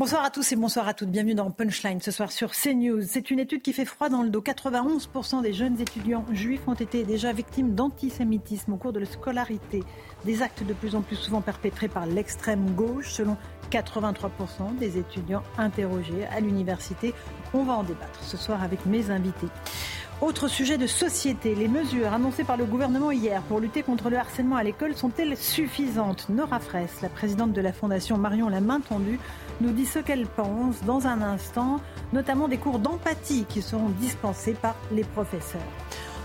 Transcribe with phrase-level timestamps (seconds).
[0.00, 1.10] Bonsoir à tous et bonsoir à toutes.
[1.10, 3.02] Bienvenue dans Punchline ce soir sur CNews.
[3.06, 4.40] C'est une étude qui fait froid dans le dos.
[4.40, 9.82] 91% des jeunes étudiants juifs ont été déjà victimes d'antisémitisme au cours de la scolarité.
[10.24, 13.36] Des actes de plus en plus souvent perpétrés par l'extrême gauche, selon
[13.70, 17.12] 83% des étudiants interrogés à l'université.
[17.52, 19.48] On va en débattre ce soir avec mes invités.
[20.22, 24.18] Autre sujet de société, les mesures annoncées par le gouvernement hier pour lutter contre le
[24.18, 26.28] harcèlement à l'école sont-elles suffisantes?
[26.28, 29.18] Nora Fraisse, la présidente de la Fondation Marion La Main Tendue,
[29.60, 31.80] nous dit ce qu'elle pense dans un instant,
[32.12, 35.60] notamment des cours d'empathie qui seront dispensés par les professeurs.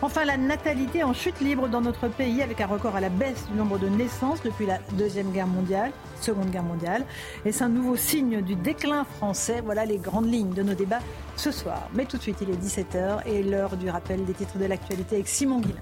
[0.02, 3.47] Enfin, la natalité en chute libre dans notre pays avec un record à la baisse
[3.50, 7.05] du nombre de naissances depuis la Deuxième Guerre mondiale, Seconde Guerre mondiale.
[7.45, 9.61] Et c'est un nouveau signe du déclin français.
[9.64, 10.99] Voilà les grandes lignes de nos débats
[11.38, 11.89] ce soir.
[11.94, 15.16] Mais tout de suite, il est 17h et l'heure du rappel des titres de l'actualité
[15.16, 15.81] avec Simon Guillain.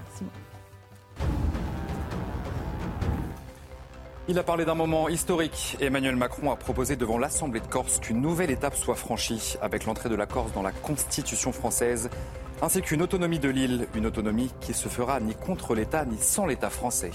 [4.26, 5.76] Il a parlé d'un moment historique.
[5.82, 10.08] Emmanuel Macron a proposé devant l'Assemblée de Corse qu'une nouvelle étape soit franchie avec l'entrée
[10.08, 12.08] de la Corse dans la Constitution française,
[12.62, 16.46] ainsi qu'une autonomie de l'île, une autonomie qui se fera ni contre l'État ni sans
[16.46, 17.10] l'État français.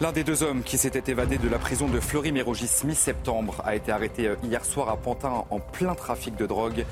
[0.00, 3.92] L'un des deux hommes qui s'était évadé de la prison de Fleury-Mérogis mi-septembre a été
[3.92, 6.86] arrêté hier soir à Pantin en plein trafic de drogue.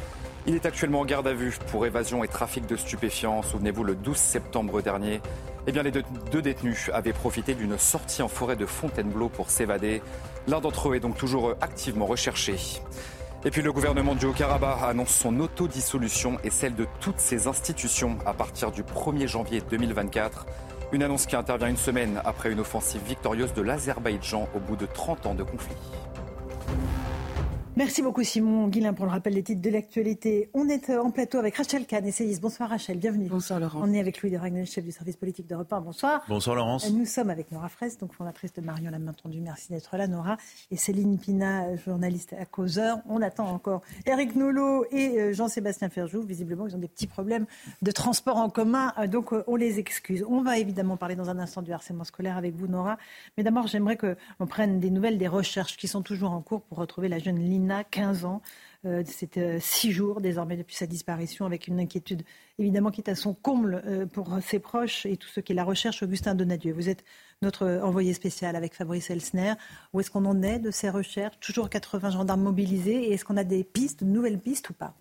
[0.47, 3.43] Il est actuellement en garde à vue pour évasion et trafic de stupéfiants.
[3.43, 5.21] Souvenez-vous, le 12 septembre dernier,
[5.69, 6.03] eh bien, les deux,
[6.33, 10.01] deux détenus avaient profité d'une sortie en forêt de Fontainebleau pour s'évader.
[10.47, 12.57] L'un d'entre eux est donc toujours activement recherché.
[13.45, 18.17] Et puis le gouvernement du Haut-Karabakh annonce son autodissolution et celle de toutes ses institutions
[18.25, 20.47] à partir du 1er janvier 2024.
[20.93, 24.87] Une annonce qui intervient une semaine après une offensive victorieuse de l'Azerbaïdjan au bout de
[24.87, 25.77] 30 ans de conflit.
[27.78, 30.50] Merci beaucoup Simon Guillain pour le rappel des titres de l'actualité.
[30.53, 32.43] On est euh, en plateau avec Rachel Kahn, essayiste.
[32.43, 33.28] Bonsoir Rachel, bienvenue.
[33.28, 33.78] Bonsoir Laurent.
[33.84, 35.78] On est avec Louis de Ragnel, chef du service politique de Repas.
[35.78, 36.25] Bonsoir.
[36.28, 36.91] Bonsoir Laurence.
[36.91, 38.99] Nous sommes avec Nora Fraisse, donc fondatrice de Marion la.
[38.99, 40.39] Merci d'être là Nora.
[40.72, 42.99] Et Céline Pina, journaliste à Causeur.
[43.09, 46.22] On attend encore Eric Nolot et euh, Jean-Sébastien Ferjou.
[46.22, 47.47] Visiblement, ils ont des petits problèmes
[47.83, 50.25] de transport en commun, euh, donc on les excuse.
[50.28, 52.99] On va évidemment parler dans un instant du harcèlement scolaire avec vous Nora.
[53.37, 56.78] Mais d'abord, j'aimerais qu'on prenne des nouvelles des recherches qui sont toujours en cours pour
[56.78, 58.43] retrouver la jeune Lina, 15 ans.
[58.84, 62.23] Euh, C'est euh, six jours désormais depuis sa disparition, avec une inquiétude
[62.59, 65.65] évidemment qui est à son comble euh, pour ses proches et tous ceux qui la
[65.65, 66.03] recherchent.
[66.03, 67.05] Augustin Donadieu, vous êtes
[67.43, 69.55] notre envoyé spécial avec Fabrice Elsner.
[69.93, 71.39] Où est-ce qu'on en est de ces recherches?
[71.41, 73.09] Toujours 80 gendarmes mobilisés.
[73.09, 74.95] Et est-ce qu'on a des pistes, de nouvelles pistes ou pas?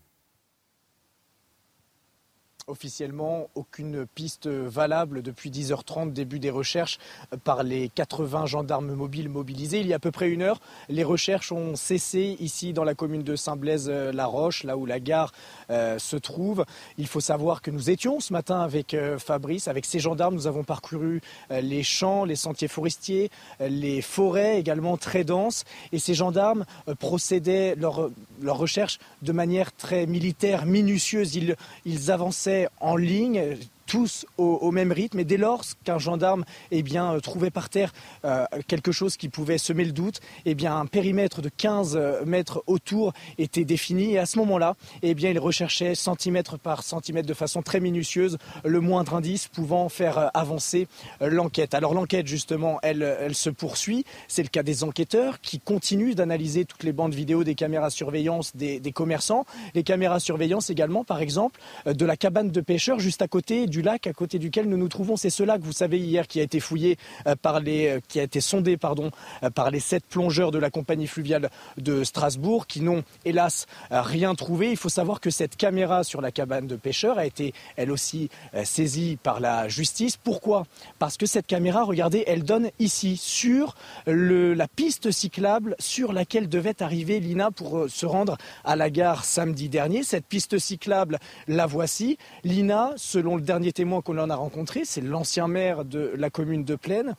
[2.70, 6.98] Officiellement, aucune piste valable depuis 10h30, début des recherches
[7.46, 9.80] par les 80 gendarmes mobiles mobilisés.
[9.80, 12.94] Il y a à peu près une heure, les recherches ont cessé ici dans la
[12.94, 15.32] commune de Saint-Blaise-la-Roche, là où la gare
[15.70, 16.66] euh, se trouve.
[16.98, 20.36] Il faut savoir que nous étions ce matin avec euh, Fabrice, avec ces gendarmes.
[20.36, 25.64] Nous avons parcouru euh, les champs, les sentiers forestiers, les forêts également très denses.
[25.94, 26.66] Et ces gendarmes
[27.00, 28.10] procédaient leur,
[28.42, 31.34] leur recherche de manière très militaire, minutieuse.
[31.36, 35.20] Ils, ils avançaient en ligne tous au, même rythme.
[35.20, 37.94] Et dès lors qu'un gendarme eh bien, euh, trouvait par terre
[38.26, 42.64] euh, quelque chose qui pouvait semer le doute, eh bien, un périmètre de 15 mètres
[42.68, 44.14] autour était défini.
[44.14, 48.38] Et à ce moment-là, eh bien, il recherchait centimètre par centimètre de façon très minutieuse
[48.64, 50.88] le moindre indice pouvant faire euh, avancer
[51.22, 51.74] l'enquête.
[51.74, 54.04] Alors l'enquête, justement, elle, elle se poursuit.
[54.28, 58.56] C'est le cas des enquêteurs qui continuent d'analyser toutes les bandes vidéo des caméras surveillance
[58.56, 59.46] des, des commerçants.
[59.74, 63.77] Les caméras surveillance également, par exemple, de la cabane de pêcheurs juste à côté du
[63.82, 65.18] lac à côté duquel nous nous trouvons.
[65.18, 68.20] C'est ce lac, vous savez, hier qui a été fouillé euh, par les, euh, qui
[68.20, 69.12] a été sondé, pardon,
[69.44, 74.36] euh, par les sept plongeurs de la compagnie fluviale de Strasbourg, qui n'ont hélas rien
[74.36, 74.72] trouvé.
[74.72, 78.30] Il faut savoir que cette caméra sur la cabane de pêcheurs a été, elle aussi,
[78.64, 80.18] saisie par la justice.
[80.18, 80.66] Pourquoi?
[81.00, 83.76] Parce que cette caméra, regardez, elle donne ici sur
[84.06, 89.26] le, la piste cyclable sur laquelle devait arriver Lina pour se rendre à la gare
[89.26, 90.04] samedi dernier.
[90.04, 92.18] Cette piste cyclable, la voici.
[92.44, 96.30] Lina, selon le dernier dernier témoin qu'on en a rencontré, c'est l'ancien maire de la
[96.30, 97.16] commune de Plaine.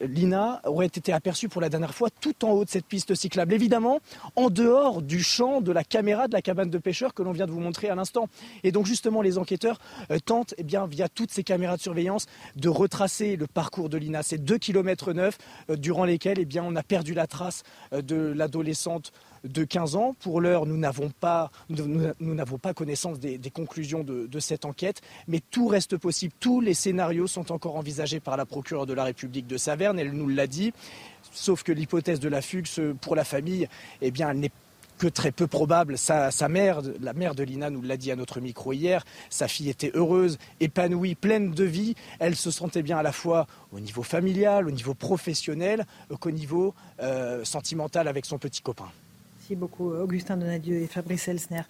[0.00, 3.52] Lina aurait été aperçue pour la dernière fois tout en haut de cette piste cyclable.
[3.52, 4.00] Évidemment,
[4.34, 7.44] en dehors du champ de la caméra de la cabane de pêcheurs que l'on vient
[7.46, 8.28] de vous montrer à l'instant.
[8.62, 9.78] Et donc justement, les enquêteurs
[10.10, 12.26] euh, tentent, eh bien, via toutes ces caméras de surveillance,
[12.56, 14.22] de retracer le parcours de Lina.
[14.22, 15.36] C'est 2 km 9
[15.76, 19.12] durant lesquels eh bien, on a perdu la trace euh, de l'adolescente
[19.44, 20.14] de 15 ans.
[20.20, 25.68] Pour l'heure, nous n'avons pas, nous, pas connaissance des, conclusions de, cette enquête, mais tout
[25.68, 26.34] reste possible.
[26.40, 29.98] Tous les scénarios sont encore envisagés par la procureure de la République de Saverne.
[29.98, 30.72] Elle nous l'a dit.
[31.32, 32.66] Sauf que l'hypothèse de la fugue,
[33.00, 33.68] pour la famille,
[34.00, 34.52] eh bien, elle n'est
[34.98, 35.98] que très peu probable.
[35.98, 39.48] Sa, sa, mère, la mère de Lina nous l'a dit à notre micro hier, sa
[39.48, 41.94] fille était heureuse, épanouie, pleine de vie.
[42.20, 45.86] Elle se sentait bien à la fois au niveau familial, au niveau professionnel,
[46.20, 48.88] qu'au niveau euh, sentimental avec son petit copain.
[49.44, 51.60] Merci beaucoup Augustin Donadieu et Fabrice Elsner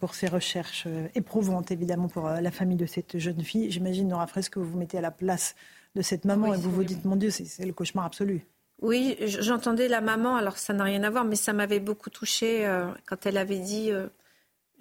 [0.00, 3.70] pour ces recherches euh, éprouvantes évidemment pour euh, la famille de cette jeune fille.
[3.70, 5.54] J'imagine Nora Fresque que vous vous mettez à la place
[5.94, 8.44] de cette maman et vous vous dites mon Dieu c'est le cauchemar absolu.
[8.82, 12.66] Oui, j'entendais la maman, alors ça n'a rien à voir, mais ça m'avait beaucoup touchée
[12.66, 13.92] euh, quand elle avait dit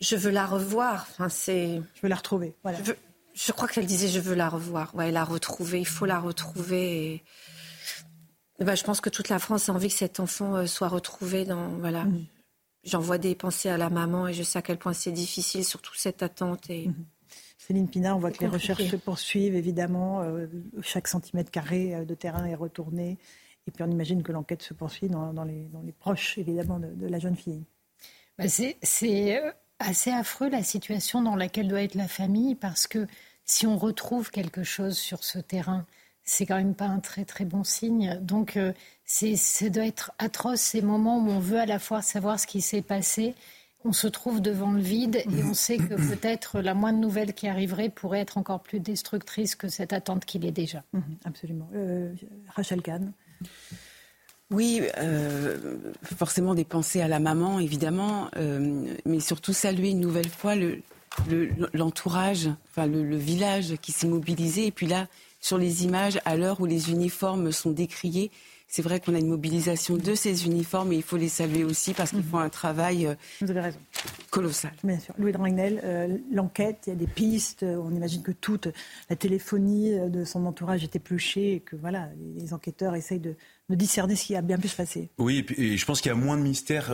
[0.02, 1.06] Je veux la revoir.
[1.12, 1.80] Enfin, c'est...
[1.94, 2.56] Je veux la retrouver.
[2.64, 2.80] Voilà.
[3.36, 4.96] Je, crois qu'elle disait Je veux la revoir.
[4.96, 7.14] Ouais, la retrouver, il faut la retrouver.
[8.60, 8.64] Et...
[8.66, 11.68] ben, je pense que toute la France a envie que cet enfant soit retrouvé dans.
[11.78, 12.06] Voilà.
[12.06, 12.26] Mmh
[12.84, 15.96] j'envoie des pensées à la maman et je sais à quel point c'est difficile, surtout
[15.96, 16.70] cette attente.
[16.70, 16.88] Et...
[16.88, 17.06] Mhm.
[17.70, 20.24] Céline Pina, on voit que les recherches se poursuivent, évidemment.
[20.24, 20.48] Euh,
[20.82, 23.20] chaque centimètre carré euh, de terrain est retourné.
[23.68, 27.36] Et puis on imagine que l'enquête se poursuit dans, les, proches, évidemment, de, la jeune
[27.36, 27.64] fille.
[28.40, 28.78] Bah, c'est
[29.38, 33.06] euh, assez affreux la situation dans laquelle doit être la famille, parce que
[33.46, 35.86] si on retrouve quelque chose sur ce terrain,
[36.30, 38.20] c'est quand même pas un très très bon signe.
[38.22, 38.72] Donc euh,
[39.04, 42.46] c'est, ça doit être atroce ces moments où on veut à la fois savoir ce
[42.46, 43.34] qui s'est passé.
[43.84, 47.48] On se trouve devant le vide et on sait que peut-être la moindre nouvelle qui
[47.48, 50.84] arriverait pourrait être encore plus destructrice que cette attente qu'il est déjà.
[50.94, 51.68] Mhm, absolument.
[51.74, 52.14] Euh,
[52.56, 53.12] Rachel Kahn.
[54.52, 58.30] Oui, euh, forcément des pensées à la maman, évidemment,
[59.06, 60.82] mais surtout saluer une nouvelle fois le,
[61.74, 64.66] l'entourage, enfin le, le, village qui s'est mobilisé.
[64.66, 65.08] Et puis là,
[65.40, 68.32] sur les images à l'heure où les uniformes sont décriés.
[68.72, 71.96] C'est vrai qu'on a une mobilisation de ces uniformes et il faut les saluer aussi
[71.96, 72.26] parce qu'ils mhm.
[72.26, 73.80] font un travail euh, Vous avez raison.
[74.30, 74.72] colossal.
[74.84, 75.16] Bien sûr.
[75.18, 77.64] Louis Dragnel, euh, l'enquête, il y a des pistes.
[77.64, 78.68] On imagine que toute
[79.10, 83.36] la téléphonie euh, de son entourage est épluchée et que voilà, les enquêteurs essayent de,
[83.72, 85.10] discerner ce qui a bien pu se passer.
[85.18, 86.92] Oui, et, je pense qu'il y a moins de mystère.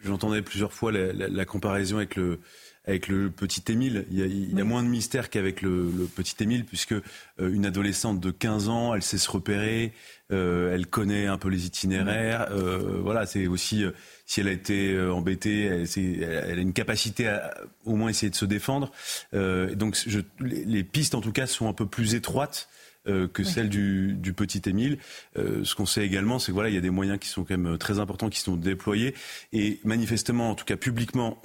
[0.00, 2.38] J'entendais plusieurs fois la comparaison avec le
[2.84, 4.06] avec le petit Émile.
[4.10, 7.00] Il y a, moins de mystère qu'avec le, petit Émile, puisque euh,
[7.38, 9.92] une adolescente de 15 ans, elle sait se repérer,
[10.32, 12.48] euh, elle connaît un peu les itinéraires.
[12.50, 13.84] Euh, voilà, c'est aussi
[14.26, 18.46] si elle a été embêtée, elle, a une capacité à au moins essayer de se
[18.46, 18.90] défendre.
[19.32, 22.68] donc je, les, pistes, en tout cas, sont un peu plus étroites
[23.08, 24.96] euh, que celle du, du, petit Émile.
[25.36, 27.42] Euh, ce qu'on sait également, c'est que voilà, il y a des moyens qui sont
[27.42, 29.12] quand même très importants qui sont déployés
[29.52, 31.36] et manifestement, en tout cas publiquement,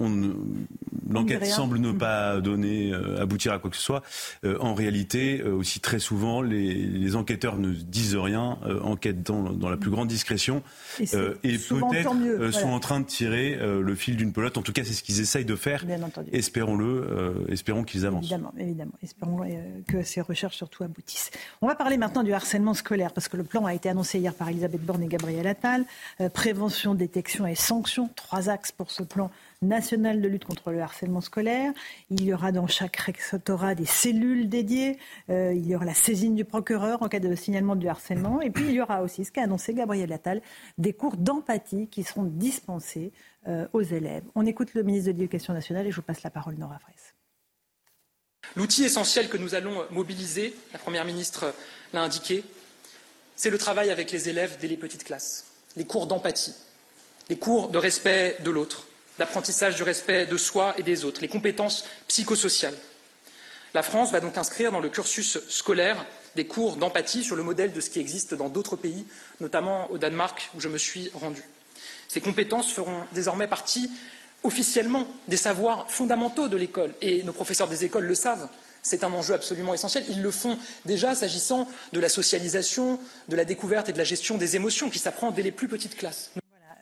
[1.10, 4.04] l'enquête semble ne pas donner euh, aboutir à quoi que ce soit.
[4.60, 9.76] en réalité, aussi très souvent, les, les, enquêteurs ne disent rien, enquêtent dans, dans, la
[9.76, 10.62] plus grande discrétion
[11.00, 14.58] et, peut-être sont en train de tirer le fil d'une pelote.
[14.58, 15.84] En tout cas, c'est ce qu'ils essayent de faire.
[16.32, 18.26] Espérons-le, espérons qu'ils avancent.
[18.26, 18.92] Évidemment, évidemment.
[19.02, 19.40] Espérons
[19.88, 21.30] que ces recherches surtout aboutissent.
[21.62, 24.34] On va parler maintenant du harcèlement scolaire, parce que le plan a été annoncé hier
[24.34, 25.84] par Elisabeth Borne et Gabriel Attal.
[26.20, 29.30] Euh, prévention, détection et sanctions, trois axes pour ce plan
[29.62, 31.72] national de lutte contre le harcèlement scolaire.
[32.10, 34.98] Il y aura dans chaque rectorat des cellules dédiées.
[35.30, 38.40] Euh, il y aura la saisine du procureur en cas de signalement du harcèlement.
[38.40, 40.42] Et puis il y aura aussi, ce qu'a annoncé Gabriel Attal,
[40.78, 43.12] des cours d'empathie qui seront dispensés
[43.46, 44.24] euh, aux élèves.
[44.34, 47.07] On écoute le ministre de l'Éducation nationale et je vous passe la parole, Nora Fraisse.
[48.56, 51.52] L'outil essentiel que nous allons mobiliser, la Première ministre
[51.92, 52.44] l'a indiqué,
[53.36, 55.44] c'est le travail avec les élèves dès les petites classes,
[55.76, 56.54] les cours d'empathie,
[57.28, 58.86] les cours de respect de l'autre,
[59.18, 62.76] l'apprentissage du respect de soi et des autres, les compétences psychosociales.
[63.74, 67.72] La France va donc inscrire dans le cursus scolaire des cours d'empathie sur le modèle
[67.72, 69.06] de ce qui existe dans d'autres pays,
[69.40, 71.42] notamment au Danemark où je me suis rendu.
[72.08, 73.90] Ces compétences feront désormais partie
[74.42, 76.94] officiellement des savoirs fondamentaux de l'école.
[77.00, 78.48] Et nos professeurs des écoles le savent.
[78.82, 80.04] C'est un enjeu absolument essentiel.
[80.08, 84.38] Ils le font déjà s'agissant de la socialisation, de la découverte et de la gestion
[84.38, 86.30] des émotions qui s'apprend dès les plus petites classes.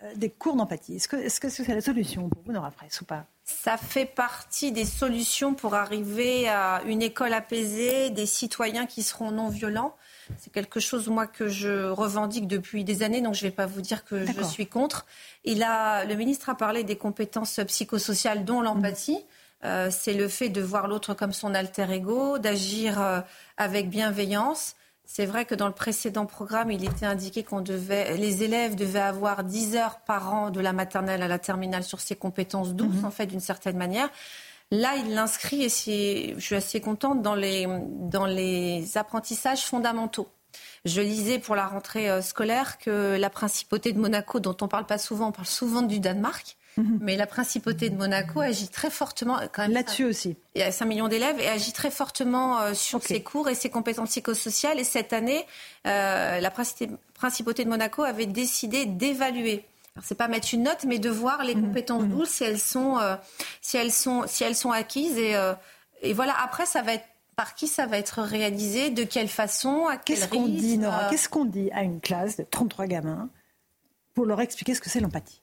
[0.04, 0.96] Euh, des cours d'empathie.
[0.96, 3.25] Est-ce que c'est la solution pour vous, Nora Fraisse, ou pas?
[3.44, 9.30] Ça fait partie des solutions pour arriver à une école apaisée, des citoyens qui seront
[9.30, 9.96] non violents.
[10.38, 13.66] C'est quelque chose, moi, que je revendique depuis des années, donc je ne vais pas
[13.66, 15.06] vous dire que je suis contre.
[15.45, 19.25] Il a, le ministre a parlé des compétences psychosociales, dont l'empathie.
[19.64, 23.21] euh, c'est le fait de voir l'autre comme son alter ego, d'agir euh,
[23.56, 24.75] avec bienveillance.
[25.04, 28.99] C'est vrai que dans le précédent programme, il était indiqué qu'on devait, les élèves devaient
[28.99, 32.97] avoir 10 heures par an de la maternelle à la terminale sur ces compétences douces,
[32.97, 33.04] mhm.
[33.04, 34.11] en fait, d'une certaine manière.
[34.70, 40.28] Là, il l'inscrit, et je suis assez contente, dans les, dans les apprentissages fondamentaux.
[40.85, 44.87] Je lisais pour la rentrée euh, scolaire que la principauté de Monaco, dont on parle
[44.87, 46.99] pas souvent, on parle souvent du Danemark, Mhm.
[47.00, 49.38] Mais la principauté de Monaco agit très fortement.
[49.56, 50.37] Là-dessus aussi.
[50.54, 53.54] Il y a 5 millions d'élèves et agit très fortement euh, sur ses cours et
[53.54, 54.78] ses compétences psychosociales.
[54.78, 55.46] Et cette année,
[55.87, 59.64] euh, la principauté de Monaco avait décidé d'évaluer.
[60.02, 61.68] C'est pas mettre une note, mais de voir les mhm.
[61.68, 62.10] compétences mhm.
[62.10, 63.16] douces si elles sont, euh,
[63.60, 65.18] si elles sont, si elles sont acquises.
[65.18, 65.34] Et,
[66.02, 66.34] et voilà.
[66.42, 70.16] Après, ça va être par qui ça va être réalisé, de quelle façon, à quel
[70.16, 73.28] Qu'est-ce qu'on dit, Nora Qu'est-ce qu'on dit à une classe de 33 gamins
[74.14, 75.42] pour leur expliquer ce que c'est l'empathie?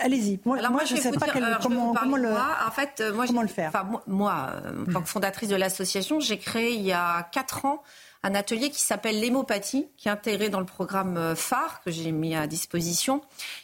[0.00, 0.40] Allez-y.
[0.44, 3.72] Moi, moi, je ne sais pas comment, le, en fait, moi, comment le faire?
[4.06, 7.82] moi, euh, en tant que fondatrice de l'association, j'ai créé il y a 4 ans
[8.22, 12.12] un atelier qui s'appelle l'hémopathie, qui est intégré dans le programme euh, phare que j'ai
[12.12, 13.20] mis à disposition,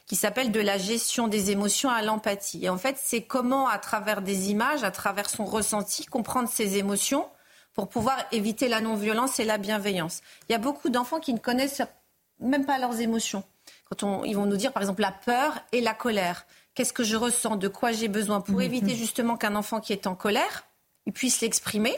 [0.06, 2.64] qui s'appelle de la gestion des émotions à l'empathie.
[2.64, 6.76] Et en fait, c'est comment, à travers des images, à travers son ressenti, comprendre ses
[6.76, 7.28] émotions
[7.72, 10.20] pour pouvoir éviter la non-violence et la bienveillance.
[10.48, 11.82] Il y a beaucoup d'enfants qui ne connaissent
[12.38, 13.42] même pas leurs émotions
[14.24, 16.46] ils vont nous dire par exemple la peur et la colère.
[16.74, 17.56] Qu'est-ce que je ressens?
[17.56, 18.40] De quoi j'ai besoin?
[18.40, 18.62] Pour mhm.
[18.62, 20.64] éviter justement qu'un enfant qui est en colère,
[21.06, 21.96] il puisse l'exprimer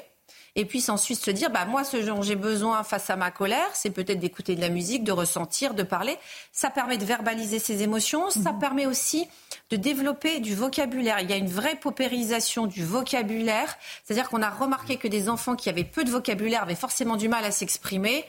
[0.57, 3.69] et puisse ensuite se dire bah moi ce dont j'ai besoin face à ma colère
[3.75, 6.17] c'est peut-être d'écouter de la musique de ressentir de parler
[6.51, 8.59] ça permet de verbaliser ses émotions ça mhm.
[8.59, 9.29] permet aussi
[9.71, 14.51] de développer du vocabulaire il y a une vraie paupérisation du vocabulaire c'est-à-dire qu'on a
[14.51, 18.25] remarqué que des enfants qui avaient peu de vocabulaire avaient forcément du mal à s'exprimer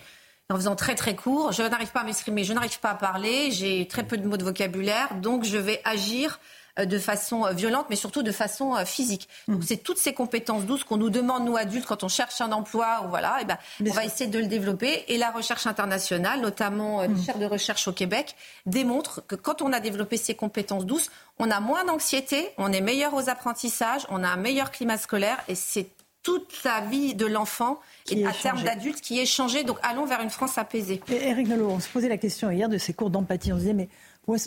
[0.49, 1.51] en faisant très très court.
[1.51, 4.37] Je n'arrive pas à m'exprimer, je n'arrive pas à parler, j'ai très peu de mots
[4.37, 6.39] de vocabulaire, donc je vais agir
[6.85, 9.27] de façon euh, violente, mais surtout de façon euh, physique.
[9.47, 9.63] Donc mmh.
[9.63, 13.03] c'est toutes ces compétences douces qu'on nous demande nous adultes quand on cherche un emploi
[13.05, 15.05] ou voilà, et ben on va essayer de le développer.
[15.07, 17.23] Et la recherche internationale, notamment les mmh.
[17.23, 21.51] chaires de recherche au Québec, démontre que quand on a développé ces compétences douces, on
[21.51, 25.55] a moins d'anxiété, on est meilleur aux apprentissages, on a un meilleur climat scolaire et
[25.55, 25.89] c'est
[26.27, 27.79] toute la vie de l'enfant
[28.11, 29.63] et à terme d'adulte qui est changé.
[29.63, 31.01] Donc allons vers une France apaisée.
[31.07, 33.53] Et Eric Nolot, on se posait la question hier de ces cours d'empathie.
[33.53, 33.87] On se disait, mais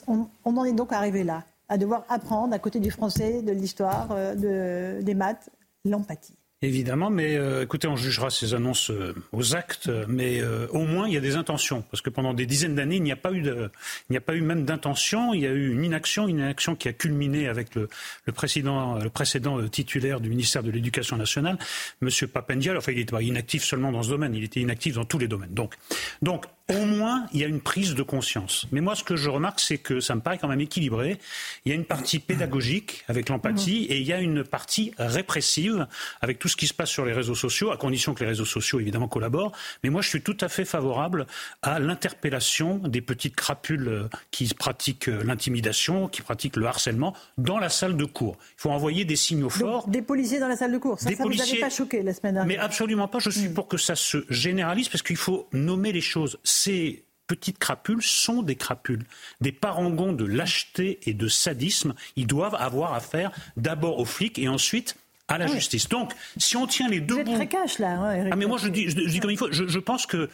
[0.07, 4.09] on, en est donc arrivé là, à devoir apprendre à côté du français, de l'histoire,
[4.11, 5.49] euh, de, des maths,
[5.85, 6.35] l'empathie.
[6.63, 11.15] Évidemment, mais euh, écoutez, on jugera ces annonces euh, aux actes, mais au moins il
[11.15, 13.41] y a des intentions, parce que pendant des dizaines d'années, il n'y a pas eu
[13.41, 16.75] il n'y a pas eu même d'intention, il y a eu une inaction, une inaction
[16.75, 17.89] qui a culminé avec le,
[18.27, 21.57] le précédent, le précédent titulaire du ministère de l'Éducation nationale,
[22.03, 22.77] Monsieur Papendial.
[22.77, 25.29] Enfin, il n'était pas inactif seulement dans ce domaine, il était inactif dans tous les
[25.29, 25.55] domaines.
[25.55, 25.77] Donc,
[26.21, 28.67] donc au moins, il y a une prise de conscience.
[28.73, 31.19] Mais moi, ce que je remarque, c'est que ça me paraît quand même équilibré.
[31.65, 35.87] Il y a une partie pédagogique avec l'empathie et il y a une partie répressive
[36.21, 38.45] avec tout ce qui se passe sur les réseaux sociaux, à condition que les réseaux
[38.45, 39.53] sociaux, évidemment, collaborent.
[39.83, 41.27] Mais moi, je suis tout à fait favorable
[41.63, 47.97] à l'interpellation des petites crapules qui pratiquent l'intimidation, qui pratiquent le harcèlement dans la salle
[47.97, 48.37] de cours.
[48.59, 49.89] Il faut envoyer des signaux forts.
[49.89, 50.99] des policiers dans la salle de cours.
[51.01, 53.19] Ça, ça vous avait pas choqué la semaine dernière Mais absolument pas.
[53.19, 53.55] Je suis hmm.
[53.55, 58.43] pour que ça se généralise parce qu'il faut nommer les choses ces petites crapules sont
[58.43, 59.05] des crapules,
[59.41, 61.95] des parangons de lâcheté et de sadisme.
[62.17, 64.97] Ils doivent avoir affaire d'abord aux flics et ensuite
[65.29, 65.89] à la justice.
[65.89, 67.93] Donc, si on tient les deux Vous êtes très cash là.
[67.93, 69.53] Hein, ah mais moi je dis, je, dis comme il faut.
[69.53, 70.29] je pense que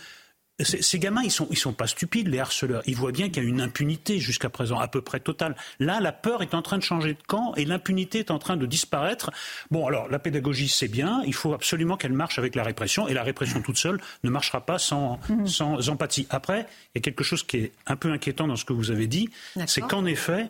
[0.64, 2.82] ces gamins, ils sont, ils sont pas stupides, les harceleurs.
[2.86, 5.54] Ils voient bien qu'il y a une impunité jusqu'à présent, à peu près totale.
[5.80, 8.56] Là, la peur est en train de changer de camp et l'impunité est en train
[8.56, 9.30] de disparaître.
[9.70, 11.22] Bon, alors, la pédagogie, c'est bien.
[11.26, 13.06] Il faut absolument qu'elle marche avec la répression.
[13.06, 15.46] Et la répression toute seule ne marchera pas sans, mhm.
[15.46, 16.26] sans empathie.
[16.30, 18.90] Après, il y a quelque chose qui est un peu inquiétant dans ce que vous
[18.90, 19.28] avez dit.
[19.66, 20.48] C'est qu'en effet,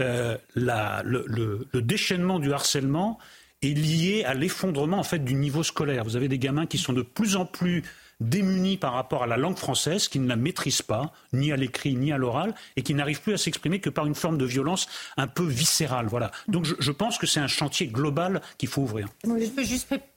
[0.00, 3.18] euh, la, le, le, le déchaînement du harcèlement
[3.60, 6.04] est lié à l'effondrement en fait du niveau scolaire.
[6.04, 7.82] Vous avez des gamins qui sont de plus en plus
[8.22, 11.94] démunis par rapport à la langue française, qui ne la maîtrisent pas, ni à l'écrit,
[11.94, 14.88] ni à l'oral, et qui n'arrivent plus à s'exprimer que par une forme de violence
[15.16, 16.06] un peu viscérale.
[16.06, 16.30] Voilà.
[16.48, 19.08] Donc je, pense que c'est un chantier global qu'il faut ouvrir.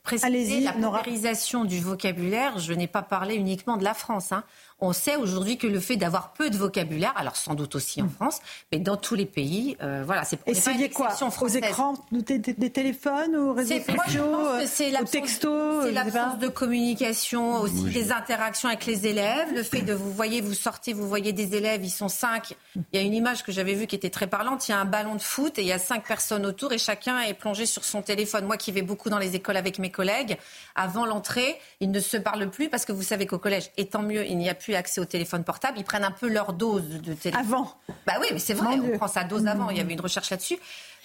[0.06, 2.60] Préciser la polarisation du vocabulaire.
[2.60, 4.32] Je n'ai pas parlé uniquement de la France.
[4.32, 4.44] Hein.
[4.80, 8.06] On sait aujourd'hui que le fait d'avoir peu de vocabulaire, alors sans doute aussi en
[8.06, 8.10] mm.
[8.10, 8.40] France,
[8.72, 12.40] mais dans tous les pays, euh, voilà, c'est Et c'est lié quoi Aux écrans des,
[12.40, 18.68] des, téléphones, aux réseaux sociaux, c'est aux textos C'est l'absence de communication, aussi des interactions
[18.68, 21.90] avec les élèves, le fait de vous voyez, vous sortez, vous voyez des élèves, ils
[21.90, 22.56] sont cinq.
[22.76, 24.68] Il y a une image que j'avais vue qui était très parlante.
[24.68, 26.78] Il y a un ballon de foot et il y a cinq personnes autour et
[26.78, 28.46] chacun est plongé sur son téléphone.
[28.46, 30.38] Moi qui vais beaucoup dans les écoles avec mes collègues
[30.76, 31.60] avant l'entrée.
[31.80, 34.38] Ils ne se parlent plus parce que vous savez qu'au collège, et tant mieux, il
[34.38, 35.80] n'y a plus accès au téléphone portable.
[35.80, 37.46] Ils prennent un peu leur dose de téléphone.
[37.46, 37.74] Avant
[38.06, 39.70] Bah oui, mais c'est vrai, on prend sa dose avant.
[39.70, 40.58] Il y avait une recherche là-dessus.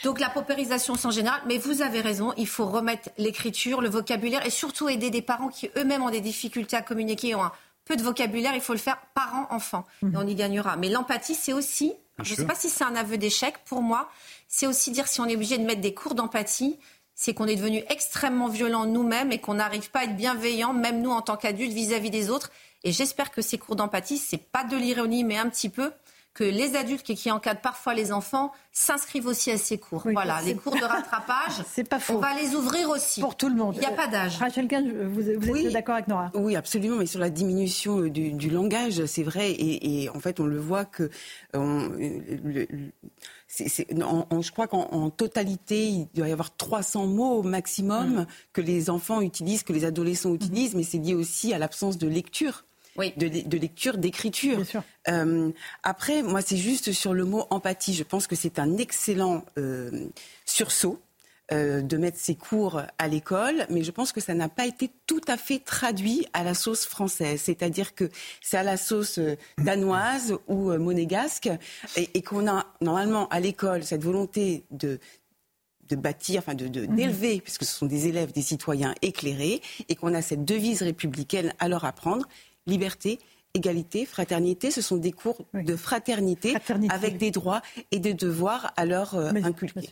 [0.04, 1.40] Donc la paupérisation, c'est en général.
[1.46, 5.48] Mais vous avez raison, il faut remettre l'écriture, le vocabulaire et surtout aider des parents
[5.48, 7.52] qui eux-mêmes ont des difficultés à communiquer, ont un
[7.84, 8.54] peu de vocabulaire.
[8.54, 9.86] Il faut le faire parent-enfant.
[10.02, 10.76] Et on y gagnera.
[10.76, 14.10] Mais l'empathie, c'est aussi, je ne sais pas si c'est un aveu d'échec pour moi,
[14.48, 16.78] c'est aussi dire si on est obligé de mettre des cours d'empathie,
[17.22, 21.02] c'est qu'on est devenu extrêmement violent nous-mêmes et qu'on n'arrive pas à être bienveillant, même
[21.02, 22.50] nous en tant qu'adultes, vis-à-vis des autres.
[22.82, 25.92] Et j'espère que ces cours d'empathie, c'est pas de l'ironie, mais un petit peu,
[26.32, 30.06] que les adultes qui, qui encadrent parfois les enfants s'inscrivent aussi à ces cours.
[30.12, 32.14] voilà, les cours de rattrapage, c'est pas faux.
[32.14, 33.20] on va les ouvrir aussi.
[33.20, 33.74] Pour tout le monde.
[33.76, 34.38] Il n'y a pas d'âge.
[34.38, 34.68] Rachel
[35.10, 36.30] vous, vous êtes d'accord avec Nora?
[36.34, 40.20] Oui, absolument, mais sur la diminution euh, du, du langage, c'est vrai, et, et, en
[40.20, 41.10] fait, on le voit que...
[41.52, 42.66] On, le,
[43.48, 48.26] c'est, c'est, je crois qu'en totalité, il doit y avoir 300 mots au maximum mm.
[48.52, 52.06] que les enfants utilisent, que les adolescents utilisent, mais c'est lié aussi à l'absence de
[52.06, 52.64] lecture
[53.00, 53.12] oui.
[53.16, 54.60] de, de, lecture, d'écriture.
[55.08, 55.50] Euh,
[55.82, 57.94] après, moi, c'est juste sur le mot empathie.
[57.94, 60.08] Je pense que c'est un excellent euh,
[60.44, 61.00] sursaut.
[61.52, 64.88] Euh, de mettre ses cours à l'école, mais je pense que ça n'a pas été
[65.08, 67.40] tout à fait traduit à la sauce française.
[67.42, 68.08] C'est-à-dire que
[68.40, 69.18] c'est à la sauce
[69.58, 71.50] danoise ou monégasque,
[71.96, 75.00] et, et qu'on a normalement à l'école cette volonté de
[75.90, 76.94] de bâtir, enfin de, mhm.
[76.94, 81.52] d'élever, puisque ce sont des élèves, des citoyens éclairés, et qu'on a cette devise républicaine
[81.58, 82.26] à leur apprendre
[82.66, 83.18] liberté,
[83.54, 86.54] égalité, fraternité, ce sont des cours de fraternité,
[86.88, 89.90] avec des droits et des devoirs à leur euh, inculquer.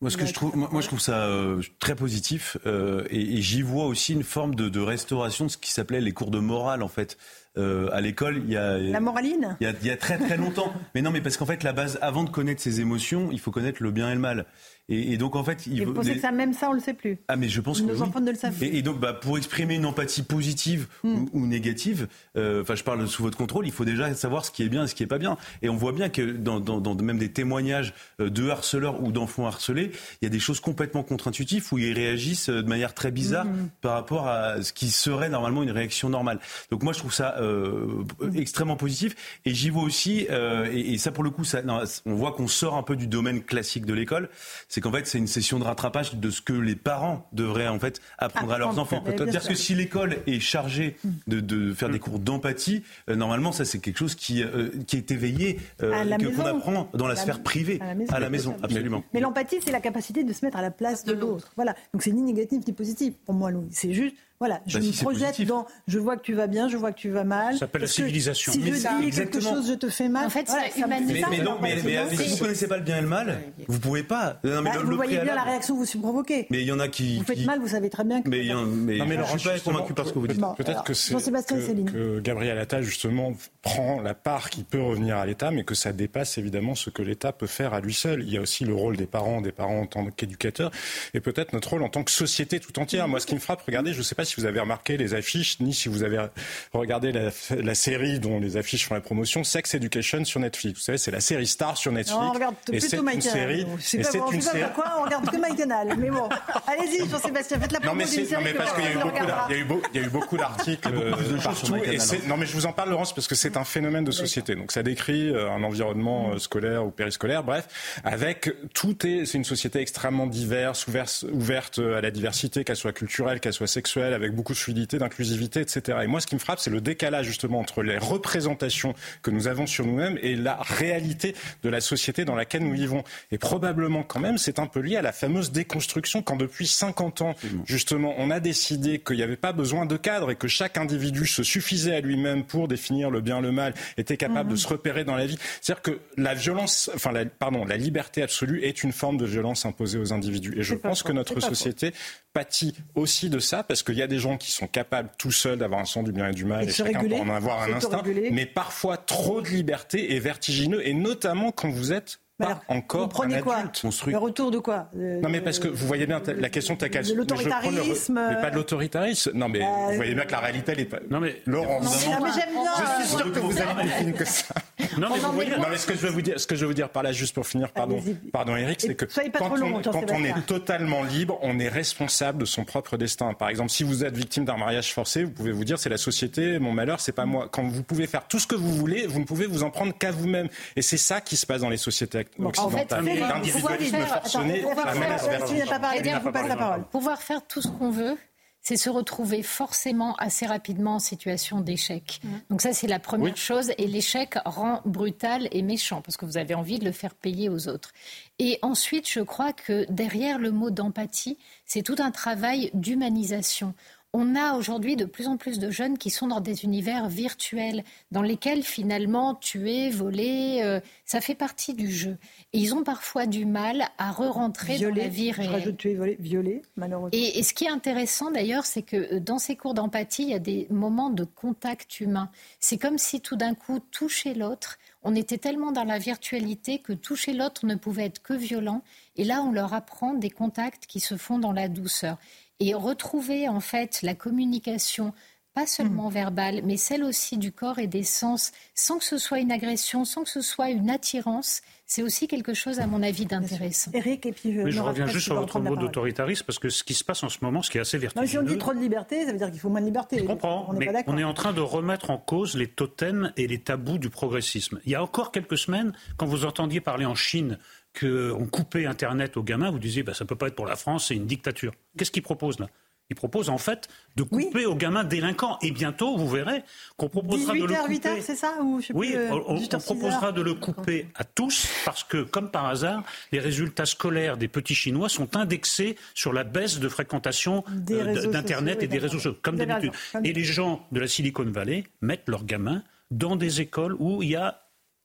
[0.00, 3.62] Moi, ce que je trouve, moi, je trouve ça euh, très positif euh, et, j'y
[3.62, 6.88] vois aussi une forme de, restauration de ce qui s'appelait les cours de morale en
[6.88, 7.16] fait.
[7.56, 9.56] à l'école, il y a la moraline.
[9.60, 10.72] Il y a, il y a très très longtemps.
[10.96, 13.52] mais non, mais parce qu'en fait, la base, avant de connaître ses émotions, il faut
[13.52, 14.46] connaître le bien et le mal.
[14.88, 17.18] Et, donc en fait, il vous pensez que ça, même ça, on le sait plus.
[17.28, 18.66] Ah mais je pense Nos que enfants ne le savent plus.
[18.66, 21.26] Et, donc bah, pour exprimer une empathie positive hmm.
[21.32, 24.64] ou, négative, euh, enfin je parle sous votre contrôle, il faut déjà savoir ce qui
[24.64, 25.38] est bien et ce qui est pas bien.
[25.62, 29.46] Et on voit bien que dans, dans, même des témoignages euh, de harceleurs ou d'enfants
[29.46, 33.12] harcelés, il y a des choses complètement contre-intuitives où ils réagissent euh, de manière très
[33.12, 33.68] bizarre hmm.
[33.82, 36.40] par rapport à ce qui serait normalement une réaction normale.
[36.72, 40.26] Donc moi je trouve ça euh, extrêmement positif et j'y vois aussi
[40.72, 43.06] et, et, ça pour le coup ça, non, on voit qu'on sort un peu du
[43.06, 44.28] domaine classique de l'école,
[44.72, 47.78] c'est qu'en fait c'est une session de rattrapage de ce que les parents devraient en
[47.78, 49.04] fait apprendre, à leurs enfants.
[49.04, 53.66] C'est-à-dire que si l'école est chargée de, de faire des cours d'empathie, euh, normalement ça
[53.66, 57.80] c'est quelque chose qui, euh, qui est éveillé, euh, qu'on apprend dans la, sphère privée,
[58.08, 59.04] à la maison, absolument.
[59.12, 61.52] Mais l'empathie c'est la capacité de se mettre à la place de l'autre.
[61.56, 63.68] Voilà, donc c'est ni négatif ni positif pour moi, Louis.
[63.72, 65.66] C'est juste voilà, je bah, me projette dans.
[65.86, 67.52] Je vois que tu vas bien, je vois que tu vas mal.
[67.52, 68.50] Ça s'appelle la civilisation.
[68.50, 70.26] Si je dis quelque chose, je te fais mal.
[70.26, 71.00] En fait, voilà, ça mais,
[71.30, 73.78] mais, non, mais, si vous ne connaissez pas le bien et le mal, vous ne
[73.78, 74.40] pouvez pas.
[74.42, 76.48] Non, mais bah, vous voyez bien la réaction que vous provoquez.
[76.50, 77.18] Mais il y en a qui.
[77.18, 78.28] Vous faites mal, vous savez très bien que.
[78.28, 80.42] Mais, mais, non, mais je ne suis pas convaincu par ce que vous dites.
[80.56, 85.52] Peut-être que c'est que Gabriel Attal, justement, prend la part qui peut revenir à l'État,
[85.52, 88.24] mais que ça dépasse évidemment ce que l'État peut faire à lui seul.
[88.24, 90.72] Il y a aussi le rôle des parents, des parents en tant qu'éducateurs,
[91.14, 93.06] et peut-être notre rôle en tant que société tout entière.
[93.06, 95.12] Moi, ce qui me frappe, regardez, je ne sais pas si vous avez remarqué les
[95.12, 96.26] affiches, ni si vous avez
[96.72, 100.78] regardé la, série dont les affiches font la promotion, Sex Education sur Netflix.
[100.78, 102.18] Vous savez, c'est la série Star sur Netflix.
[102.18, 103.66] on regarde et c'est une série.
[103.80, 104.62] C'est c'est une série.
[104.74, 105.94] Quoi, on regarde que Mike Canal.
[105.98, 106.28] Mais bon,
[106.66, 110.10] allez-y, Jean-Sébastien, faites la promo non, mais, non, mais parce qu'il y, y, a eu
[110.10, 111.76] beaucoup d'articles euh, partout.
[111.76, 114.54] Et non, mais je vous en parle, Laurence, parce que c'est un phénomène de société.
[114.54, 119.36] Donc ça décrit euh, un environnement euh, scolaire ou périscolaire, bref, avec tout est, c'est
[119.36, 124.14] une société extrêmement diverse, ouverte, ouverte à la diversité, qu'elle soit culturelle, qu'elle soit sexuelle,
[124.22, 125.98] avec beaucoup de fluidité, d'inclusivité, etc.
[126.02, 129.48] Et moi, ce qui me frappe, c'est le décalage justement entre les représentations que nous
[129.48, 133.04] avons sur nous-mêmes et la réalité de la société dans laquelle nous vivons.
[133.30, 137.22] Et probablement quand même, c'est un peu lié à la fameuse déconstruction quand depuis 50
[137.22, 137.34] ans,
[137.66, 141.26] justement, on a décidé qu'il n'y avait pas besoin de cadre et que chaque individu
[141.26, 144.60] se suffisait à lui-même pour définir le bien, le mal, était capable de mhm.
[144.60, 145.38] se repérer dans la vie.
[145.60, 149.66] C'est-à-dire que la violence, enfin, la, pardon, la liberté absolue est une forme de violence
[149.66, 150.54] imposée aux individus.
[150.58, 151.92] Et je pense que notre société
[152.32, 155.58] pâtit aussi de ça parce qu'il y a des gens qui sont capables tout seuls
[155.58, 158.02] d'avoir un sens du bien et du mal et, chacun peut en avoir un instinct,
[158.30, 163.08] mais parfois trop de liberté est vertigineux et notamment quand vous êtes pas encore vous
[163.08, 163.62] prenez un quoi
[164.06, 167.14] Le retour de quoi Non mais parce que vous voyez bien la question de De
[167.14, 169.32] l'autoritarisme mais, pas de l'autoritarisme.
[169.34, 171.00] Non mais bah, vous voyez bien que la réalité elle est pas.
[171.10, 172.72] Non mais Laurent, non, mais, j'aime bien.
[172.78, 174.54] Je suis sûr que vous avez des films que ça.
[174.98, 176.62] Non, mais, vous voyez, non, mais ce que je veux vous dire, ce que je
[176.62, 178.02] veux vous dire par là, juste pour finir, pardon,
[178.32, 182.44] pardon, Eric, c'est que quand, on, quand on, est totalement libre, on est responsable de
[182.44, 183.32] son propre destin.
[183.34, 185.98] Par exemple, si vous êtes victime d'un mariage forcé, vous pouvez vous dire c'est la
[185.98, 187.48] société, mon malheur, c'est pas moi.
[187.50, 189.96] Quand vous pouvez faire tout ce que vous voulez, vous ne pouvez vous en prendre
[189.96, 190.48] qu'à vous-même.
[190.76, 193.04] Et c'est ça qui se passe dans les sociétés occidentales.
[193.04, 198.16] L'individualisme forcené, la menace Pouvoir faire tout ce qu'on veut,
[198.62, 202.20] c'est se retrouver forcément assez rapidement en situation d'échec.
[202.22, 202.28] Mmh.
[202.48, 203.72] Donc ça, c'est la première chose.
[203.76, 207.48] Et l'échec rend brutal et méchant, parce que vous avez envie de le faire payer
[207.48, 207.92] aux autres.
[208.38, 213.74] Et ensuite, je crois que derrière le mot d'empathie, c'est tout un travail d'humanisation
[214.14, 217.82] on a aujourd'hui de plus en plus de jeunes qui sont dans des univers virtuels,
[218.10, 222.18] dans lesquels finalement tuer, voler, euh, ça fait partie du jeu.
[222.52, 225.48] Et ils ont parfois du mal à re-rentrer dans la vie réelle.
[225.48, 227.08] Je rajoute tuer, voler, violer, malheureusement.
[227.12, 230.30] Et, et, ce qui est intéressant d'ailleurs, c'est que euh, dans ces cours d'empathie, il
[230.30, 232.30] y a des moments de contact humain.
[232.60, 236.92] C'est comme si tout d'un coup, toucher l'autre, on était tellement dans la virtualité que
[236.92, 238.82] toucher l'autre ne pouvait être que violent.
[239.16, 242.18] Et là, on leur apprend des contacts qui se font dans la douceur
[242.62, 245.12] et retrouver en fait la communication
[245.54, 246.14] pas seulement hmm.
[246.14, 250.06] verbale, mais celle aussi du corps et des sens, sans que ce soit une agression,
[250.06, 253.90] sans que ce soit une attirance, c'est aussi quelque chose, à mon avis, d'intéressant.
[253.92, 256.94] Eric, et puis je, je reviens juste sur votre mot d'autoritarisme, parce que ce qui
[256.94, 258.26] se passe en ce moment, ce qui est assez vertigineux...
[258.26, 260.20] si on dit trop de liberté, ça veut dire qu'il faut moins de liberté.
[260.20, 263.46] Je comprends, on mais on est en train de remettre en cause les totems et
[263.46, 264.80] les tabous du progressisme.
[264.86, 267.58] Il y a encore quelques semaines, quand vous entendiez parler en Chine
[267.98, 270.76] qu'on coupait Internet aux gamins, vous disiez bah, ça ne peut pas être pour la
[270.76, 271.72] France, c'est une dictature.
[271.96, 272.68] Qu'est-ce qu'ils proposent là?
[273.12, 275.58] Ils proposent en fait de couper aux gamins délinquants.
[275.60, 276.62] Et bientôt, vous verrez
[276.96, 278.14] qu'on proposera de le couper.
[278.14, 278.54] 8 c'est ça?
[278.94, 283.38] Oui, euh, on, proposera de le couper à tous parce que, comme par hasard, les
[283.38, 288.86] résultats scolaires des petits Chinois sont indexés sur la baisse de fréquentation euh, d'Internet et
[288.86, 289.92] des réseaux sociaux, comme d'habitude.
[290.24, 294.30] Et les gens de la Silicon Valley mettent leurs gamins dans des écoles où il
[294.30, 294.61] y a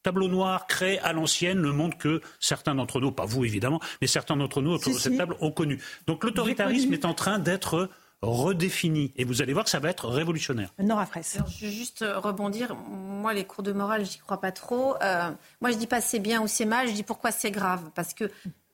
[0.07, 4.07] tableau noir créé à l'ancienne le monde que certains d'entre nous, pas vous évidemment, mais
[4.07, 5.81] certains d'entre nous autour de cette table ont connu.
[6.05, 7.89] Donc l'autoritarisme est en train d'être
[8.21, 9.11] redéfini.
[9.17, 10.69] Et vous allez voir que ça va être révolutionnaire.
[10.79, 11.39] Nora Fraisse.
[11.59, 12.73] je vais juste euh, rebondir.
[12.75, 14.95] Moi, les cours de morale, j'y crois pas trop.
[15.03, 17.81] Euh, moi, je dis pas c'est bien ou c'est mal, je dis pourquoi c'est grave.
[17.93, 18.31] Parce que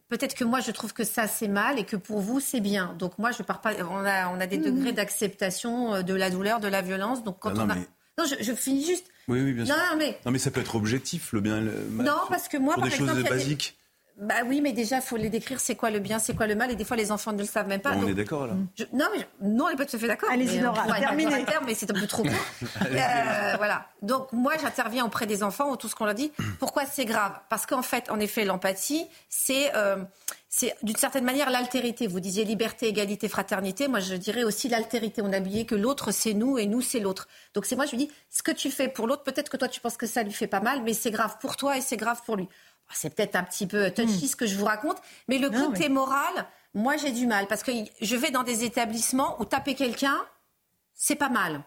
[0.09, 2.95] peut-être que moi, je trouve que ça, c'est mal et que pour vous, c'est bien.
[2.99, 3.73] Donc moi, je pars pas.
[3.89, 4.61] On a, on a des mmh.
[4.61, 7.23] degrés d'acceptation euh, de la douleur, de la violence.
[7.23, 7.75] Donc quand ah on a...
[8.19, 9.07] Non, je, finis juste.
[9.27, 9.75] Oui, oui, bien sûr.
[9.75, 10.17] Non, mais...
[10.25, 12.05] non, mais ça peut être objectif, le bien, le mal.
[12.05, 13.77] Non, parce que moi, pour par des choses basiques.
[14.17, 16.55] Bah oui, mais déjà, il faut les décrire, c'est quoi le bien, c'est quoi le
[16.55, 17.93] mal, et des fois, les enfants ne le savent même pas.
[17.95, 18.53] on est d'accord, là
[18.93, 20.29] Non, mais non, on n'est pas tout à fait d'accord.
[20.31, 21.45] Allez-y, Nora, terminez.
[21.65, 22.31] mais c'est un peu trop court.
[22.85, 23.87] euh, voilà.
[24.03, 26.31] Donc, moi, j'interviens auprès des enfants, ou tout ce qu'on leur dit.
[26.59, 27.39] Pourquoi c'est grave?
[27.49, 29.75] Parce qu'en fait, en effet, l'empathie, c'est...
[29.75, 29.97] Euh,
[30.55, 32.05] c'est d'une certaine manière l'altérité.
[32.05, 33.87] Vous disiez liberté, égalité, fraternité.
[33.87, 35.23] Moi, je dirais aussi l'altérité.
[35.23, 37.27] On a oublié que l'autre, c'est nous et nous, c'est l'autre.
[37.55, 39.79] Donc, c'est moi, je dis, ce que tu fais pour l'autre, peut-être que toi, tu
[39.79, 42.21] penses que ça lui fait pas mal, mais c'est grave pour toi et c'est grave
[42.23, 42.47] pour lui.
[42.91, 44.27] C'est peut-être un petit peu touchy hmm.
[44.27, 47.71] ce que je vous raconte, mais le côté moral, moi, j'ai du mal parce que
[48.01, 50.17] je vais dans des établissements où taper quelqu'un,
[50.93, 51.63] c'est pas mal.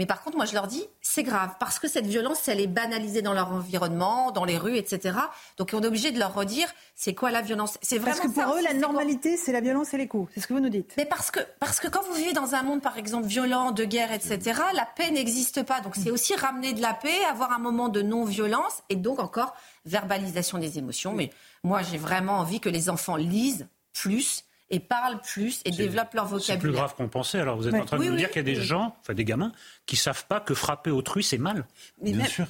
[0.00, 2.66] Mais par contre, moi, je leur dis, c'est grave, parce que cette violence, elle est
[2.66, 5.18] banalisée dans leur environnement, dans les rues, etc.
[5.58, 7.76] Donc, on est obligé de leur redire, c'est quoi la violence?
[7.82, 10.32] C'est vraiment Parce que pour eux, la normalité, c'est la violence et les coups.
[10.34, 10.94] C'est ce que vous nous dites.
[10.96, 13.84] Mais parce que, parce que quand vous vivez dans un monde, par exemple, violent, de
[13.84, 14.38] guerre, etc.,
[14.72, 15.80] la paix n'existe pas.
[15.82, 19.54] Donc, c'est aussi ramener de la paix, avoir un moment de non-violence, et donc encore
[19.84, 21.12] verbalisation des émotions.
[21.12, 21.30] Mais
[21.62, 26.26] moi, j'ai vraiment envie que les enfants lisent plus et parlent plus et développent leur
[26.26, 26.56] vocabulaire.
[26.56, 27.40] C'est plus grave qu'on pensait.
[27.40, 29.24] Alors vous êtes en train de nous dire qu'il y a des gens, enfin des
[29.24, 29.52] gamins,
[29.86, 31.66] qui savent pas que frapper autrui c'est mal.
[32.02, 32.46] Mais Bien sûr.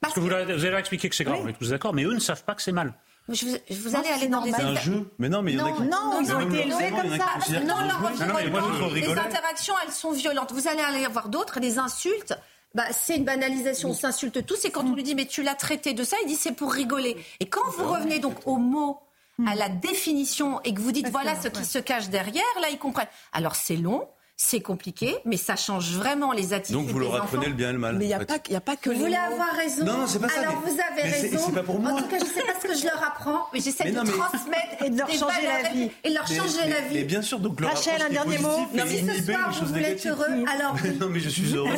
[0.00, 2.20] parce que vous, avez expliqué que c'est grave, on est tous d'accord, mais eux ne
[2.20, 2.92] savent pas que c'est mal.
[3.28, 5.08] Je vous, vous allez aller dans des C'est un jeu.
[5.18, 5.82] Mais non, mais il y en a qui.
[5.82, 7.60] Non, ils ont été élevés comme ça.
[7.60, 10.52] Non, non, les interactions, elles sont violentes.
[10.52, 12.34] Vous allez aller voir d'autres, les insultes.
[12.74, 14.64] Bah, c'est une banalisation, on s'insulte tous.
[14.64, 16.72] Et quand on lui dit, mais tu l'as traité de ça, il dit, c'est pour
[16.72, 17.16] rigoler.
[17.40, 18.98] Et quand vous revenez donc au mot
[19.46, 22.78] à la définition et que vous dites voilà ce qui se cache derrière, là ils
[22.78, 23.08] comprennent.
[23.32, 24.06] Alors c'est long,
[24.44, 27.72] c'est compliqué, mais ça change vraiment les attitudes Donc vous leur apprenez le bien et
[27.72, 27.96] le mal.
[27.96, 29.84] Mais il n'y a, pas, a pas que Vous voulez avoir raison.
[29.84, 30.40] Non, c'est pas ça.
[30.40, 31.38] Alors vous avez raison.
[31.46, 31.92] C'est pas pour moi.
[31.92, 34.00] En tout cas, je ne sais pas ce que je leur apprends, mais j'essaie de
[34.00, 35.90] transmettre et de leur changer la vie.
[36.02, 36.98] Et de leur changer la vie.
[36.98, 38.48] Et bien sûr, donc leur Rachel, un dernier mot.
[38.48, 40.76] Non, mais ce soir, vous voulez être heureux, alors.
[41.00, 41.68] Non, mais je suis heureux.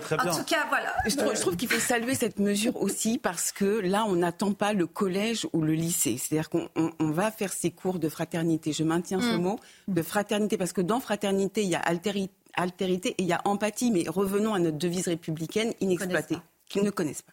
[0.00, 0.32] très bien.
[0.32, 0.94] En tout cas, voilà.
[1.06, 4.86] Je trouve qu'il faut saluer cette mesure aussi parce que là, on n'attend pas le
[4.86, 6.16] collège ou le lycée.
[6.16, 8.72] C'est-à-dire qu'on va faire ces cours de fraternité.
[8.72, 9.42] Je maintiens ce mm.
[9.42, 13.32] mot de fraternité parce que dans fraternité, il y a altérité altérité et il y
[13.32, 13.90] a empathie.
[13.90, 16.36] Mais revenons à notre devise républicaine inexploitée,
[16.68, 17.32] qu'ils ne connaissent pas.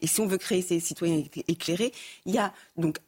[0.00, 1.92] Et si on veut créer ces citoyens éclairés,
[2.24, 2.98] il y a donc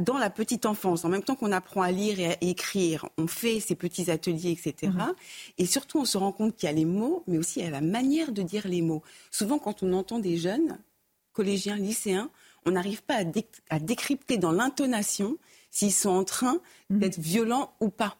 [0.00, 3.28] dans la petite enfance, en même temps qu'on apprend à lire et à écrire, on
[3.28, 4.92] fait ces petits ateliers, etc.
[4.92, 5.14] Mhm.
[5.58, 7.68] Et surtout, on se rend compte qu'il y a les mots, mais aussi il y
[7.68, 9.02] a la manière de dire les mots.
[9.30, 10.78] Souvent, quand on entend des jeunes,
[11.32, 12.30] collégiens, lycéens,
[12.66, 13.22] on n'arrive pas
[13.70, 15.36] à, décrypter dans l'intonation
[15.70, 16.98] s'ils sont en train mmh.
[16.98, 18.16] d'être violents ou pas.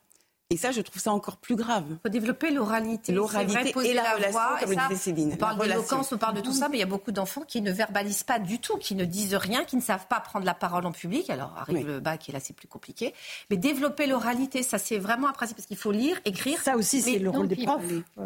[0.52, 1.84] Et ça, je trouve ça encore plus grave.
[1.88, 3.12] Il faut développer l'oralité.
[3.12, 5.30] L'oralité et la, relation, comme le disait Céline.
[5.34, 7.62] On parle d'éloquence, on parle de tout ça, mais il y a beaucoup d'enfants qui
[7.62, 10.54] ne verbalisent pas du tout, qui ne disent rien, qui ne savent pas prendre la
[10.54, 11.30] parole en public.
[11.30, 13.14] Alors arrive le bac et là, c'est plus compliqué.
[13.48, 16.60] Mais développer l'oralité, ça, c'est vraiment un principe, parce qu'il faut lire, écrire.
[16.60, 17.84] Ça aussi, c'est le rôle des profs.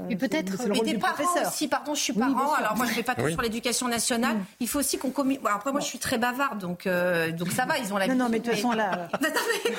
[0.08, 1.68] Mais peut-être mais des parents aussi.
[1.68, 2.54] Pardon, je suis parent.
[2.54, 4.38] alors moi, je ne vais pas tout sur l'éducation nationale.
[4.38, 4.44] Mm.
[4.60, 5.42] Il faut aussi qu'on communique.
[5.44, 8.14] après, moi, je suis très bavarde, donc, euh, donc ça va, ils ont la Non,
[8.14, 9.10] non, mais de toute façon, là.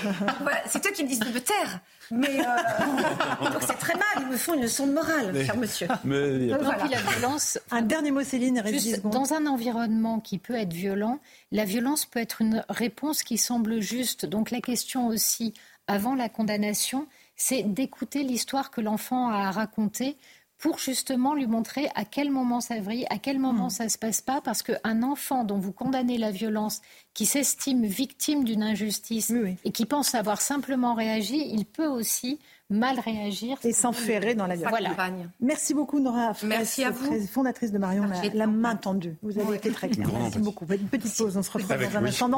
[0.68, 1.80] c'est toi qui me dis de me taire.
[2.12, 4.04] Mais euh, donc c'est très mal.
[4.22, 5.88] Ils me font une leçon de morale, cher monsieur.
[6.04, 7.60] Mais la violence.
[7.72, 8.62] Un dernier mot, Céline.
[9.04, 11.20] dans un environnement qui peut être violent,
[11.52, 14.26] la violence peut être une réponse qui semble juste.
[14.26, 15.54] Donc la question aussi,
[15.88, 20.18] avant la condamnation, c'est d'écouter l'histoire que l'enfant a racontée
[20.58, 23.90] pour justement lui montrer à quel moment ça vrille, à quel moment ça hmm.
[23.90, 26.82] ça se passe pas, parce qu'un enfant dont vous condamnez la violence,
[27.14, 29.32] qui s'estime victime d'une injustice
[29.64, 32.40] et qui pense avoir simplement réagi, il peut aussi
[32.70, 33.58] mal réagir.
[33.64, 34.80] Et s'enferrer dans la violence.
[34.96, 35.10] Voilà.
[35.40, 37.26] Merci beaucoup Nora Merci à vous.
[37.28, 39.16] fondatrice de Marion, la, la, main tendue.
[39.22, 40.08] Vous avez été très claire.
[40.12, 40.66] Merci beaucoup.
[40.70, 42.32] Une petite pause, on se retrouve dans un instant.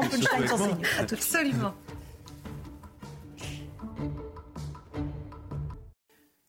[1.00, 1.72] Absolument.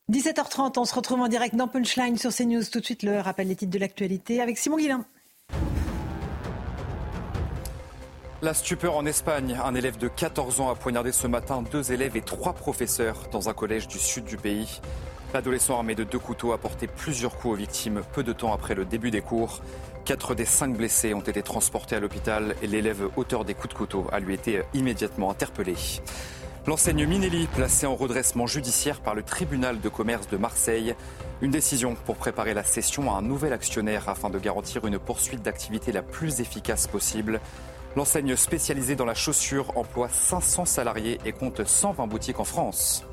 [0.10, 2.64] 17h30, on se retrouve en direct dans Punchline sur CNews.
[2.72, 5.06] Tout de suite, le rappel des titres de l'actualité avec Simon Guillain.
[8.42, 9.56] La stupeur en Espagne.
[9.64, 13.50] Un élève de 14 ans a poignardé ce matin deux élèves et trois professeurs dans
[13.50, 14.82] un collège du sud du pays.
[15.32, 18.74] L'adolescent armé de deux couteaux a porté plusieurs coups aux victimes peu de temps après
[18.74, 19.62] le début des cours.
[20.06, 23.78] Quatre des cinq blessés ont été transportés à l'hôpital et l'élève auteur des coups de
[23.78, 25.76] couteau a lui été immédiatement interpellé.
[26.68, 30.94] L'enseigne Minelli, placée en redressement judiciaire par le tribunal de commerce de Marseille.
[31.42, 35.42] Une décision pour préparer la cession à un nouvel actionnaire afin de garantir une poursuite
[35.42, 37.40] d'activité la plus efficace possible.
[37.96, 43.04] L'enseigne spécialisée dans la chaussure emploie 500 salariés et compte 120 boutiques en France.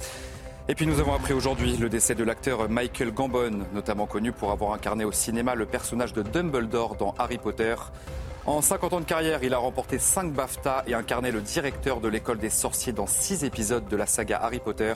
[0.69, 4.51] Et puis nous avons appris aujourd'hui le décès de l'acteur Michael Gambon, notamment connu pour
[4.51, 7.77] avoir incarné au cinéma le personnage de Dumbledore dans Harry Potter.
[8.47, 12.07] En 50 ans de carrière, il a remporté 5 BAFTA et incarné le directeur de
[12.07, 14.95] l'école des sorciers dans 6 épisodes de la saga Harry Potter.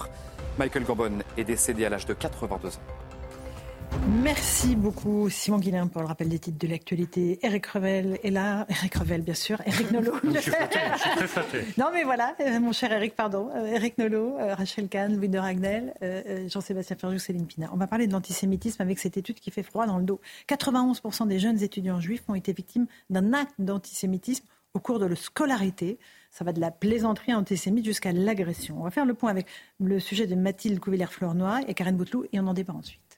[0.57, 3.10] Michael Gambon est décédé à l'âge de 82 ans.
[4.23, 7.39] Merci beaucoup Simon Guillain pour le rappel des titres de l'actualité.
[7.43, 8.67] Eric Revel est là.
[8.71, 9.61] Eric Revel, bien sûr.
[9.67, 10.15] Eric Nolot.
[10.25, 10.53] je, suis
[11.79, 13.51] non, mais voilà, euh, mon cher Eric, pardon.
[13.55, 15.95] Euh, Eric Nolot, euh, Rachel Kahn, Louis de Ragnel,
[16.49, 17.71] Jean-Sébastien Ferjou, Céline Pina.
[17.73, 20.21] On va parler de l'antisémitisme avec cette étude qui fait froid dans le dos.
[20.49, 25.19] 91% des jeunes étudiants juifs ont été victimes d'un acte d'antisémitisme au cours de leur
[25.19, 25.99] scolarité.
[26.31, 28.77] Ça va de la plaisanterie antisémite jusqu'à l'agression.
[28.81, 29.47] On va faire le point avec
[29.81, 33.10] le sujet de Mathilde Couvillère-Flornois et Karen Bouteloup et on en débat ensuite.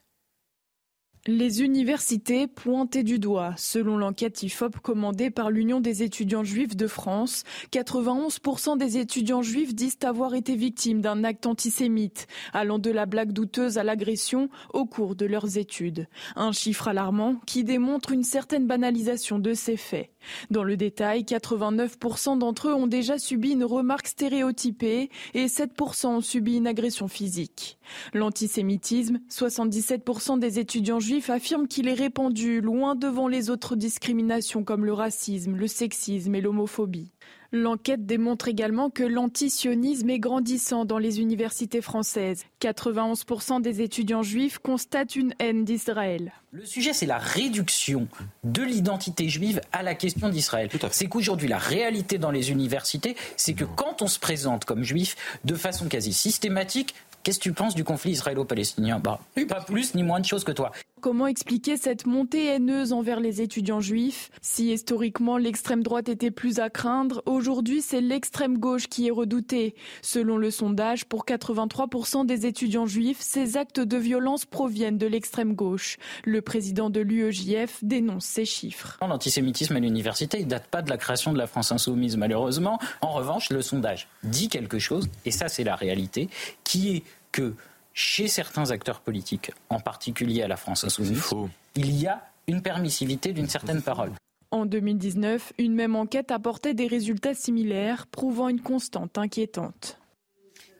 [1.28, 3.54] Les universités pointées du doigt.
[3.56, 9.72] Selon l'enquête IFOP commandée par l'Union des étudiants juifs de France, 91% des étudiants juifs
[9.72, 14.84] disent avoir été victimes d'un acte antisémite, allant de la blague douteuse à l'agression au
[14.84, 16.08] cours de leurs études.
[16.34, 20.11] Un chiffre alarmant qui démontre une certaine banalisation de ces faits.
[20.50, 26.20] Dans le détail, 89% d'entre eux ont déjà subi une remarque stéréotypée et 7% ont
[26.20, 27.78] subi une agression physique.
[28.14, 34.84] L'antisémitisme, 77% des étudiants juifs affirment qu'il est répandu loin devant les autres discriminations comme
[34.84, 37.12] le racisme, le sexisme et l'homophobie.
[37.54, 42.44] L'enquête démontre également que l'antisionisme est grandissant dans les universités françaises.
[42.62, 46.32] 91% des étudiants juifs constatent une haine d'Israël.
[46.52, 48.08] Le sujet, c'est la réduction
[48.42, 50.70] de l'identité juive à la question d'Israël.
[50.92, 55.14] C'est qu'aujourd'hui, la réalité dans les universités, c'est que quand on se présente comme juif,
[55.44, 58.98] de façon quasi systématique, Qu'est-ce que tu penses du conflit israélo-palestinien?
[58.98, 60.72] Bah, pas plus ni moins de choses que toi.
[61.02, 64.30] Comment expliquer cette montée haineuse envers les étudiants juifs?
[64.40, 69.74] Si historiquement l'extrême droite était plus à craindre, aujourd'hui c'est l'extrême gauche qui est redoutée.
[70.00, 75.54] Selon le sondage, pour 83% des étudiants juifs, ces actes de violence proviennent de l'extrême
[75.54, 75.96] gauche.
[76.24, 78.96] Le président de l'UEJF dénonce ces chiffres.
[79.00, 82.78] L'antisémitisme à l'université, il date pas de la création de la France insoumise malheureusement.
[83.00, 86.28] En revanche, le sondage dit quelque chose, et ça c'est la réalité,
[86.62, 87.54] qui est que
[87.94, 91.30] chez certains acteurs politiques, en particulier à la France insoumise,
[91.74, 94.12] il y a une permissivité d'une certaine parole.
[94.50, 99.98] En 2019, une même enquête apportait des résultats similaires, prouvant une constante inquiétante.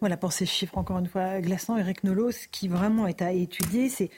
[0.01, 1.79] Voilà pour ces chiffres, encore une fois, glaçants.
[1.79, 4.11] Eric Nolot, ce qui vraiment est à étudier, c'est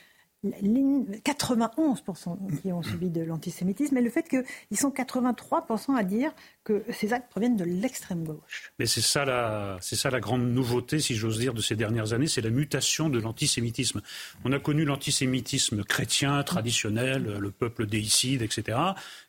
[0.44, 6.32] 91% qui ont subi de l'antisémitisme, et le fait qu'ils sont 83% à dire
[6.64, 8.72] que ces actes proviennent de l'extrême gauche.
[8.78, 12.14] Mais c'est ça, la, c'est ça la grande nouveauté, si j'ose dire, de ces dernières
[12.14, 14.00] années, c'est la mutation de l'antisémitisme.
[14.44, 18.78] On a connu l'antisémitisme chrétien, traditionnel, le peuple déicide, etc.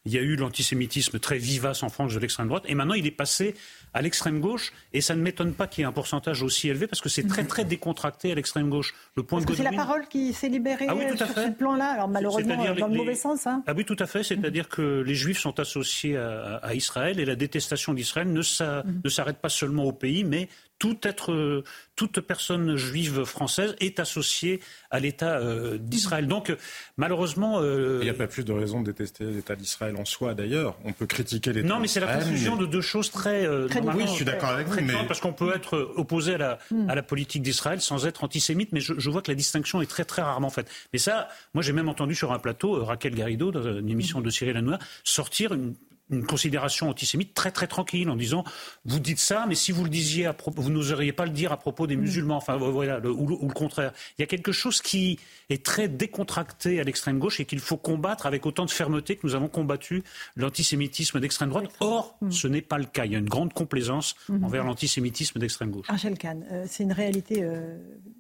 [0.06, 3.06] Il y a eu l'antisémitisme très vivace en France de l'extrême droite, et maintenant il
[3.06, 3.56] est passé
[3.93, 6.88] à l'extrême gauche, et ça ne m'étonne pas qu'il y ait un pourcentage aussi élevé,
[6.88, 8.93] parce que c'est très très décontracté à l'extrême gauche.
[9.15, 12.08] Le point parce que c'est la parole qui s'est libérée ah sur ce plan-là, alors
[12.08, 13.48] malheureusement dans le mauvais sens.
[13.48, 13.63] Hein.
[13.67, 17.36] Ah oui, tout à fait, c'est-à-dire que les Juifs sont associés à, Israël, et la
[17.36, 19.02] détestation d'Israël ne, mhm.
[19.04, 21.64] ne s'arrête pas seulement au pays, mais tout être,
[21.96, 24.60] toute personne juive française est associée
[24.92, 26.28] à l'État euh, d'Israël.
[26.28, 26.54] Donc,
[26.98, 27.62] malheureusement.
[27.62, 30.78] Euh, il n'y a pas plus de raison de détester l'État d'Israël en soi, d'ailleurs.
[30.84, 33.46] On peut critiquer l'État Non, mais c'est la confusion de deux choses très.
[33.46, 34.82] Euh, oui, je suis d'accord avec vous.
[34.82, 34.94] Mais...
[35.08, 36.90] Parce qu'on peut être opposé à la, mm.
[36.90, 39.90] à la politique d'Israël sans être antisémite, mais je, je, vois que la distinction est
[39.90, 40.70] très, très rarement faite.
[40.92, 44.30] Mais ça, moi, j'ai même entendu sur un plateau Raquel Garrido, dans une émission de
[44.30, 45.76] Cyril Hanouna, sortir une
[46.12, 48.44] une considération antisémite très très tranquille en disant
[48.86, 51.58] vous dites ça mais si vous le disiez à vous n'oseriez pas le dire à
[51.58, 52.02] propos des mm.
[52.02, 55.88] musulmans enfin voilà le, ou, le contraire il y a quelque chose qui est très
[55.88, 59.48] décontracté à l'extrême gauche et qu'il faut combattre avec autant de fermeté que nous avons
[59.48, 60.04] combattu
[60.36, 62.32] l'antisémitisme d'extrême droite or mm.
[62.32, 64.44] ce n'est pas le cas il y a une grande complaisance mm.
[64.44, 67.78] envers l'antisémitisme d'extrême gauche Angèle Kahn euh, c'est une réalité euh,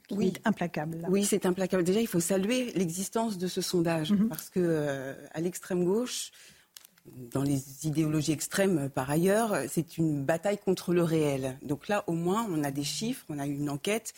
[0.09, 0.33] oui.
[0.43, 4.27] implacable oui c'est implacable déjà il faut saluer l'existence de ce sondage mm-hmm.
[4.27, 6.31] parce que euh, à l'extrême gauche
[7.31, 11.57] dans les idéologies extrêmes par ailleurs, c'est une bataille contre le réel.
[11.61, 14.13] Donc là, au moins, on a des chiffres, on a une enquête,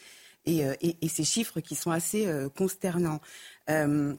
[0.48, 0.74] et, euh,
[1.08, 3.20] ces chiffres qui sont assez euh, consternants.
[3.70, 4.16] Euh,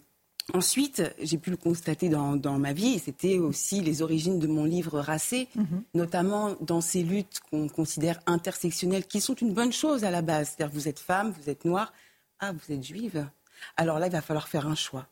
[0.52, 4.64] ensuite, j'ai pu le constater dans, ma vie, et c'était aussi les origines de mon
[4.64, 5.82] livre Racé, mhm.
[5.94, 10.54] notamment dans ces luttes qu'on considère intersectionnelles, qui sont une bonne chose à la base.
[10.54, 11.92] C'est-à-dire, vous êtes femme, vous êtes noire,
[12.40, 13.26] ah, vous êtes juive.
[13.76, 15.08] Alors là, il va falloir faire un choix.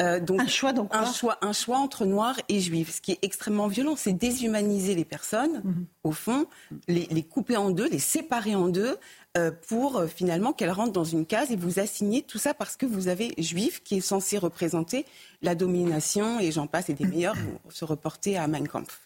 [0.00, 2.96] Euh, donc, un choix donc un choix, un choix entre noirs et juifs.
[2.96, 5.86] Ce qui est extrêmement violent, c'est déshumaniser les personnes, mhm.
[6.04, 6.46] au fond,
[6.86, 8.96] les, couper en deux, les séparer en deux,
[9.36, 12.76] euh, pour euh, finalement qu'elles rentrent dans une case et vous assigner tout ça parce
[12.76, 15.04] que vous avez juif qui est censé représenter
[15.42, 19.00] la domination et j'en passe et des meilleurs pour se reporter à Mein Kampf.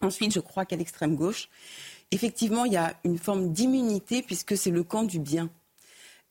[0.00, 1.48] Ensuite, je crois qu'à l'extrême gauche,
[2.10, 5.50] effectivement, il y a une forme d'immunité puisque c'est le camp du bien.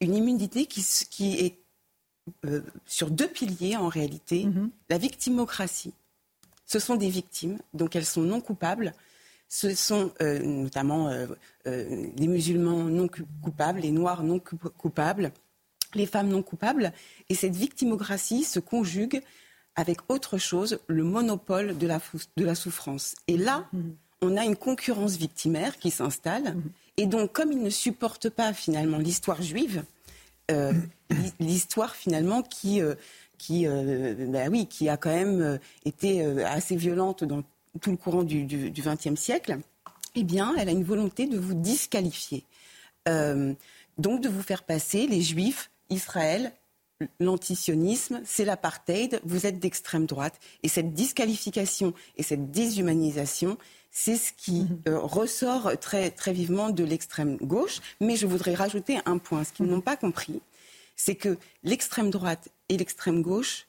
[0.02, 1.60] Une immunité qui, qui est
[2.46, 4.46] euh, sur deux piliers en réalité.
[4.46, 4.70] Mhm.
[4.90, 5.94] La victimocratie.
[6.66, 8.94] Ce sont des victimes, donc elles sont non coupables.
[9.48, 11.28] Ce sont euh, notamment euh,
[11.66, 13.10] les musulmans non
[13.42, 15.32] coupables, les noirs non coupables,
[15.96, 16.94] les femmes non coupables.
[17.30, 19.22] Et cette victimocratie se conjugue
[19.76, 22.00] avec autre chose, le monopole de la,
[22.38, 23.16] de la souffrance.
[23.28, 23.96] Et là, mhm.
[24.22, 26.56] on a une concurrence victimaire qui s'installe.
[26.56, 26.64] Mhm.
[26.98, 29.84] Et donc, comme ils ne supportent pas finalement l'histoire juive,
[30.50, 30.74] euh,
[31.40, 32.96] l'histoire finalement qui, euh,
[33.38, 37.44] qui, euh, bah oui, qui a quand même été assez violente dans
[37.82, 39.60] tout le courant du XXe siècle,
[40.16, 42.46] eh bien, elle a une volonté de vous disqualifier.
[43.98, 46.52] donc de vous faire passer les juifs, Israël,
[47.20, 50.40] l'antisionisme, c'est l'apartheid, vous êtes d'extrême droite.
[50.64, 53.58] Et cette disqualification et cette déshumanisation,
[53.92, 54.82] c'est ce qui mhm.
[54.88, 57.80] euh, ressort très, très vivement de l'extrême gauche.
[58.00, 59.44] Mais je voudrais rajouter un point.
[59.44, 59.74] Ce qu'ils mhm.
[59.74, 60.42] n'ont pas compris,
[60.96, 63.68] c'est que l'extrême droite et l'extrême gauche,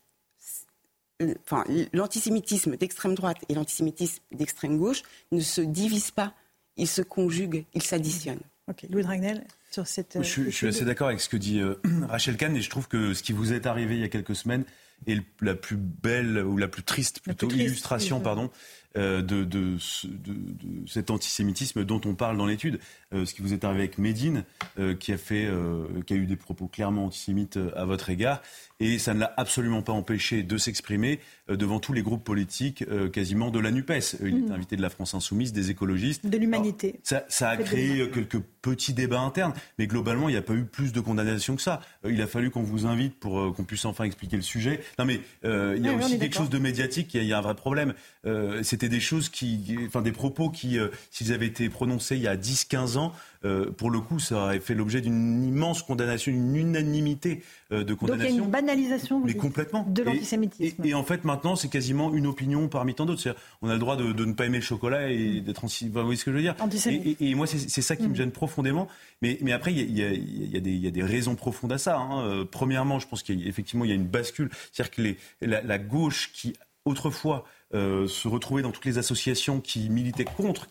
[1.23, 5.03] euh, enfin, l'antisémitisme d'extrême droite et l'antisémitisme d'extrême gauche
[5.33, 6.35] ne se divisent pas.
[6.77, 8.41] Ils se conjuguent, ils s'additionnent.
[8.69, 10.23] Ok, Louis Dragnel, sur cette.
[10.23, 11.75] Je, je suis assez d'accord avec ce que dit euh,
[12.09, 14.37] Rachel Kahn et je trouve que ce qui vous est arrivé il y a quelques
[14.37, 14.65] semaines
[15.07, 18.51] est la plus belle ou la plus triste plutôt illustration pardon
[18.97, 22.81] de, de, de, de, cet antisémitisme dont on parle dans l'étude.
[23.13, 24.45] Euh, ce qui vous est arrivé avec Médine,
[24.79, 25.49] euh, qui, a fait,
[26.07, 28.43] qui a eu des propos clairement antisémites à votre égard,
[28.79, 33.51] et ça ne l'a absolument pas empêché de s'exprimer devant tous les groupes politiques quasiment
[33.51, 34.17] de la NUPES.
[34.23, 34.53] Il est mmh.
[34.53, 36.27] invité de la France Insoumise, des écologistes.
[36.27, 37.01] De l'humanité.
[37.03, 40.65] Ça, ça, a créé quelques petits débats internes, mais globalement, il n'y a pas eu
[40.65, 41.81] plus de condamnations que ça.
[42.09, 44.81] il a fallu qu'on vous invite pour qu'on puisse enfin expliquer le sujet.
[44.99, 47.55] Non, mais il y a aussi quelque chose de médiatique, il y, a un vrai
[47.55, 47.93] problème.
[48.25, 52.23] C'est c'était des choses qui, enfin des propos qui, euh, s'ils avaient été prononcés il
[52.23, 53.13] y a 10-15 ans,
[53.45, 57.93] euh, pour le coup, ça aurait fait l'objet d'une immense condamnation, une unanimité euh, de
[57.93, 58.25] condamnation.
[58.25, 59.85] Donc il y a une banalisation mais complètement.
[59.89, 60.83] de l'antisémitisme.
[60.85, 63.35] Et, en fait, maintenant, c'est quasiment une opinion parmi tant d'autres.
[63.61, 65.45] On a le droit de, ne pas aimer le chocolat et mm.
[65.45, 65.89] d'être anti.
[65.89, 66.55] vous voyez ce que je veux dire?
[66.87, 68.17] Et, et, moi, c'est ça qui me mm.
[68.17, 68.89] gêne profondément.
[69.21, 71.99] Mais, mais après, il y a, y, a y a, des raisons profondes à ça.
[71.99, 72.47] Hein.
[72.51, 74.51] premièrement, je pense qu'effectivement, il y a une bascule.
[74.73, 79.91] C'est-à-dire que les, la, la gauche qui autrefois se retrouver dans toutes les associations qui
[79.91, 80.67] militaient contre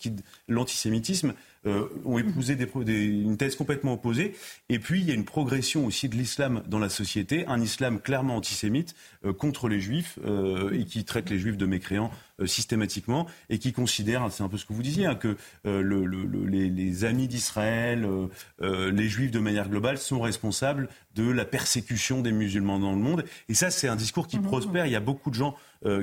[0.48, 1.32] l'antisémitisme
[1.66, 4.34] euh, ont épousé des, une thèse complètement opposée.
[4.70, 8.00] Et puis, il y a une progression aussi de l'islam dans la société, un islam
[8.00, 8.94] clairement antisémite
[9.26, 12.10] euh, contre les juifs euh, et qui traite les juifs de mécréants
[12.46, 16.06] systématiquement et qui considère, c'est un peu ce que vous disiez, hein, que le,
[16.46, 18.08] les, les, amis d'Israël,
[18.62, 23.26] les juifs de manière globale sont responsables de la persécution des musulmans dans le monde.
[23.50, 24.44] Et ça, c'est un discours qui mmh.
[24.44, 24.86] prospère.
[24.86, 25.54] Il y a beaucoup de gens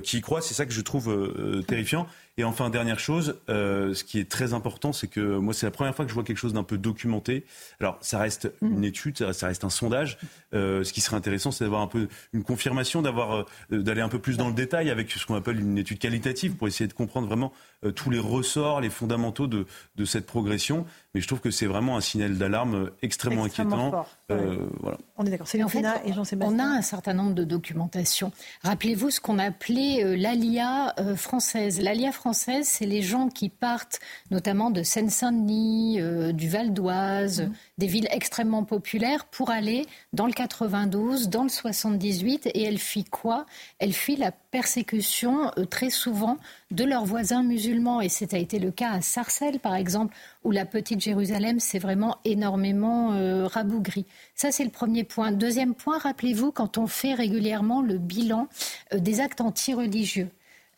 [0.03, 0.41] qui y croient.
[0.41, 2.07] C'est ça que je trouve terrifiant.
[2.39, 5.71] Et enfin, dernière chose, euh, ce qui est très important, c'est que moi, c'est la
[5.71, 7.45] première fois que je vois quelque chose d'un peu documenté.
[7.79, 8.73] Alors, ça reste mm.
[8.73, 10.19] une étude, ça reste un sondage.
[10.53, 14.09] Euh, ce qui serait intéressant, c'est d'avoir un peu une confirmation, d'avoir, euh, d'aller un
[14.09, 16.93] peu plus dans le détail avec ce qu'on appelle une étude qualitative pour essayer de
[16.93, 17.51] comprendre vraiment
[17.83, 20.85] euh, tous les ressorts, les fondamentaux de, de cette progression.
[21.13, 24.05] Mais je trouve que c'est vraiment un signal d'alarme extrêmement, inquiétant.
[24.29, 24.97] Euh, voilà.
[25.17, 25.47] On est d'accord.
[25.47, 26.55] C'est en fait, et Jean-Sébastien.
[26.55, 28.31] On a un certain nombre de documentations.
[28.63, 31.81] Rappelez-vous ce qu'on appelait euh, l'ALIA euh, française.
[31.81, 33.99] L'ALIA française, c'est les gens qui partent
[34.31, 35.99] notamment de Seine-Saint-Denis,
[36.33, 37.51] du Val d'Oise, mmh.
[37.77, 42.47] des villes extrêmement populaires pour aller dans le 92, dans le 78.
[42.53, 43.45] Et elle fuit quoi?
[43.79, 46.37] Elle fuit la persécution très souvent
[46.71, 48.01] de leurs voisins musulmans.
[48.01, 51.79] Et ça a été le cas à Sarcelles, par exemple, où la petite Jérusalem s'est
[51.79, 54.05] vraiment énormément euh, rabougrie.
[54.35, 55.31] Ça, c'est le premier point.
[55.31, 58.47] Deuxième point, rappelez-vous, quand on fait régulièrement le bilan
[58.93, 60.29] euh, des actes antireligieux.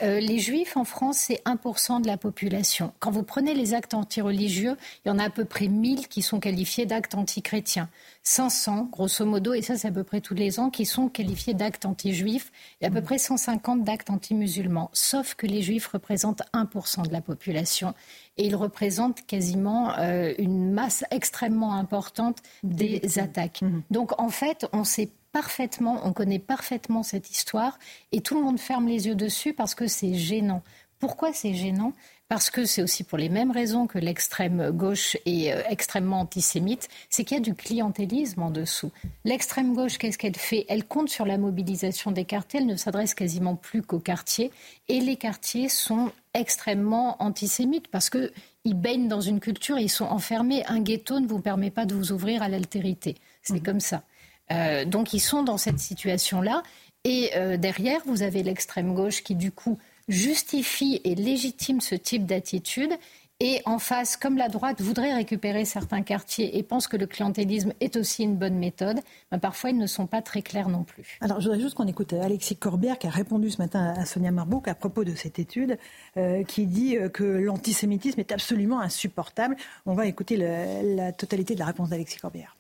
[0.02, 2.94] Euh, les juifs en France, c'est 1% de la population.
[3.00, 6.22] Quand vous prenez les actes antireligieux, il y en a à peu près 1000 qui
[6.22, 7.90] sont qualifiés d'actes antichrétiens.
[8.24, 11.54] 500, grosso modo, et ça c'est à peu près tous les ans, qui sont qualifiés
[11.54, 13.04] d'actes anti-juifs, et à peu mmh.
[13.04, 14.90] près 150 d'actes anti-musulmans.
[14.94, 17.94] Sauf que les juifs représentent 1% de la population,
[18.38, 23.62] et ils représentent quasiment euh, une masse extrêmement importante des attaques.
[23.62, 23.82] Mmh.
[23.92, 27.80] Donc en fait, on sait parfaitement, on connaît parfaitement cette histoire,
[28.12, 30.64] et tout le monde ferme les yeux dessus parce que c'est gênant.
[31.00, 31.94] Pourquoi c'est gênant?
[32.28, 36.88] Parce que c'est aussi pour les mêmes raisons que l'extrême gauche est euh, extrêmement antisémite,
[37.10, 38.92] c'est qu'il y a du clientélisme en dessous.
[39.26, 40.66] L'extrême gauche, qu'est-ce qu'elle fait?
[40.70, 44.52] Elle compte sur la mobilisation des quartiers, elle ne s'adresse quasiment plus qu'aux quartiers,
[44.90, 48.30] et les quartiers sont extrêmement antisémites parce qu'ils
[48.76, 50.64] baignent dans une culture, ils sont enfermés.
[50.68, 53.16] Un ghetto ne vous permet pas de vous ouvrir à l'altérité.
[53.42, 53.64] C'est mmh.
[53.64, 54.04] comme ça.
[54.52, 56.64] Euh, donc ils sont dans cette situation-là.
[57.06, 59.78] Et euh, derrière, vous avez l'extrême gauche qui, du coup,
[60.08, 62.92] justifie et légitime ce type d'attitude.
[63.42, 67.72] Et en face, comme la droite voudrait récupérer certains quartiers et pense que le clientélisme
[67.80, 69.00] est aussi une bonne méthode,
[69.32, 71.18] ben parfois ils ne sont pas très clairs non plus.
[71.22, 74.32] Alors je voudrais juste qu'on écoute Alexis Corbière qui a répondu ce matin à Sonia
[74.32, 75.78] Marbouk à propos de cette étude
[76.18, 79.56] euh, qui dit que l'antisémitisme est absolument insupportable.
[79.86, 82.59] On va écouter la totalité de la réponse d'Alexis Corbière.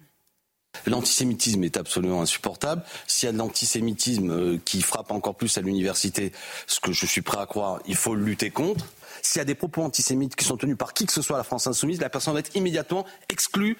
[0.85, 2.83] L'antisémitisme est absolument insupportable.
[3.07, 6.31] S'il y a de l'antisémitisme euh, qui frappe encore plus à l'université,
[6.67, 8.85] ce que je suis prêt à croire, il faut lutter contre.
[9.21, 11.39] S'il y a des propos antisémites qui sont tenus par qui que ce soit à
[11.39, 13.77] la France insoumise, la personne va être immédiatement exclue.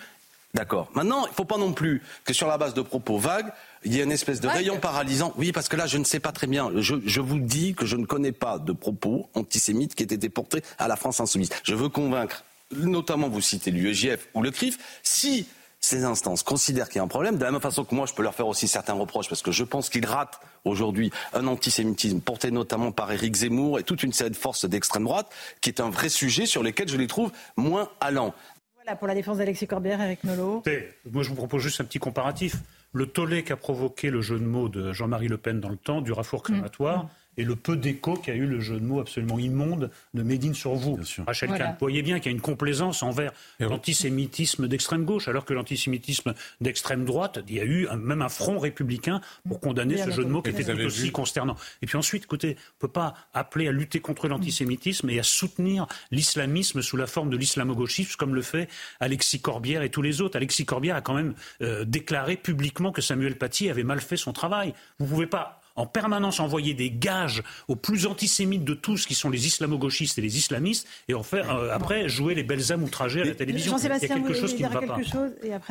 [0.56, 0.89] D'accord.
[0.95, 3.52] Maintenant, il ne faut pas non plus que sur la base de propos vagues,
[3.84, 5.34] il y ait une espèce de rayon paralysant.
[5.38, 6.72] Oui, parce que là, je ne sais pas très bien.
[6.76, 10.28] Je, je, vous dis que je ne connais pas de propos antisémites qui aient été
[10.28, 11.50] portés à la France insoumise.
[11.64, 15.47] Je veux convaincre, notamment vous citez l'UEJF ou le CRIF, si
[15.80, 18.14] ces instances considèrent qu'il y a un problème, de la même façon que moi je
[18.14, 22.20] peux leur faire aussi certains reproches, parce que je pense qu'ils ratent aujourd'hui un antisémitisme
[22.20, 25.80] porté notamment par Éric Zemmour et toute une série de forces d'extrême droite, qui est
[25.80, 28.34] un vrai sujet sur lequel je les trouve moins allants.
[28.76, 30.64] Voilà pour la défense d'Alexis Corbière, Eric Nolot.
[31.12, 32.56] Moi je vous propose juste un petit comparatif.
[32.92, 36.02] Le tollé qu'a provoqué le jeu de mots de Jean-Marie Le Pen dans le temps,
[36.02, 37.10] du rafour crématoire, mmh
[37.40, 40.76] et le peu d'écho qu'a eu le jeu de mots absolument immonde de Médine sur
[40.76, 41.00] vous.
[41.26, 41.72] Rachel Kahn.
[41.72, 43.32] Vous voyez bien qu'il y a une complaisance envers
[43.62, 48.60] l'antisémitisme d'extrême gauche, alors que l'antisémitisme d'extrême droite, il y a eu même un front
[48.60, 51.56] républicain pour condamner ce jeu de mots qui était tout aussi consternant.
[51.82, 55.24] Et puis ensuite, écoutez, on ne peut pas appeler à lutter contre l'antisémitisme et à
[55.24, 58.68] soutenir l'islamisme sous la forme de l'islamo-gauchisme, comme le fait
[59.00, 60.36] Alexis Corbière et tous les autres.
[60.36, 64.34] Alexis Corbière a quand même euh, déclaré publiquement que Samuel Paty avait mal fait son
[64.34, 64.74] travail.
[64.98, 69.16] Vous ne pouvez pas en permanence envoyer des gages aux plus antisémites de tous, qui
[69.16, 72.84] sont les islamo-gauchistes et les islamistes, et en faire, euh, après jouer les belles âmes
[72.84, 73.78] outragées à la télévision.
[73.78, 74.98] Il y a quelque chose qui ne va pas.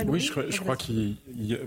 [0.06, 1.16] oui, je, crois qu'il,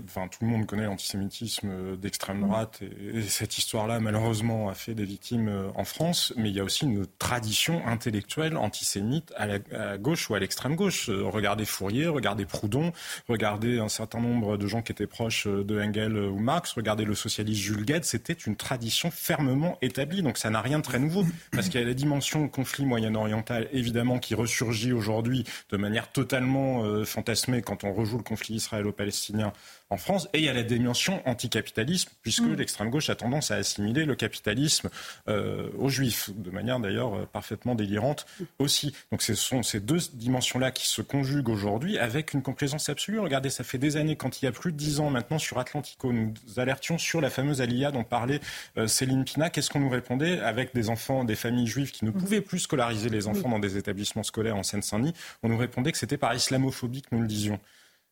[0.04, 5.04] enfin, tout le monde connaît l'antisémitisme d'extrême droite, et, cette histoire-là, malheureusement, a fait des
[5.04, 9.98] victimes euh, en France, mais il y a aussi une tradition intellectuelle antisémite à la,
[9.98, 11.08] gauche ou à l'extrême gauche.
[11.08, 12.92] Euh, regardez Fourier, regardez Proudhon,
[13.28, 17.14] regardez un certain nombre de gens qui étaient proches de Engels ou Marx, regardez le
[17.14, 20.22] socialiste Jules Gued, c'était une tradition fermement établie.
[20.22, 23.68] Donc ça n'a rien de très nouveau, parce qu'il y a la dimension conflit moyen-oriental,
[23.72, 29.52] évidemment, qui ressurgit aujourd'hui de manière totalement euh, fantasmée quand on rejoue le conflit israélo-palestinien
[29.92, 30.28] en France.
[30.32, 32.54] Et il y a la dimension anticapitalisme, puisque mm.
[32.54, 34.88] l'extrême gauche a tendance à assimiler le capitalisme
[35.28, 38.26] euh, aux juifs, de manière d'ailleurs euh, parfaitement délirante
[38.58, 38.94] aussi.
[39.10, 43.20] Donc ce sont ces deux dimensions-là qui se conjuguent aujourd'hui avec une complaisance absolue.
[43.20, 45.58] Regardez, ça fait des années, quand il y a plus de dix ans maintenant sur
[45.58, 48.40] Atlantico, nous alertions sur la fameuse Aliyah dont parlait
[48.78, 49.50] euh, Céline Pina.
[49.50, 52.14] Qu'est-ce qu'on nous répondait avec des enfants, des familles juives qui ne mm.
[52.14, 55.14] pouvaient plus scolariser les enfants dans des établissements scolaires en Seine-Saint-Denis?
[55.42, 57.60] On nous répondait que c'était par islamophobie que nous le disions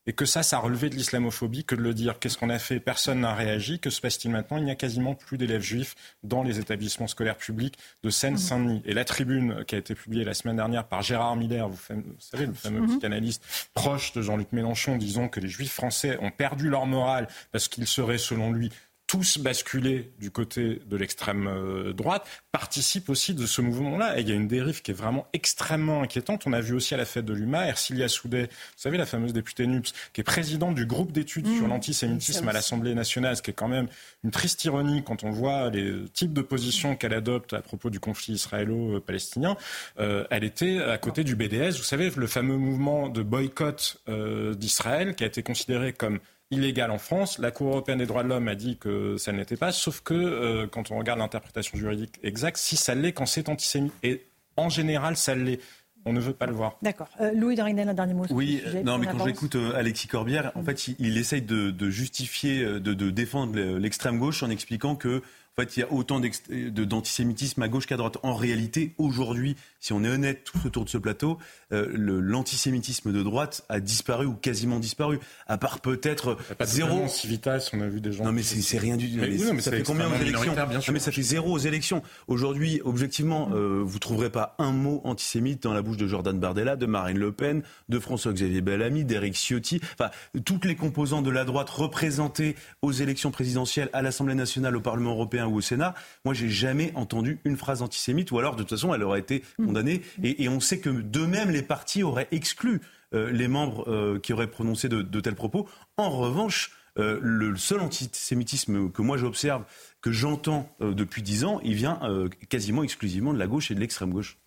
[0.06, 2.18] et que ça, ça relevait de l'islamophobie que de le dire.
[2.18, 2.80] Qu'est-ce qu'on a fait?
[2.80, 3.78] Personne n'a réagi.
[3.78, 4.56] Que se passe-t-il maintenant?
[4.56, 8.82] Il n'y a quasiment plus d'élèves juifs dans les établissements scolaires publics de Seine-Saint-Denis.
[8.86, 11.78] Et la tribune qui a été publiée la semaine dernière par Gérard Miller, vous,
[12.18, 12.88] savez, le fameux mhm.
[12.88, 13.44] psychanalyste
[13.74, 17.86] proche de Jean-Luc Mélenchon, disant que les juifs français ont perdu leur morale parce qu'ils
[17.86, 18.70] seraient, selon lui,
[19.10, 24.16] tous basculer du côté de l'extrême euh, droite, participe aussi de ce mouvement-là.
[24.16, 26.46] Et il y a une dérive qui est vraiment extrêmement inquiétante.
[26.46, 29.32] On a vu aussi à la fête de l'UMA, Ercilia Soudet, vous savez, la fameuse
[29.32, 31.70] députée NUPS, qui est présidente du groupe d'études sur mmh.
[31.70, 33.88] l'antisémitisme à l'Assemblée nationale, ce qui est quand même
[34.22, 37.98] une triste ironie quand on voit les types de positions qu'elle adopte à propos du
[37.98, 39.56] conflit israélo-palestinien.
[39.98, 44.54] Euh, elle était à côté du BDS, vous savez, le fameux mouvement de boycott euh,
[44.54, 46.20] d'Israël qui a été considéré comme
[46.50, 47.38] illégal en France.
[47.38, 50.00] La Cour européenne des droits de l'homme a dit que ça ne l'était pas, sauf
[50.00, 54.26] que euh, quand on regarde l'interprétation juridique exacte, si ça l'est quand c'est antisémite, et
[54.56, 55.60] en général ça l'est.
[56.06, 56.78] On ne veut pas le voir.
[56.80, 57.10] D'accord.
[57.20, 58.24] Euh, Louis Dorinel, un dernier mot.
[58.30, 62.78] Oui, non, mais quand j'écoute euh, Alexis Corbière, en fait, il, essaye de, justifier, de,
[62.78, 65.22] de défendre l'extrême gauche en expliquant que
[65.58, 68.18] en fait, il y a autant d'antisémitisme à gauche qu'à droite.
[68.22, 71.38] En réalité, aujourd'hui, si on est honnête tout autour de ce plateau,
[71.72, 75.18] euh, l'antisémitisme de droite a disparu ou quasiment disparu.
[75.46, 77.08] À part peut-être zéro.
[77.08, 78.24] Civitas, on a vu des gens.
[78.24, 79.60] Non, mais c'est rien du tout.
[79.60, 82.02] ça fait combien aux élections non, mais ça fait zéro aux élections.
[82.28, 86.76] Aujourd'hui, objectivement, euh, vous trouverez pas un mot antisémite dans la bouche de Jordan Bardella,
[86.76, 89.80] de Marine Le Pen, de François-Xavier Bellamy, d'Éric Ciotti.
[89.94, 90.10] Enfin,
[90.44, 95.10] toutes les composantes de la droite représentées aux élections présidentielles, à l'Assemblée nationale, au Parlement
[95.10, 98.70] européen ou au Sénat, moi, j'ai jamais entendu une phrase antisémite, ou alors, de toute
[98.70, 99.66] façon, elle aurait été mm.
[99.66, 100.02] condamnée.
[100.22, 102.80] Et, on sait que d'eux-mêmes, les partis auraient exclu
[103.14, 105.68] euh, les membres euh, qui auraient prononcé de, tels propos.
[105.96, 109.64] En revanche, euh, le seul antisémitisme que moi j'observe,
[110.00, 112.00] que j'entends depuis dix ans, il vient
[112.48, 114.38] quasiment exclusivement de la gauche et de l'extrême gauche.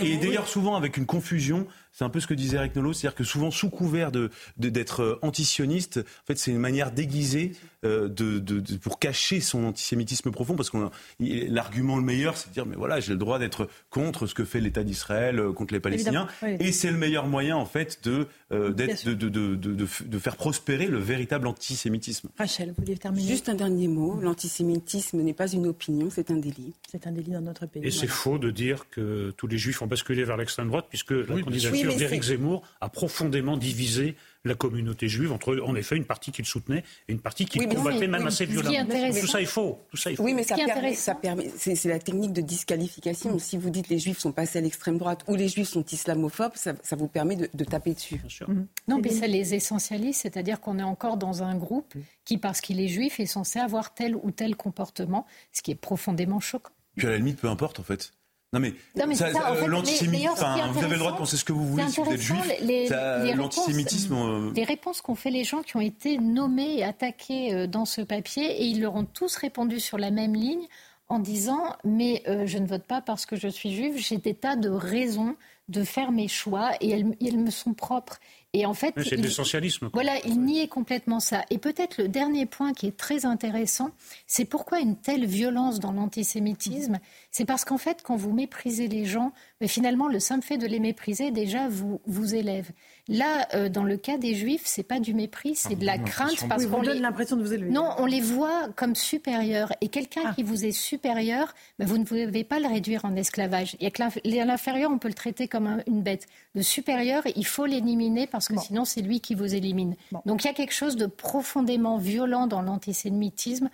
[0.00, 1.66] et d'ailleurs souvent avec une confusion
[1.96, 5.00] c'est un peu ce que disait Eric Nolot, c'est-à-dire que souvent sous couvert de, d'être
[5.00, 7.52] euh, antisioniste, en fait c'est une manière déguisée
[7.86, 10.76] euh, de, de, pour cacher son antisémitisme profond, parce que
[11.18, 14.44] l'argument le meilleur, c'est de dire mais voilà j'ai le droit d'être contre ce que
[14.44, 18.28] fait l'État d'Israël, euh, contre les Palestiniens, et c'est le meilleur moyen en fait de,
[18.50, 22.28] d'être, de, de, faire prospérer le véritable antisémitisme.
[22.36, 23.26] Rachel, vous voulez terminer?
[23.26, 26.74] Juste un dernier mot, l'antisémitisme n'est pas une opinion, c'est un délit.
[26.90, 27.82] C'est un délit dans notre pays.
[27.86, 31.12] Et c'est faux de dire que tous les juifs ont basculé vers l'extrême droite, puisque
[31.12, 34.16] la candidature d'Éric Zemmour a profondément divisé
[34.46, 38.06] la communauté juive entre, en effet, une partie qu'il soutenait et une partie qu'il combattait
[38.06, 38.86] même assez violemment.
[39.20, 39.80] Tout ça est faux.
[39.90, 40.22] Tout ça est faux.
[40.22, 43.38] Oui, mais ça permet, ça permet c'est la technique de disqualification.
[43.38, 46.52] Si vous dites les juifs sont passés à l'extrême droite ou les juifs sont islamophobes,
[46.54, 48.16] ça, vous permet de, taper dessus.
[48.16, 48.48] Bien sûr.
[48.88, 52.80] Non, mais ça les essentialise, c'est-à-dire qu'on est encore dans un groupe qui, parce qu'il
[52.80, 56.72] est juif, est censé avoir tel ou tel comportement, ce qui est profondément choquant.
[56.96, 58.12] Puis à la limite, peu importe en fait.
[58.58, 62.00] Non mais, euh, l'antisémitisme, vous avez le droit de penser ce que vous voulez si
[62.00, 62.52] vous êtes juif.
[63.36, 64.14] L'antisémitisme.
[64.14, 67.84] Euh, les réponses qu'ont fait les gens qui ont été nommés et attaqués euh, dans
[67.84, 70.66] ce papier, et ils leur ont tous répondu sur la même ligne
[71.08, 74.56] en disant mais je ne vote pas parce que je suis juif, j'ai des tas
[74.56, 75.36] de raisons
[75.68, 78.18] de faire mes choix et elles, me sont propres.
[78.56, 79.90] Et en fait, c'est l'essentialisme.
[79.92, 81.44] Voilà, il niait complètement ça.
[81.50, 83.90] Et peut-être le dernier point qui est très intéressant,
[84.26, 86.98] c'est pourquoi une telle violence dans l'antisémitisme?
[87.30, 90.66] C'est parce qu'en fait, quand vous méprisez les gens, mais finalement, le simple fait de
[90.66, 92.70] les mépriser déjà vous vous élève.
[93.08, 95.98] Là, euh, dans le cas des Juifs, c'est pas du mépris, c'est ah, de la
[95.98, 97.70] crainte parce qu'on donne l'impression de vous élever.
[97.70, 99.72] Non, on les voit comme supérieurs.
[99.80, 100.32] Et quelqu'un ah.
[100.34, 103.76] qui vous est supérieur, ben, vous ne pouvez pas le réduire en esclavage.
[103.78, 106.26] Il y a que l'inférieur, on peut le traiter comme une bête.
[106.56, 109.94] Le supérieur, il faut l'éliminer parce que sinon, c'est lui qui vous élimine.
[110.24, 113.70] Donc, il y a quelque chose de profondément violent dans l'antisémitisme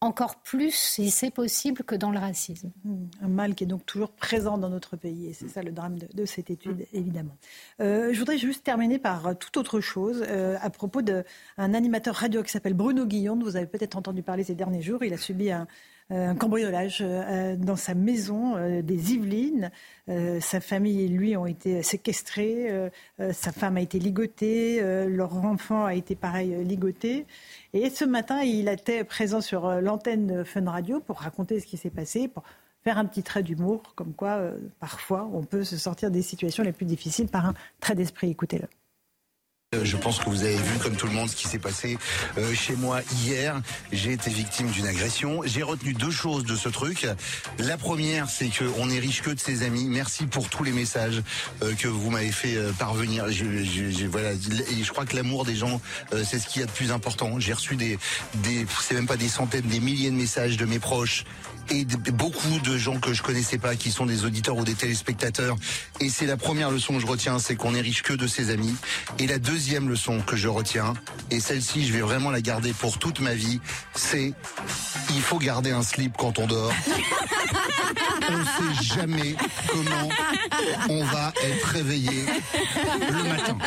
[0.00, 2.70] encore plus, si c'est possible, que dans le racisme.
[2.84, 5.72] Hmm, un mal qui est donc toujours présent dans notre pays, et c'est ça le
[5.72, 6.96] drame de, cette étude, hmm.
[6.96, 7.36] évidemment.
[7.80, 11.24] Euh, je voudrais juste terminer par euh, toute autre chose, euh, à propos d'un
[11.56, 15.14] animateur radio qui s'appelle Bruno Guillon, vous avez peut-être entendu parler ces derniers jours, il
[15.14, 15.66] a subi un,
[16.10, 19.70] un cambriolage euh, dans sa maison euh, des Yvelines.
[20.40, 22.70] sa famille et lui ont été séquestrés,
[23.32, 27.26] sa femme a été ligotée, leur enfant a été pareil ligoté.
[27.72, 31.90] Et ce matin, il était présent sur l'antenne Fun Radio pour raconter ce qui s'est
[31.90, 32.44] passé, pour
[32.84, 34.40] faire un petit trait d'humour, comme quoi
[34.78, 38.30] parfois on peut se sortir des situations les plus difficiles par un trait d'esprit.
[38.30, 38.68] Écoutez-le.
[39.74, 41.98] Euh, je pense que vous avez vu, comme tout le monde, ce qui s'est passé
[42.38, 43.60] euh, chez moi hier.
[43.90, 45.40] J'ai été victime d'une agression.
[45.44, 47.08] J'ai retenu deux choses de ce truc.
[47.58, 49.86] La première, c'est qu'on est riche que de ses amis.
[49.86, 51.20] Merci pour tous les messages
[51.64, 53.28] euh, que vous m'avez fait parvenir.
[53.28, 55.80] Je, je, voilà, et je crois que l'amour des gens,
[56.12, 57.40] c'est ce qu'il y a de plus important.
[57.40, 57.98] J'ai reçu des,
[58.34, 61.24] des c'est même pas des centaines, des milliers de messages de mes proches
[61.70, 65.56] et beaucoup de gens que je connaissais pas, qui sont des auditeurs ou des téléspectateurs.
[66.00, 68.50] Et c'est la première leçon que je retiens, c'est qu'on est riche que de ses
[68.50, 68.74] amis.
[69.18, 70.94] Et la deuxième leçon que je retiens,
[71.30, 73.60] et celle-ci, je vais vraiment la garder pour toute ma vie,
[73.94, 74.32] c'est
[75.10, 76.72] il faut garder un slip quand on dort.
[78.28, 79.34] on ne sait jamais
[79.68, 80.08] comment
[80.88, 82.24] on va être réveillé
[83.08, 83.58] le matin.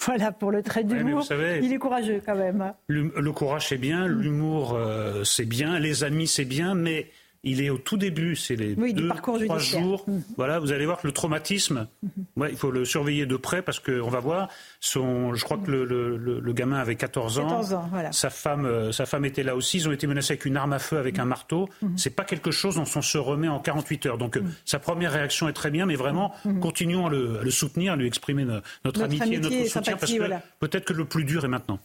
[0.00, 1.26] Voilà pour le trait d'humour.
[1.62, 2.72] il est courageux quand même.
[2.88, 7.10] Le, courage c'est bien, l'humour euh, c'est bien, les amis c'est bien, mais
[7.44, 10.04] il est au tout début, c'est les deux, trois jours.
[10.06, 10.18] Mm.
[10.36, 12.48] Voilà, vous allez voir que le traumatisme, mm-hmm.
[12.50, 14.48] il faut le surveiller de près parce qu'on va voir.
[14.80, 17.62] Son, je crois que le, gamin avait 14 ans.
[18.10, 19.78] Sa femme, euh, sa femme était là aussi.
[19.78, 21.68] Ils ont été menacés avec une arme à feu, avec un marteau.
[21.80, 22.08] Ce.
[22.08, 24.18] C'est pas quelque chose dont on se remet en 48 heures.
[24.18, 27.96] Donc euh, sa première réaction est très bien, mais vraiment continuons à le, soutenir, à
[27.96, 28.44] lui exprimer
[28.84, 30.22] notre, amitié, et notre soutien parce que
[30.58, 31.78] peut-être que le plus dur est maintenant.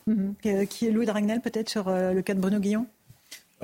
[0.69, 2.87] Qui est Louis Dragnel peut-être sur euh, le cas de Bruno Guillon?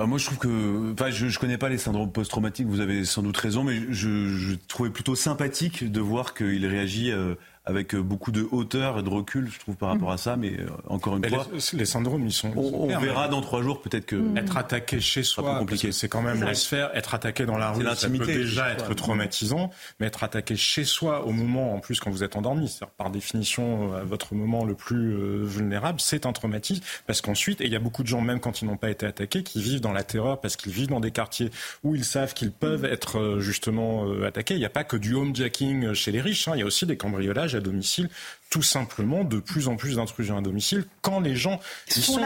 [0.02, 2.66] Ah, moi, je trouve que, enfin, je, je connais pas les syndromes post-traumatiques.
[2.66, 7.12] Vous avez sans doute raison, mais je, je trouvais plutôt sympathique de voir qu'il réagit
[7.12, 7.34] euh,
[7.70, 10.36] avec euh, beaucoup de hauteur et de recul, je trouve, par rapport à ça.
[10.36, 12.52] Mais euh, encore une fois, les, syndromes, ils sont.
[12.56, 14.36] On, verra dans trois jours peut-être que mm.
[14.36, 16.90] être attaqué chez soi, c'est quand même la sphère.
[16.94, 21.24] Être attaqué dans la rue, ça peut déjà être traumatisant, mais être attaqué chez soi
[21.24, 24.74] au moment, en plus, quand vous êtes endormi, c'est-à-dire par définition à votre moment le
[24.74, 28.20] plus euh, vulnérable, c'est un traumatisme parce qu'ensuite, et il y a beaucoup de gens,
[28.20, 30.88] même quand ils n'ont pas été attaqués, qui vivent dans la terreur parce qu'ils vivent
[30.88, 31.50] dans des quartiers
[31.84, 34.54] où ils savent qu'ils peuvent être justement attaqués.
[34.54, 36.52] Il n'y a pas que du homejacking chez les riches, hein.
[36.54, 38.08] il y a aussi des cambriolages à domicile,
[38.50, 41.60] tout simplement de plus en plus d'intrusions à domicile quand les gens
[41.96, 42.20] y sont,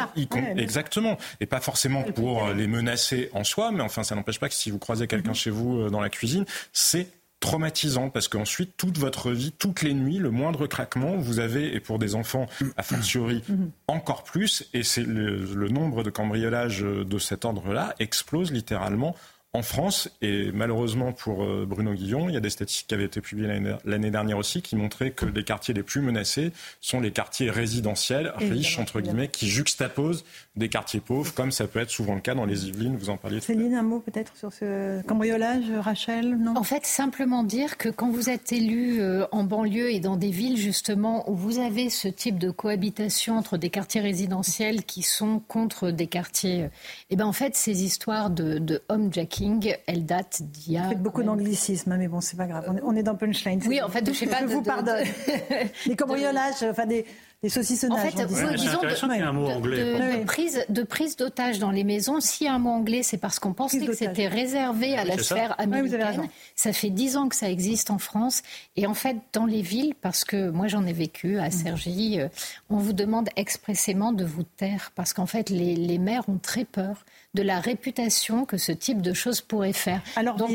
[0.57, 4.55] exactement, et pas forcément pour les menacer en soi, mais enfin ça n'empêche pas que
[4.55, 5.37] si vous croisez quelqu'un mhm.
[5.37, 7.09] chez vous euh, dans la cuisine, c'est
[7.41, 11.81] traumatisant parce qu'ensuite toute votre vie, toutes les nuits, le moindre craquement, vous avez et
[11.81, 12.47] pour des enfants
[12.79, 13.71] a fortiori mhm.
[13.87, 14.67] encore plus.
[14.73, 19.15] Et c'est le, nombre de cambriolages de cet ordre-là explose littéralement
[19.55, 23.05] en France, et malheureusement pour euh, Bruno Guillon, il y a des statistiques qui avaient
[23.05, 26.51] été publiées l'année dernière aussi qui montraient que les quartiers les plus menacés
[26.81, 30.25] sont les quartiers résidentiels, riches, entre guillemets, qui juxtaposent
[30.57, 33.17] des quartiers pauvres, comme ça peut être souvent le cas dans les Yvelines, vous en
[33.17, 33.41] parliez.
[33.41, 36.57] Céline, un mot peut-être sur ce cambriolage, Rachel non?
[36.57, 40.31] En fait, simplement dire que quand vous êtes élu euh, en banlieue et dans des
[40.31, 45.41] villes justement où vous avez ce type de cohabitation entre des quartiers résidentiels qui sont
[45.47, 46.71] contre des quartiers, et
[47.11, 48.83] eh ben en fait, ces histoires de, de
[49.87, 50.83] elle date d'il y a.
[50.83, 52.75] Vous faites beaucoup d'anglicisme, hein, mais bon, c'est pas grave.
[52.83, 53.61] On est, dans punchline.
[53.67, 54.41] Oui, en fait, je sais pas.
[54.45, 55.05] Je vous pardonne.
[55.87, 57.05] des cambriolages, enfin des.
[57.45, 57.99] Des saucissonnages.
[57.99, 62.19] En fait, disons de, prise, de prise d'otages dans les maisons.
[62.19, 65.19] S'il y a un mot anglais, c'est parce qu'on pensait que c'était réservé à la
[65.19, 66.27] sphère américaine.
[66.57, 68.41] ça fait dix ans que ça existe en France.
[68.77, 72.29] Et en fait, dans les villes, parce que moi j'en ai vécu à Cergy, euh,
[72.71, 74.93] on vous demande expressément de vous taire.
[74.95, 77.05] Parce qu'en fait, les, les maires ont très peur
[77.35, 80.03] de la réputation que ce type de choses pourrait faire.
[80.17, 80.51] Alors, donc,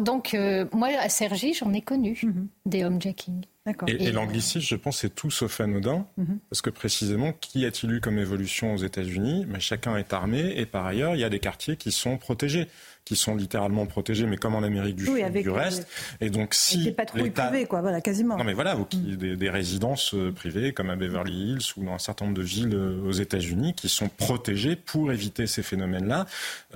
[0.00, 2.48] donc euh, moi, à Sergi, j'en ai connu mhm.
[2.66, 3.44] des homejacking.
[3.86, 6.38] Et, et, l'anglicisme, je pense, c'est tout sauf anodin, mhm.
[6.48, 9.44] parce que précisément, qui a-t-il eu comme évolution aux États-Unis?
[9.46, 12.66] Mais chacun est armé, et par ailleurs, il y a des quartiers qui sont protégés
[13.08, 15.88] qui sont littéralement protégés, mais comme en Amérique du, Sud, du reste.
[16.20, 18.36] et donc, si des patrouilles privées, quoi, voilà, quasiment.
[18.36, 18.86] Non, mais voilà, mm.
[19.16, 22.42] des, des, résidences euh, privées comme à Beverly Hills ou dans un certain nombre de
[22.42, 26.26] villes euh, aux États-Unis qui sont protégées pour éviter ces phénomènes-là.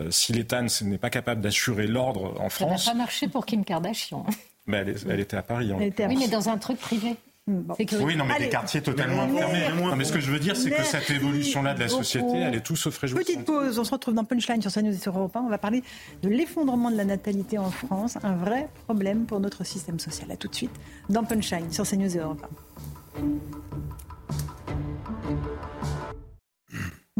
[0.00, 3.44] Euh, si l'État n'est pas capable d'assurer l'ordre en France, ça n'a pas marché pour
[3.44, 4.24] Kim Kardashian.
[4.66, 5.70] Mais elle, elle était à Paris.
[5.76, 6.08] Elle était à...
[6.08, 7.14] Oui, mais dans un truc privé.
[7.48, 9.68] Oui, non, mais des quartiers totalement fermés.
[9.76, 12.54] Non, mais ce que je veux dire, c'est que cette évolution-là de la société, elle
[12.54, 13.26] est tout sauf réjouissante.
[13.26, 15.40] Petite pause, on se retrouve dans Punchline sur CNews et sur Europe 1.
[15.40, 15.82] On va parler
[16.22, 20.30] de l'effondrement de la natalité en France, un vrai problème pour notre système social.
[20.30, 20.70] A tout de suite
[21.08, 22.46] dans Punchline sur CNews et Europe
[23.18, 23.22] 1.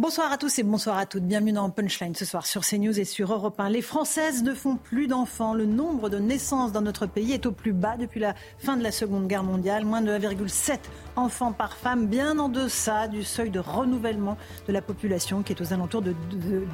[0.03, 1.23] Bonsoir à tous et bonsoir à toutes.
[1.23, 3.69] Bienvenue dans Punchline ce soir sur CNews et sur Europe 1.
[3.69, 5.55] Les Françaises ne font plus d'enfants.
[5.55, 8.83] Le nombre de naissances dans notre pays est au plus bas depuis la fin de
[8.83, 9.85] la Seconde Guerre mondiale.
[9.85, 10.79] Moins de 1,7
[11.17, 14.37] enfants par femme, bien en deçà du seuil de renouvellement
[14.67, 16.15] de la population qui est aux alentours de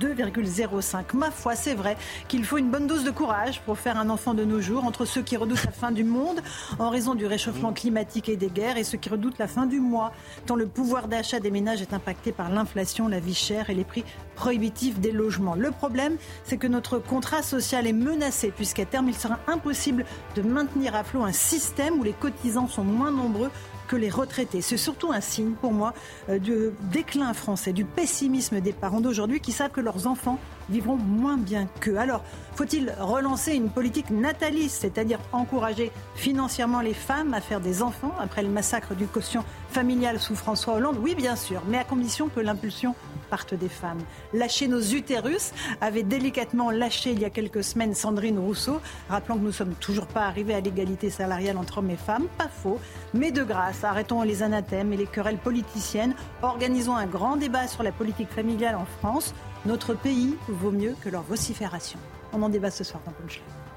[0.00, 1.14] 2,05.
[1.14, 1.96] Ma foi, c'est vrai
[2.28, 5.04] qu'il faut une bonne dose de courage pour faire un enfant de nos jours entre
[5.04, 6.40] ceux qui redoutent la fin du monde
[6.78, 9.80] en raison du réchauffement climatique et des guerres et ceux qui redoutent la fin du
[9.80, 10.12] mois,
[10.46, 13.84] tant le pouvoir d'achat des ménages est impacté par l'inflation, la vie chère et les
[13.84, 15.54] prix prohibitifs des logements.
[15.54, 20.04] Le problème, c'est que notre contrat social est menacé puisqu'à terme, il sera impossible
[20.36, 23.50] de maintenir à flot un système où les cotisants sont moins nombreux
[23.88, 24.60] que les retraités.
[24.60, 25.94] C'est surtout un signe pour moi
[26.28, 30.96] euh, du déclin français, du pessimisme des parents d'aujourd'hui qui savent que leurs enfants vivront
[30.96, 31.96] moins bien qu'eux.
[31.96, 32.22] Alors,
[32.54, 38.42] faut-il relancer une politique nataliste, c'est-à-dire encourager financièrement les femmes à faire des enfants après
[38.42, 40.98] le massacre du quotient familial sous François Hollande?
[41.02, 42.94] Oui, bien sûr, mais à condition que l'impulsion
[43.28, 44.00] parte des femmes.
[44.32, 49.40] Lâcher nos utérus avait délicatement lâché il y a quelques semaines Sandrine Rousseau, rappelant que
[49.40, 52.26] nous ne sommes toujours pas arrivés à l'égalité salariale entre hommes et femmes.
[52.36, 52.80] Pas faux,
[53.14, 56.14] mais de grâce, arrêtons les anathèmes et les querelles politiciennes.
[56.42, 59.34] Organisons un grand débat sur la politique familiale en France.
[59.66, 61.98] Notre pays vaut mieux que leur vocifération.
[62.32, 63.67] On en débat ce soir dans Punchline.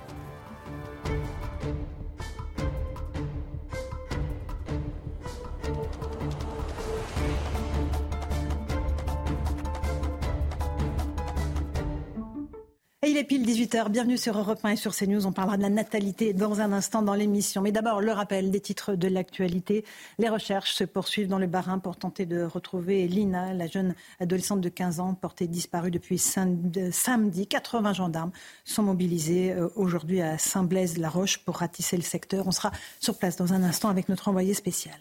[13.12, 15.28] Il est pile 18h, bienvenue sur Europe 1 et sur CNews.
[15.28, 17.62] On parlera de la natalité dans un instant dans l'émission.
[17.62, 19.84] Mais d'abord, le rappel des titres de l'actualité.
[20.18, 24.62] Les recherches se poursuivent dans le Barin pour tenter de retrouver Lina, la jeune adolescente
[24.62, 27.48] de 15 ans portée disparue depuis samedi.
[27.48, 28.32] 80 gendarmes
[28.64, 32.48] sont mobilisés euh, aujourd'hui à Saint-Blaise-la-Roche pour ratisser le secteur.
[32.48, 34.96] On sera sur place dans un instant avec notre envoyé spécial.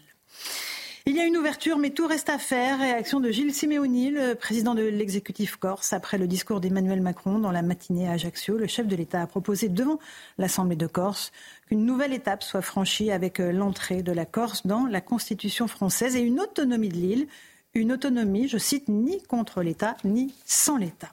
[1.07, 2.78] Il y a une ouverture, mais tout reste à faire.
[2.78, 7.51] Réaction de Gilles Simeoni, le président de l'exécutif corse, après le discours d'Emmanuel Macron dans
[7.51, 8.59] la matinée à Ajaccio.
[8.59, 9.98] Le chef de l'État a proposé devant
[10.36, 11.32] l'Assemblée de Corse
[11.68, 16.16] qu'une nouvelle étape soit franchie avec euh, l'entrée de la Corse dans la Constitution française
[16.16, 17.26] et une autonomie de l'île.
[17.72, 21.12] Une autonomie, je cite, ni contre l'État, ni sans l'État.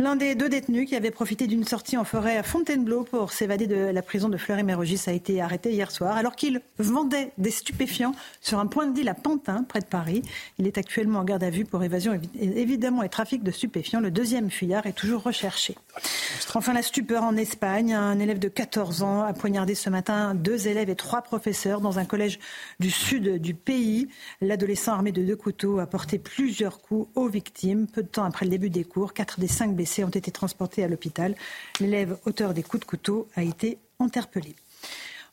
[0.00, 3.66] L'un des deux détenus qui avait profité d'une sortie en forêt à Fontainebleau pour s'évader
[3.66, 8.14] de la prison de Fleury-Mérogis a été arrêté hier soir alors qu'il vendait des stupéfiants
[8.40, 10.22] sur un point de deal à Pantin, près de Paris.
[10.58, 13.98] Il est actuellement en garde à vue pour évasion évidemment et trafic de stupéfiants.
[13.98, 15.74] Le deuxième fuyard est toujours recherché.
[16.54, 17.92] Enfin, la stupeur en Espagne.
[17.92, 21.98] Un élève de 14 ans a poignardé ce matin deux élèves et trois professeurs dans
[21.98, 22.38] un collège
[22.78, 24.06] du sud du pays.
[24.40, 27.88] L'adolescent armé de deux couteaux a porté plusieurs coups aux victimes.
[27.88, 30.84] Peu de temps après le début des cours, quatre des cinq blessés ont été transportés
[30.84, 31.34] à l'hôpital.
[31.80, 34.54] L'élève auteur des coups de couteau a été interpellé.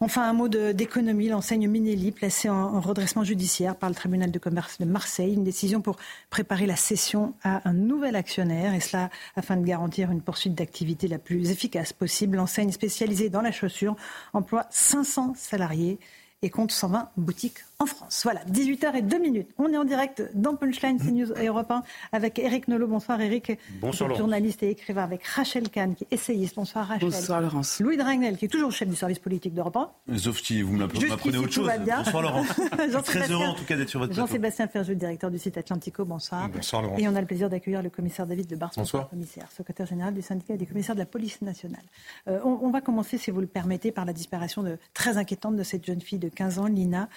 [0.01, 1.29] Enfin, un mot d'économie.
[1.29, 5.33] L'enseigne Minelli, placée en, redressement judiciaire par le tribunal de commerce de Marseille.
[5.33, 5.95] Une décision pour
[6.29, 11.07] préparer la cession à un nouvel actionnaire, et cela afin de garantir une poursuite d'activité
[11.07, 12.35] la plus efficace possible.
[12.35, 13.95] L'enseigne spécialisée dans la chaussure
[14.33, 15.97] emploie 500 salariés
[16.41, 18.21] et compte 120 boutiques en France.
[18.23, 19.49] Voilà, 18h et 2 minutes.
[19.57, 22.87] On est en direct dans Punchline CNews Europe 1 avec Eric Nolot.
[22.87, 23.51] Bonsoir Eric.
[23.81, 26.55] Bonsoir Journaliste et écrivain avec Rachel Kahn qui est essayiste.
[26.55, 27.09] Bonsoir Rachel.
[27.09, 27.79] Bonsoir Laurence.
[27.79, 30.17] Louis Dragnel qui est toujours chef du service politique d'Europe 1.
[30.17, 31.69] Sauf si vous m'apprenez autre chose.
[31.85, 32.43] Bonsoir Laurent.
[33.03, 34.27] Très heureux en tout cas d'être sur votre plateau.
[34.27, 36.05] Jean-Sébastien Ferjou, directeur du site Atlantico.
[36.05, 36.49] Bonsoir.
[36.49, 36.97] Bonsoir Laurent.
[36.97, 39.09] Et on a le plaisir d'accueillir le commissaire David de Bonsoir.
[39.09, 41.83] commissaire, secrétaire général du syndicat des commissaires de la police nationale.
[42.27, 45.55] Euh, on, on, va commencer, si vous le permettez, par la disparition de, très inquiétante
[45.55, 47.09] de cette jeune fille de 15 ans, Lina.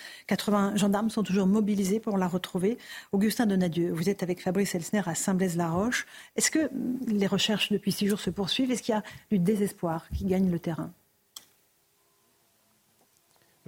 [0.48, 2.78] 80 gendarmes sont toujours mobilisés pour la retrouver.
[3.12, 6.06] Augustin Donadieu, vous êtes avec Fabrice Elsner à Saint-Blaise-la-Roche.
[6.36, 6.70] Est-ce que
[7.06, 8.70] les recherches depuis six jours se poursuivent?
[8.70, 10.90] Est-ce qu'il y a du désespoir qui gagne le terrain?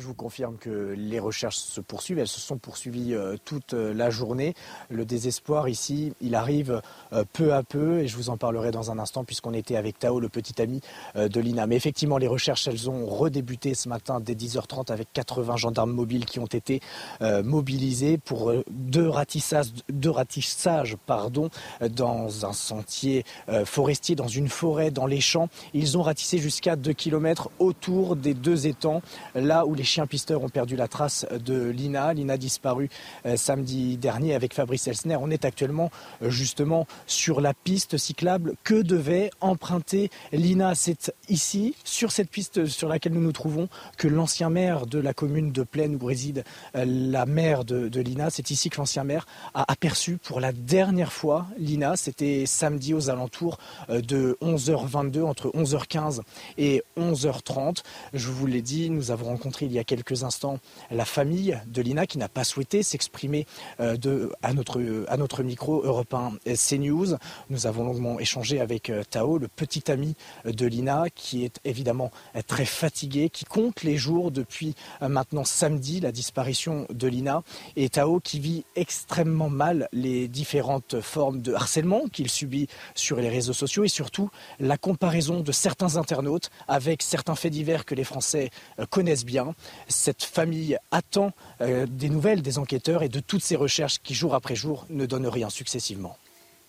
[0.00, 3.92] Je vous confirme que les recherches se poursuivent, elles se sont poursuivies euh, toute euh,
[3.92, 4.54] la journée.
[4.88, 6.80] Le désespoir ici, il arrive
[7.12, 9.98] euh, peu à peu et je vous en parlerai dans un instant puisqu'on était avec
[9.98, 10.80] Tao, le petit ami
[11.16, 11.66] de Lina.
[11.66, 16.24] Mais effectivement, les recherches, elles ont redébuté ce matin dès 10h30 avec 80 gendarmes mobiles
[16.24, 16.80] qui ont été
[17.20, 21.50] mobilisés pour deux ratissages, pardon,
[21.90, 23.24] dans un sentier
[23.64, 25.48] forestier, dans une forêt, dans les champs.
[25.74, 29.02] Ils ont ratissé jusqu'à 2 km autour des deux étangs,
[29.34, 32.14] là où les chiens pisteurs ont perdu la trace de Lina.
[32.14, 32.88] Lina disparue
[33.26, 35.16] euh, samedi dernier avec Fabrice Elsner.
[35.16, 35.90] On est actuellement
[36.22, 40.76] euh, justement sur la piste cyclable que devait emprunter Lina?
[40.76, 45.12] C'est ici, sur cette piste sur laquelle nous nous trouvons, que l'ancien maire de la
[45.12, 46.44] commune de Plaine où réside
[46.76, 51.12] euh, la mère de, Lina, c'est ici que l'ancien maire a aperçu pour la dernière
[51.12, 51.96] fois Lina.
[51.96, 56.20] C'était samedi aux alentours de 11h22, entre 11h15
[56.58, 57.82] et 11h30.
[58.14, 60.58] Je vous l'ai dit, nous avons rencontré il y a quelques instants
[60.90, 63.46] la famille de Lina qui n'a pas souhaité s'exprimer
[63.80, 63.96] euh,
[64.42, 67.16] à, notre, à notre micro européen CNews.
[67.48, 70.14] Nous avons longuement échangé avec euh, Tao, le petit ami
[70.44, 72.10] de Lina, qui est évidemment
[72.46, 77.42] très fatigué, qui compte les jours depuis euh, maintenant samedi, la disparition de Lina.
[77.76, 83.28] Et Tao qui vit extrêmement mal les différentes formes de harcèlement qu'il subit sur les
[83.28, 88.04] réseaux sociaux et surtout la comparaison de certains internautes avec certains faits divers que les
[88.04, 88.50] Français
[88.90, 89.54] connaissent bien.
[89.88, 94.34] Cette famille attend euh, des nouvelles des enquêteurs et de toutes ces recherches qui, jour
[94.34, 96.16] après jour, ne donnent rien successivement.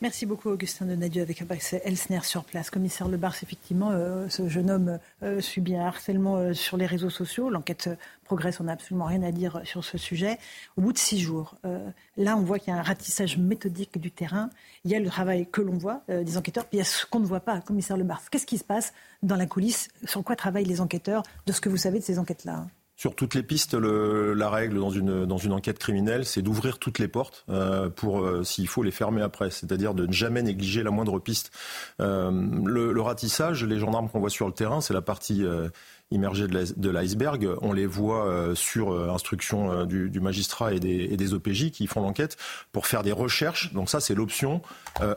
[0.01, 1.43] Merci beaucoup Augustin Donadieu avec
[1.83, 2.71] Elsner sur place.
[2.71, 7.11] Commissaire Lebars, effectivement, euh, ce jeune homme euh, subit un harcèlement euh, sur les réseaux
[7.11, 7.51] sociaux.
[7.51, 7.87] L'enquête
[8.23, 10.39] progresse, on n'a absolument rien à dire sur ce sujet.
[10.75, 11.55] Au bout de six jours,
[12.17, 14.49] là on voit qu'il y a un ratissage méthodique du terrain.
[14.85, 17.05] Il y a le travail que l'on voit des enquêteurs, puis il y a ce
[17.05, 18.23] qu'on ne voit pas, commissaire Lebars.
[18.31, 19.89] Qu'est-ce qui se passe dans la coulisse?
[20.05, 21.23] Sur quoi travaillent les enquêteurs?
[21.45, 22.65] De ce que vous savez de ces enquêtes-là?
[23.01, 26.77] Sur toutes les pistes, le, la règle dans une, dans une enquête criminelle, c'est d'ouvrir
[26.77, 29.49] toutes les portes euh, pour, euh, s'il faut, les fermer après.
[29.49, 31.49] C'est-à-dire de ne jamais négliger la moindre piste.
[31.99, 32.29] Euh,
[32.63, 35.67] le, le, ratissage, les gendarmes qu'on voit sur le terrain, c'est la partie euh,
[36.11, 37.49] immergée de l'iceberg.
[37.63, 41.87] On les voit euh, sur instruction du, du, magistrat et des, et des, OPJ qui
[41.87, 42.37] font l'enquête
[42.71, 43.73] pour faire des recherches.
[43.73, 44.61] Donc ça, c'est l'option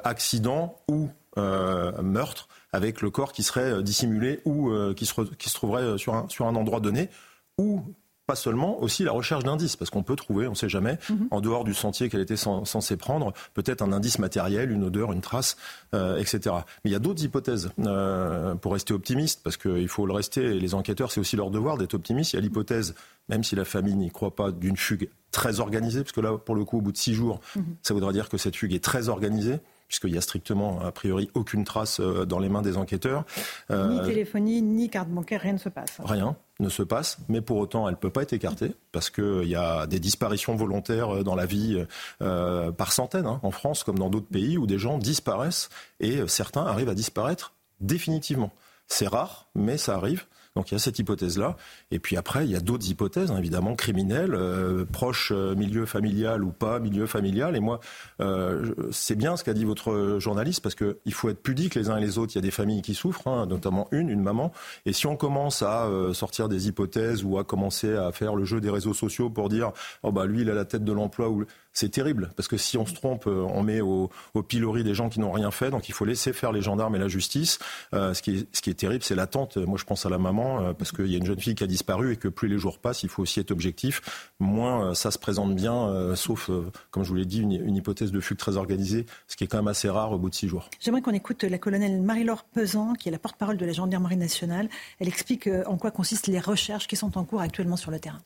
[0.05, 5.99] accident ou meurtre avec le corps qui serait dissimulé ou qui, se, qui se trouverait
[5.99, 7.11] sur un, sur un endroit donné
[7.59, 7.82] ou
[8.26, 11.28] pas seulement, aussi la recherche d'indices, parce qu'on peut trouver, on ne sait jamais, mhm.
[11.30, 15.20] en dehors du sentier qu'elle était censée prendre, peut-être un indice matériel, une odeur, une
[15.20, 15.57] trace,
[15.94, 16.40] euh, etc.
[16.84, 20.42] Mais il y a d'autres hypothèses, euh, pour rester optimiste, parce qu'il faut le rester,
[20.42, 22.32] et les enquêteurs, c'est aussi leur devoir d'être optimiste.
[22.32, 22.94] Il y a l'hypothèse,
[23.28, 26.55] même si la famille n'y croit pas, d'une fugue très organisée, parce que là, pour
[26.55, 27.76] le coup, au bout de six jours, mhm.
[27.82, 31.30] ça voudra dire que cette fugue est très organisée puisqu'il n'y a strictement, a priori,
[31.34, 33.24] aucune trace euh, dans les mains des enquêteurs.
[33.70, 35.98] Ni téléphonie, ni carte bancaire, rien ne se passe.
[36.02, 39.48] Rien ne se passe, mais pour autant, elle ne peut pas être écartée, parce qu'il
[39.48, 41.84] y a des disparitions volontaires euh, dans la vie
[42.20, 45.68] par centaines, hein, en France comme dans d'autres pays, où des gens disparaissent,
[46.00, 48.52] et certains arrivent à disparaître définitivement.
[48.86, 50.26] C'est rare, mais ça arrive.
[50.57, 51.57] Donc il y a cette hypothèse-là.
[51.90, 55.84] Et puis après, il y a d'autres hypothèses, hein, évidemment, criminelles, euh, proches euh, milieu
[55.84, 57.57] familial ou pas milieu familial.
[57.57, 57.80] Et moi,
[58.20, 61.96] euh, c'est bien ce qu'a dit votre journaliste, parce qu'il faut être pudique les uns
[61.96, 62.32] et les autres.
[62.34, 64.52] Il y a des familles qui souffrent, hein, notamment une, une maman.
[64.86, 68.61] Et si on commence à sortir des hypothèses ou à commencer à faire le jeu
[68.61, 69.72] des réseaux sociaux pour dire,
[70.05, 71.44] oh bah lui, il a la tête de l'emploi ou
[71.75, 74.95] c'est terrible parce que si on se trompe, euh, on met au, au pilori des
[74.95, 75.70] gens qui n'ont rien fait.
[75.70, 77.59] Donc il faut laisser faire les gendarmes et la justice.
[77.93, 79.57] Euh, ce, qui est, ce qui est terrible, c'est l'attente.
[79.57, 81.64] Moi, je pense à la maman euh, parce qu'il y a une jeune fille qui
[81.64, 84.31] a disparu et que plus les jours passent, il faut aussi être objectif.
[84.39, 86.51] Moins ça se présente bien, sauf,
[86.91, 89.47] comme je vous l'ai dit, une, une, hypothèse de fugue très organisée, ce qui est
[89.47, 90.68] quand même assez rare au bout de six jours.
[90.81, 94.68] J'aimerais qu'on écoute la colonelle Marie-Laure Pesant, qui est la porte-parole de la gendarmerie nationale.
[95.01, 98.20] Elle explique en quoi consistent les recherches qui sont en cours actuellement sur le terrain.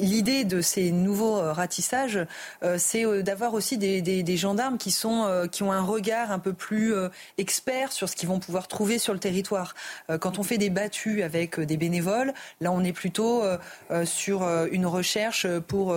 [0.00, 2.20] L'idée de ces nouveaux euh, ratissages,
[2.62, 6.38] euh, c'est euh, d'avoir aussi des, des, gendarmes qui, sont, qui ont un regard un
[6.38, 6.94] peu plus
[7.38, 9.74] expert sur ce qu'ils vont pouvoir trouver sur le territoire.
[10.20, 13.42] Quand on fait des battues avec des bénévoles, là on est plutôt
[14.04, 15.96] sur une recherche pour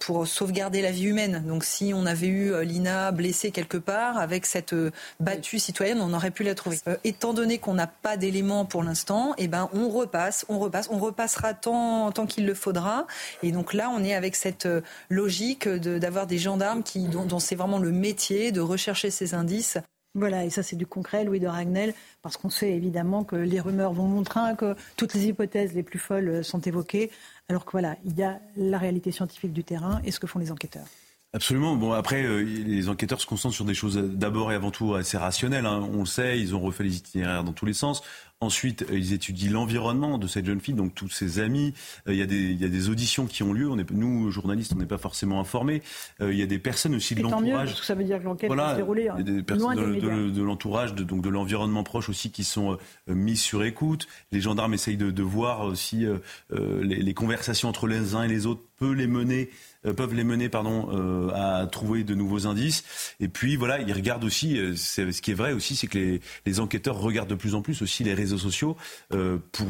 [0.00, 1.44] pour sauvegarder la vie humaine.
[1.46, 4.90] Donc si on avait eu euh, Lina blessée quelque part, avec cette euh,
[5.20, 6.78] battue citoyenne, on aurait pu la trouver.
[7.04, 10.98] étant donné qu'on n'a pas d'éléments pour l'instant, eh ben on repasse, on repasse, on
[10.98, 13.06] repassera tant, tant qu'il le faudra.
[13.42, 14.68] Et donc là, on est avec cette
[15.08, 19.78] logique d'avoir des gendarmes qui, dont, dont c'est vraiment le métier de rechercher ces indices.
[20.14, 23.60] Voilà, et ça c'est du concret, Louis de Ragnel, parce qu'on sait évidemment que les
[23.60, 27.10] rumeurs vont montrer que toutes les hypothèses les plus folles sont évoquées.
[27.48, 30.38] Alors que voilà, il y a la réalité scientifique du terrain et ce que font
[30.38, 30.86] les enquêteurs.
[31.34, 31.76] Absolument.
[31.76, 35.16] Bon, après, euh, les enquêteurs se concentrent sur des choses d'abord et avant tout assez
[35.16, 35.64] rationnelles.
[35.64, 35.88] Hein.
[35.94, 38.02] On le sait, ils ont refait les itinéraires dans tous les sens.
[38.40, 41.72] Ensuite, euh, ils étudient l'environnement de cette jeune fille, donc tous ses amis.
[42.06, 43.70] Euh, il y, a des, il y a des auditions qui ont lieu.
[43.70, 45.80] On est, nous, journalistes, on n'est pas forcément informés.
[46.20, 47.68] il y a des personnes aussi de l'entourage.
[47.68, 49.08] parce que ça veut dire que l'enquête va se dérouler.
[49.08, 49.14] Hein.
[49.18, 52.76] Il y a des personnes de, l'entourage, de, donc de l'environnement proche aussi, qui sont
[53.06, 54.06] mises sur écoute.
[54.32, 56.04] Les gendarmes essayent de, de voir aussi
[56.50, 59.48] les, les conversations entre les uns et les autres, peut les mener
[59.86, 62.84] euh, peuvent les mener pardon, euh, à trouver de nouveaux indices.
[63.20, 66.20] Et puis voilà, ils regardent aussi, euh, ce qui est vrai aussi, c'est que les,
[66.46, 68.76] les, enquêteurs regardent de plus en plus aussi les réseaux sociaux
[69.12, 69.66] euh, pour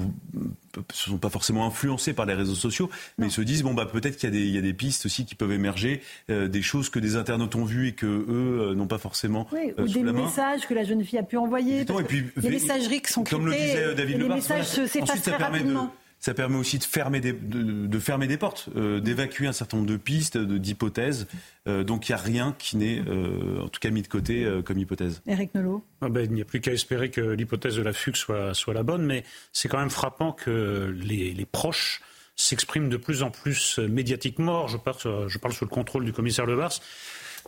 [0.93, 3.87] ce sont pas forcément influencés par les réseaux sociaux, mais ils se disent bon bah
[3.87, 6.99] peut-être qu'il y, y, a des pistes aussi qui peuvent émerger, euh, des choses que
[6.99, 9.47] des internautes ont vues et que eux n'ont pas forcément.
[9.53, 11.81] Oui, ou des messages que la jeune fille a pu envoyer.
[11.81, 13.45] et puis, les messageries qui sont cryptées.
[13.45, 15.93] Comme le disait David Les messages s'effacent très rapidement
[16.23, 19.79] ça permet aussi de fermer des, de, de fermer des portes, euh, d'évacuer un certain
[19.79, 21.27] nombre de pistes, d'hypothèses.
[21.67, 24.49] Euh, donc il n'y a rien qui n'est, euh, en tout cas, mis de côté
[24.65, 25.21] comme hypothèse.
[25.27, 28.15] Eric Nolot ah ben, Il n'y a plus qu'à espérer que l'hypothèse de la fugue
[28.15, 32.01] soit, soit la bonne, mais c'est quand même frappant que les, les proches
[32.37, 34.69] s'expriment de plus en plus médiatiquement.
[34.69, 36.79] Je parle, je parle sous le contrôle du commissaire Levars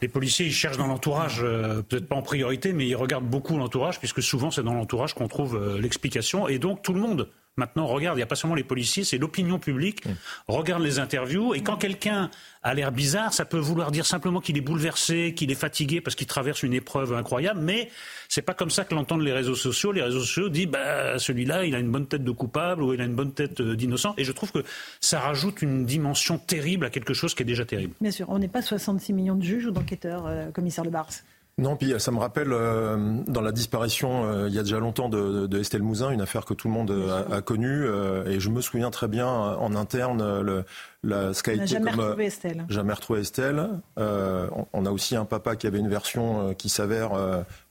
[0.03, 1.41] les policiers, ils cherchent dans l'entourage,
[1.89, 5.29] peut-être pas en priorité, mais ils regardent beaucoup l'entourage, puisque souvent c'est dans l'entourage qu'on
[5.29, 6.49] trouve l'explication.
[6.49, 9.19] Et donc tout le monde Maintenant, regarde, il n'y a pas seulement les policiers, c'est
[9.19, 10.03] l'opinion publique.
[10.49, 11.55] Regarde les interviews.
[11.55, 12.31] Et quand quelqu'un
[12.65, 16.17] a l'air bizarre, ça peut vouloir dire simplement qu'il est bouleversé, qu'il est fatigué parce
[16.17, 17.61] qu'il traverse une épreuve incroyable.
[17.61, 17.91] Mais
[18.29, 19.93] c'est pas comme ça que l'entendent les réseaux sociaux.
[19.93, 23.01] Les réseaux sociaux disent, bah, celui-là, il a une bonne tête de coupable ou il
[23.01, 24.15] a une bonne tête euh, d'innocent.
[24.19, 24.65] Et je trouve que
[25.01, 27.95] ça rajoute une dimension terrible à quelque chose qui est déjà terrible.
[28.01, 31.11] Bien sûr, on n'est pas 66 millions de juges ou d'enquêteurs, euh, commissaire Le Bars.
[31.57, 35.09] Non, puis ça me rappelle euh, dans la disparition euh, il y a déjà longtemps
[35.09, 37.87] de, Estelle Mouzin, une affaire que tout le monde a, a connue,
[38.27, 40.65] et je me souviens très bien en interne le,
[41.05, 42.65] la, ce on n'a jamais retrouvé Estelle.
[42.69, 43.69] Jamais retrouvé Estelle.
[43.97, 47.13] On, on, a aussi un papa qui avait une version qui s'avère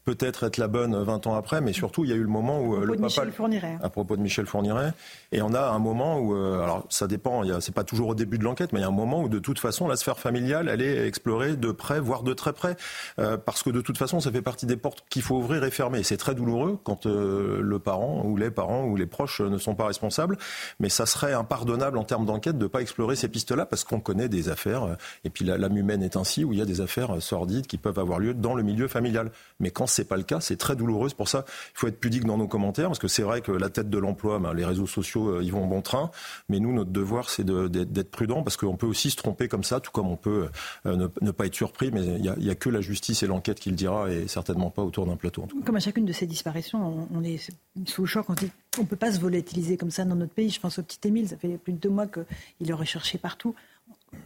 [0.06, 2.60] peut-être être la bonne 20 ans après, mais surtout il y a eu le moment
[2.60, 3.26] où euh, le papa,
[3.82, 4.94] à propos de Michel Fourniret,
[5.32, 8.38] et on a un moment où, euh, alors ça dépend, c'est pas toujours au début
[8.38, 10.70] de l'enquête, mais il y a un moment où de toute façon la sphère familiale
[10.70, 12.76] elle est explorée de près, voire de très près,
[13.20, 15.72] euh, parce que de toute façon ça fait partie des portes qu'il faut ouvrir et
[15.72, 16.04] fermer.
[16.04, 19.88] C'est très douloureux quand le parent ou les parents ou les proches ne sont pas
[19.88, 20.38] responsables,
[20.80, 24.30] mais ça serait impardonnable en termes d'enquête de pas explorer ces pistes-là parce qu'on connaît
[24.30, 27.68] des affaires, et puis l'âme humaine est ainsi où il y a des affaires sordides
[27.68, 29.32] qui peuvent avoir lieu dans le milieu familial.
[29.60, 30.40] Mais quand c'est pas le cas.
[30.42, 31.10] C'est très douloureux.
[31.16, 33.70] Pour ça, il faut être pudique dans nos commentaires parce que c'est vrai que la
[33.70, 36.12] tête de l'emploi, ben, les réseaux sociaux, euh, ils vont en bon train.
[36.50, 39.80] Mais nous, notre devoir, c'est d'être prudent parce qu'on peut aussi se tromper comme ça,
[39.80, 40.50] tout comme on peut
[40.86, 41.92] euh, ne, pas être surpris.
[41.92, 44.84] Mais il n'y a, que la justice et l'enquête qui le dira et certainement pas
[44.84, 45.48] autour d'un plateau.
[45.66, 47.38] Comme à chacune de ces disparitions, on est
[47.86, 48.26] sous le choc.
[48.30, 48.36] On
[48.82, 50.50] ne peut pas se volatiliser comme ça dans notre pays.
[50.50, 53.56] Je pense au petit Émile, ça fait plus de deux mois qu'il est recherché partout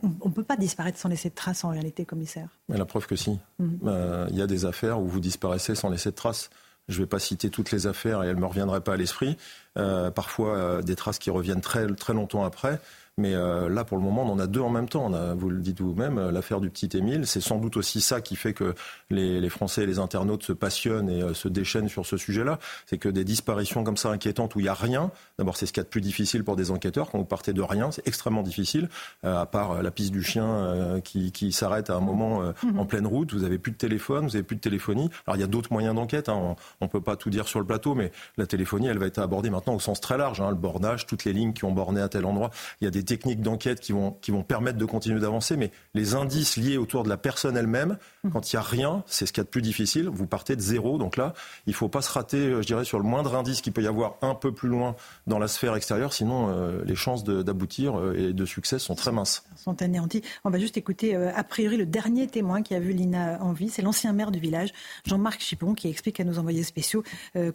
[0.01, 2.49] on ne peut pas disparaître sans laisser de traces en réalité, commissaire.
[2.69, 3.39] Mais la preuve que si.
[3.59, 3.79] Mhm.
[3.85, 6.49] Euh, il y a des affaires où vous disparaissez sans laisser de traces.
[6.87, 8.97] Je ne vais pas citer toutes les affaires et elles ne me reviendraient pas à
[8.97, 9.37] l'esprit.
[9.77, 12.79] Euh, parfois, euh, des traces qui reviennent très, très longtemps après.
[13.19, 15.05] Mais euh, là, pour le moment, on en a deux en même temps.
[15.05, 17.25] On a, vous le dites vous-même, euh, l'affaire du petit Émile.
[17.25, 18.75] C'est sans doute aussi ça qui fait que
[19.09, 22.59] les, les Français et les internautes se passionnent et euh, se déchaînent sur ce sujet-là.
[22.85, 25.09] C'est que des disparitions comme ça inquiétantes où il n'y a rien,
[25.39, 27.09] d'abord c'est ce qu'il y a de plus difficile pour des enquêteurs.
[27.09, 28.87] Quand vous partez de rien, c'est extrêmement difficile,
[29.23, 32.79] à part la piste du chien qui, qui s'arrête à un moment mhm.
[32.79, 33.33] en pleine route.
[33.33, 35.09] Vous n'avez plus de téléphone, vous n'avez plus de téléphonie.
[35.25, 36.29] Alors il y a d'autres moyens d'enquête.
[36.29, 36.55] Hein.
[36.81, 39.19] On ne peut pas tout dire sur le plateau, mais la téléphonie, elle va être
[39.19, 40.39] abordée maintenant au sens très large.
[40.41, 40.49] Hein.
[40.49, 42.51] Le bordage, toutes les lignes qui ont borné à tel endroit.
[42.81, 45.71] Il y a des techniques d'enquête qui vont, qui vont permettre de continuer d'avancer, mais
[45.95, 48.29] les indices liés autour de la personne elle-même, mmh.
[48.29, 50.09] quand il n'y a rien, c'est ce qu'il y a de plus difficile.
[50.09, 51.33] Vous partez de zéro, donc là,
[51.65, 53.81] il ne faut pas se rater, euh, je dirais, sur le moindre indice qu'il peut
[53.81, 54.95] y avoir un peu plus loin
[55.25, 59.11] dans la sphère extérieure, sinon euh, les chances d'aboutir euh, et de succès sont très
[59.11, 59.43] minces.
[59.55, 60.21] Sont anéanties.
[60.43, 63.69] On va juste écouter, a priori, le dernier témoin qui a vu Lina en vie,
[63.69, 64.69] c'est l'ancien maire du village,
[65.05, 67.03] Jean-Marc Chipon, qui explique à nos envoyés spéciaux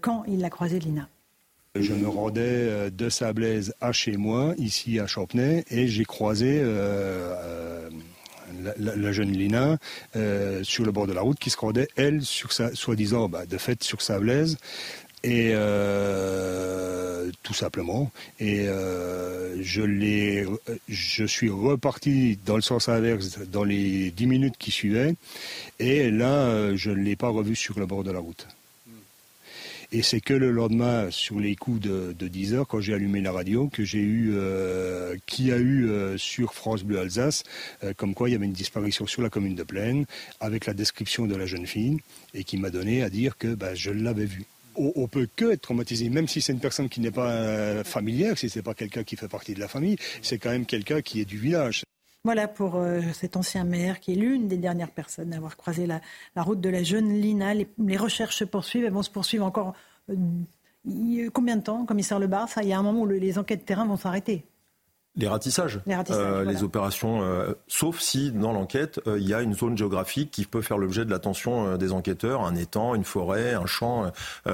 [0.01, 1.09] quand il a croisé Lina.
[1.81, 6.61] Je me rendais euh, de Sablaise à chez moi, ici à Champnay, et j'ai croisé
[6.61, 7.89] euh, euh,
[8.79, 9.79] la, jeune Lina
[10.63, 13.57] sur le bord de la route qui se rendait, elle, sur sa, soi-disant, bah, de
[13.57, 14.59] fait, sur Sablaise.
[15.25, 15.55] Et
[17.43, 18.11] tout simplement.
[18.39, 20.45] Et je l'ai,
[20.89, 25.15] je suis reparti dans le sens inverse dans les dix minutes qui suivaient.
[25.79, 28.47] Et là, je ne l'ai pas revu sur le bord de la route.
[29.95, 33.31] Et c'est que le lendemain, sur les coups de, 10 heures, quand j'ai allumé la
[33.31, 37.45] radio, que j'ai eu, euh, qui a eu euh, sur France Bleu Alsace,
[37.85, 40.07] euh, comme quoi il y avait une disparition sur la commune de Plaine,
[40.41, 41.99] avec la description de la jeune fille,
[42.33, 45.61] et qui m'a donné à dire que bah, je l'avais vue on, peut que être
[45.61, 49.17] traumatisé, même si c'est une personne qui n'est pas familière, si c'est pas quelqu'un qui
[49.17, 51.85] fait partie de la famille, c'est quand même quelqu'un qui est du village.
[52.25, 55.87] Voilà pour euh, cet ancien maire qui est l'une des dernières personnes à avoir croisé
[55.89, 56.01] la,
[56.37, 57.53] route de la jeune Lina.
[57.53, 59.75] Les, recherches se poursuivent, elles vont se poursuivre encore
[60.09, 63.87] euh, combien de temps, commissaire Lebar Il y a un moment où les enquêtes terrain
[63.87, 64.45] vont s'arrêter.
[65.15, 69.55] Les ratissages, les, euh, opérations, euh, sauf si dans l'enquête euh, il y a une
[69.55, 73.67] zone géographique qui peut faire l'objet de l'attention des enquêteurs, un étang, une forêt, un
[73.67, 74.11] champ,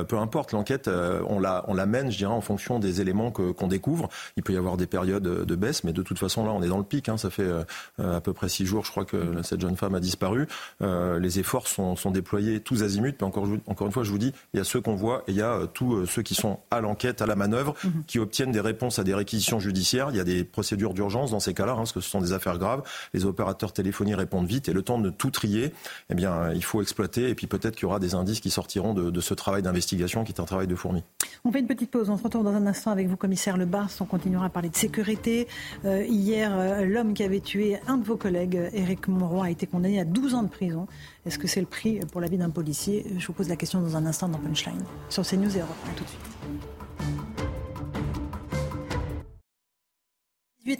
[0.09, 0.52] peu importe.
[0.52, 4.09] L'enquête, on la, on l'amène, je dirais, en fonction des éléments qu'on découvre.
[4.36, 6.68] Il peut y avoir des périodes de baisse, mais de toute façon là, on est
[6.68, 7.09] dans le pic.
[7.09, 7.18] Hein.
[7.18, 7.48] ça fait
[7.98, 10.48] à peu près six jours, je crois que cette jeune femme a disparu.
[10.80, 14.32] les efforts sont, sont, déployés tous azimuts, mais encore, encore une fois, je vous dis,
[14.54, 16.80] il y a ceux qu'on voit et il y a tous ceux qui sont à
[16.80, 20.09] l'enquête, à la manœuvre, mmh qui obtiennent des réponses à des réquisitions judiciaires.
[20.11, 22.32] Il y a des procédures d'urgence dans ces cas-là, hein, parce que ce sont des
[22.32, 22.82] affaires graves.
[23.14, 25.72] Les opérateurs téléphoniques répondent vite et le temps de tout trier,
[26.11, 27.28] eh bien, il faut exploiter.
[27.28, 30.32] Et puis peut-être qu'il y aura des indices qui sortiront de, ce travail d'investigation qui
[30.32, 31.03] est un travail de fourmi.
[31.44, 32.11] On fait une petite pause.
[32.11, 33.90] On se retrouve dans un instant avec vous, commissaire Lebars.
[34.01, 35.49] On continuera à parler de sécurité.
[35.84, 39.66] Euh, hier, euh, l'homme qui avait tué un de vos collègues, Éric Monroy, a été
[39.66, 40.86] condamné à 12 ans de prison.
[41.26, 43.05] Est-ce que c'est le prix pour la vie d'un policier?
[43.18, 44.84] Je vous pose la question dans un instant dans Punchline.
[45.09, 45.76] Sur CNews et Europe.
[45.96, 46.38] tout de suite.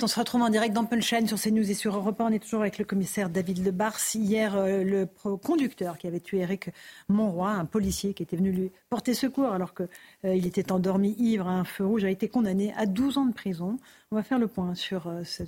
[0.03, 2.25] On se retrouve en direct dans Punchline sur CNews et sur Europe 1.
[2.27, 3.99] On est toujours avec le commissaire David Lebars.
[4.15, 5.07] Hier, euh, le
[5.37, 6.71] conducteur qui avait tué Eric
[7.09, 9.89] Monroy, un policier qui était venu lui porter secours alors qu'il
[10.25, 13.33] euh, était endormi ivre à un feu rouge, a été condamné à 12 ans de
[13.33, 13.79] prison.
[14.11, 15.45] On va faire le point sur euh, ce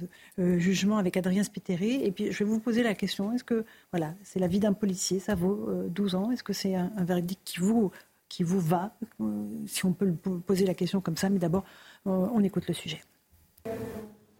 [0.59, 2.03] jugement avec Adrien Spiteri.
[2.03, 4.73] Et puis, je vais vous poser la question est-ce que voilà, c'est la vie d'un
[4.73, 6.31] policier Ça vaut 12 ans?
[6.31, 7.91] Est-ce que c'est un, un, verdict qui vous,
[8.29, 8.95] qui vous va?
[9.67, 10.13] Si on peut
[10.47, 11.29] poser la question comme ça.
[11.31, 11.65] Mais d'abord,
[12.05, 13.01] on écoute le sujet.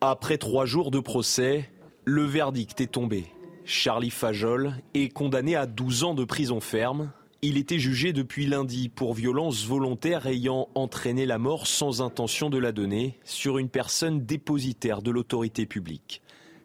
[0.03, 1.69] Après trois jours de procès,
[2.07, 3.27] le verdict est tombé.
[3.67, 7.13] Charlie Fajol est condamné à 12 ans de prison ferme.
[7.43, 12.57] Il était jugé depuis lundi pour violence volontaire ayant entraîné la mort sans intention de
[12.57, 16.23] la donner sur une personne dépositaire de l'autorité publique.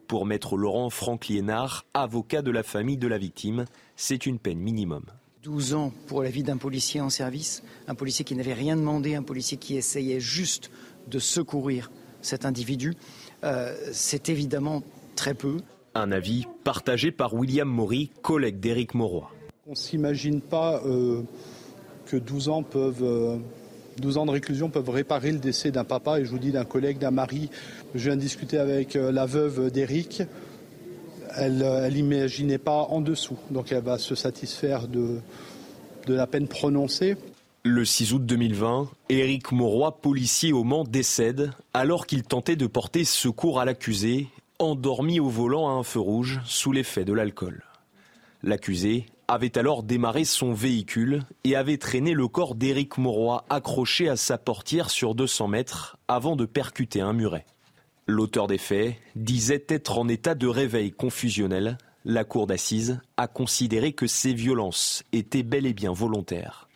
[0.08, 3.66] Pour maître Laurent Franck Liénard, avocat de la famille de la victime,
[3.96, 5.04] c'est une peine minimum.
[5.42, 9.14] 12 ans pour la vie d'un policier en service, un policier qui n'avait rien demandé,
[9.14, 10.70] un policier qui essayait juste
[11.06, 11.90] de secourir
[12.26, 12.94] cet individu,
[13.44, 14.82] euh, c'est évidemment
[15.14, 15.58] très peu.
[15.94, 19.30] Un avis partagé par William Maury, collègue d'Éric Mauroy.
[19.66, 21.22] On ne s'imagine pas euh,
[22.06, 23.40] que 12 ans, peuvent,
[23.98, 26.20] 12 euh, ans de réclusion peuvent réparer le décès d'un papa.
[26.20, 27.50] Et je vous dis d'un collègue, d'un mari.
[27.94, 30.22] Je viens de discuter avec la veuve d'Éric.
[31.34, 33.38] Elle n'imaginait pas en dessous.
[33.50, 35.18] Donc elle va se satisfaire de,
[36.06, 37.16] de la peine prononcée.
[37.68, 43.04] Le 6 août 2020, Éric Mauroy, policier au Mans, décède alors qu'il tentait de porter
[43.04, 44.28] secours à l'accusé
[44.60, 47.64] endormi au volant à un feu rouge sous l'effet de l'alcool.
[48.44, 54.14] L'accusé avait alors démarré son véhicule et avait traîné le corps d'Éric Mauroy accroché à
[54.14, 57.46] sa portière sur 200 mètres avant de percuter un muret.
[58.06, 61.78] L'auteur des faits disait être en état de réveil confusionnel.
[62.04, 66.66] La cour d'assises a considéré que ces violences étaient bel et bien volontaires.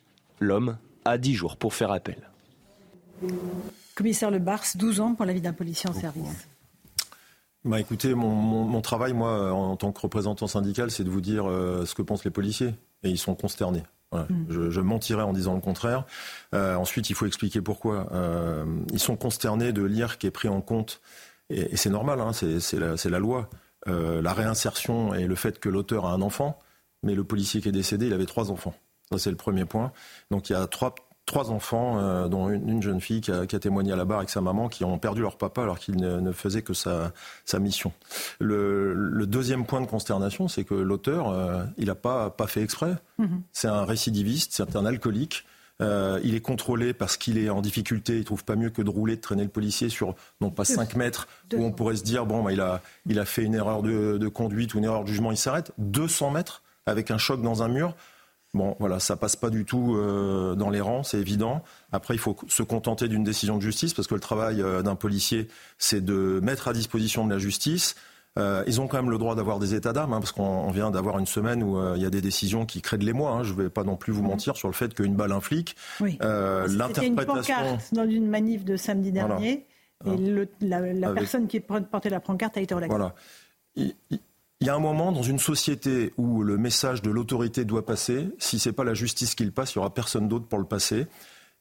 [0.41, 2.31] L'homme a 10 jours pour faire appel.
[3.95, 6.49] Commissaire Le Bars, 12 ans pour la vie d'un policier en service.
[7.65, 11.85] Bah écoutez, mon, travail, moi, en tant que représentant syndical, c'est de vous dire euh,
[11.85, 12.75] ce que pensent les policiers.
[13.03, 13.83] Et ils sont consternés.
[14.13, 14.71] Mm.
[14.71, 16.05] Je, mentirais en disant le contraire.
[16.55, 18.09] Euh, ensuite, il faut expliquer pourquoi.
[18.13, 21.01] Euh, ils sont consternés de lire qui est pris en compte,
[21.51, 23.51] et, c'est normal, hein, c'est la, la, loi,
[23.87, 26.59] la réinsertion et le fait que l'auteur a un enfant,
[27.03, 28.75] mais le policier qui est décédé, il avait trois enfants.
[29.13, 29.93] Ça, c'est le premier point.
[30.31, 30.95] Donc il y a trois,
[31.27, 34.41] trois enfants, euh, dont une, jeune fille qui a, témoigné à la barre avec sa
[34.41, 37.13] maman, qui ont perdu leur papa alors qu'il ne, faisait que sa,
[37.59, 37.93] mission.
[38.39, 42.95] Le, deuxième point de consternation, c'est que l'auteur, euh, il n'a pas, pas fait exprès.
[43.19, 43.43] Mhm.
[43.53, 45.45] C'est un récidiviste, c'est un alcoolique.
[45.81, 48.19] Euh, il est contrôlé parce qu'il est en difficulté.
[48.19, 50.95] Il trouve pas mieux que de rouler, de traîner le policier sur non pas 5
[50.95, 53.83] mètres où on pourrait se dire bon bah, il a il a fait une erreur
[53.83, 55.73] de, de conduite ou une erreur de jugement, il s'arrête.
[55.79, 57.95] 200 mètres avec un choc dans un mur.
[58.53, 61.63] Bon, voilà, ça passe pas du tout euh, dans les rangs, c'est évident.
[61.93, 64.97] Après, il faut se contenter d'une décision de justice, parce que le travail euh, d'un
[64.97, 65.47] policier,
[65.79, 67.95] c'est de mettre à disposition de la justice.
[68.39, 70.91] Euh, ils ont quand même le droit d'avoir des états d'âme, hein, parce qu'on vient
[70.91, 73.31] d'avoir une semaine où il y a des décisions qui créent de l'émoi.
[73.31, 73.45] Hein.
[73.45, 75.77] Je ne vais pas non plus vous mentir sur le fait qu'une balle un flic.
[76.01, 76.19] Oui.
[76.21, 79.67] C'était une pancarte dans une manif de samedi dernier,
[80.07, 82.97] et la, personne qui portait la pancarte a été relaxée.
[82.97, 83.15] Voilà.
[83.77, 83.95] Il
[84.67, 88.29] y a un moment dans une société où le message de l'autorité doit passer.
[88.39, 90.67] Si c'est pas la justice qui le passe, il y aura personne d'autre pour le
[90.67, 91.07] passer.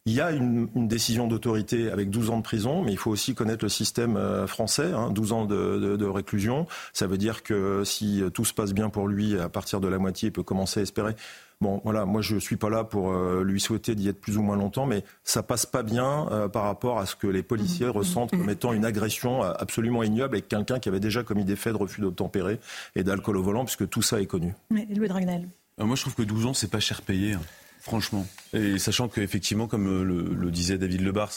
[0.06, 3.36] Il y a une, décision d'autorité avec 12 ans de prison, mais il faut aussi
[3.36, 4.92] connaître le système euh, français.
[5.12, 9.08] 12 hein, ans de, réclusion, ça veut dire que si tout se passe bien pour
[9.08, 11.16] lui, à partir de la moitié, il peut commencer à espérer
[11.62, 14.42] Bon, voilà, moi je suis pas là pour euh, lui souhaiter d'y être plus ou
[14.42, 17.88] moins longtemps, mais ça passe pas bien euh, par rapport à ce que les policiers
[17.88, 17.90] mmh.
[17.90, 21.58] ressentent comme étant une agression euh, absolument ignoble avec quelqu'un qui avait déjà commis des
[21.58, 22.62] faits de refus d'obtempérer
[22.96, 24.54] et d'alcool au volant, puisque tout ça est connu.
[24.70, 25.50] Mais Louis Dragnel.
[25.80, 27.36] moi je trouve que 12 ans c'est pas cher payé.
[27.82, 28.28] Franchement.
[28.54, 31.32] Et sachant qu'effectivement, comme euh, le, disait David Lebars,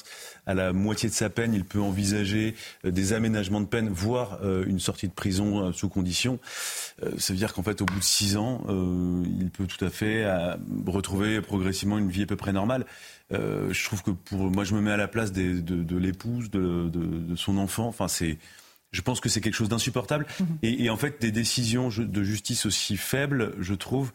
[0.47, 4.41] à la moitié de sa peine, il peut envisager euh, des aménagements de peine, voire
[4.43, 6.41] euh, une sortie de prison sous condition.
[7.19, 10.25] Ça veut dire qu'en fait, au bout de six ans, il peut tout à fait
[10.87, 12.87] retrouver progressivement une vie à peu près normale.
[13.31, 17.59] Je trouve que pour moi, je me mets à la place de, l'épouse, de, son
[17.59, 17.89] enfant.
[17.89, 18.39] Enfin, c'est
[18.93, 20.27] je pense que c'est quelque chose d'insupportable.
[20.39, 20.45] Mmh.
[20.63, 24.13] Et, en fait, des décisions de justice aussi faibles, je trouve,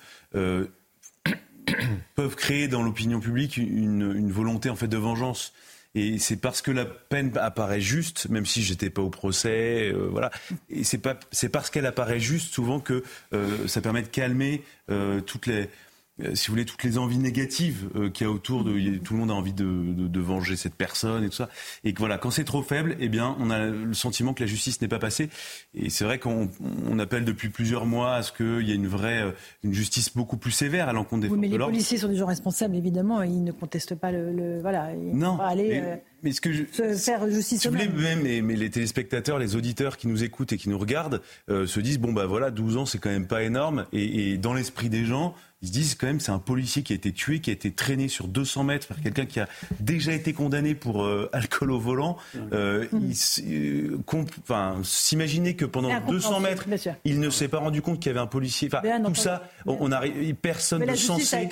[2.15, 5.53] peuvent créer dans l'opinion publique une, volonté en fait de vengeance.
[5.95, 10.07] Et c'est parce que la peine apparaît juste, même si j'étais pas au procès, euh,
[10.11, 10.30] voilà.
[10.70, 13.03] Et c'est parce qu'elle apparaît juste souvent que
[13.34, 15.70] euh, ça permet de calmer euh, toutes les,
[16.34, 18.97] si vous voulez, toutes les envies négatives euh, qu'il y a autour de.
[18.97, 21.49] tout le monde a envie de, de, de, venger cette personne et tout ça.
[21.84, 24.47] Et que voilà, quand c'est trop faible, eh bien, on a le sentiment que la
[24.47, 25.30] justice n'est pas passée.
[25.76, 26.49] Et c'est vrai qu'on
[26.89, 29.32] on appelle depuis plusieurs mois à ce qu'il y ait une vraie, euh,
[29.63, 32.26] une justice beaucoup plus sévère à l'encontre des oui, mais les policiers sont des gens
[32.26, 33.22] responsables, évidemment.
[33.22, 34.32] Ils ne contestent pas le.
[34.32, 34.93] le voilà.
[34.93, 35.38] Ils non.
[35.38, 36.32] Pas aller, mais...
[36.32, 39.97] ce que je, se faire justice si vous voulez, mais, mais, les téléspectateurs, les auditeurs
[39.97, 42.97] qui nous écoutent et qui nous regardent se disent bon bah voilà, 12 ans c'est
[42.97, 46.20] quand même pas énorme et, et dans l'esprit des gens, ils se disent quand même
[46.20, 49.01] c'est un policier qui a été tué, qui a été traîné sur 200 mètres par
[49.01, 49.47] quelqu'un qui a
[49.80, 52.18] déjà été condamné pour euh, alcool au volant.
[52.53, 53.97] Euh, euh
[54.43, 56.65] enfin, s'imaginer que pendant 200 mètres,
[57.05, 58.70] il ne s'est pas rendu compte qu'il y avait un policier.
[58.72, 61.49] Enfin, tout ça, on, arrive, personne ne censé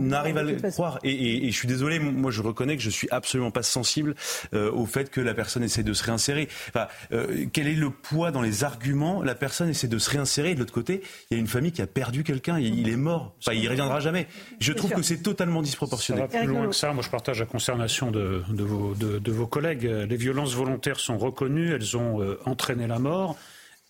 [0.00, 0.98] n'arrive à le croire.
[1.02, 4.14] Et, et, je suis désolé, moi je reconnais que je suis absolument pas sensible sensible
[4.52, 6.48] au fait que la personne essaie de se réinsérer.
[6.68, 6.88] Enfin,
[7.52, 9.22] quel est le poids dans les arguments?
[9.22, 10.50] La personne essaie de se réinsérer.
[10.50, 12.58] Et de l'autre côté, il y a une famille qui a perdu quelqu'un.
[12.58, 13.34] Il, est mort.
[13.40, 14.26] Enfin, il reviendra jamais.
[14.60, 16.20] Je trouve que c'est totalement disproportionné.
[16.20, 16.92] Ça va plus loin que ça.
[16.92, 19.84] Moi, je partage la consternation de, de, vos, de, de, vos, collègues.
[19.84, 21.72] Les violences volontaires sont reconnues.
[21.74, 23.36] Elles ont entraîné la mort.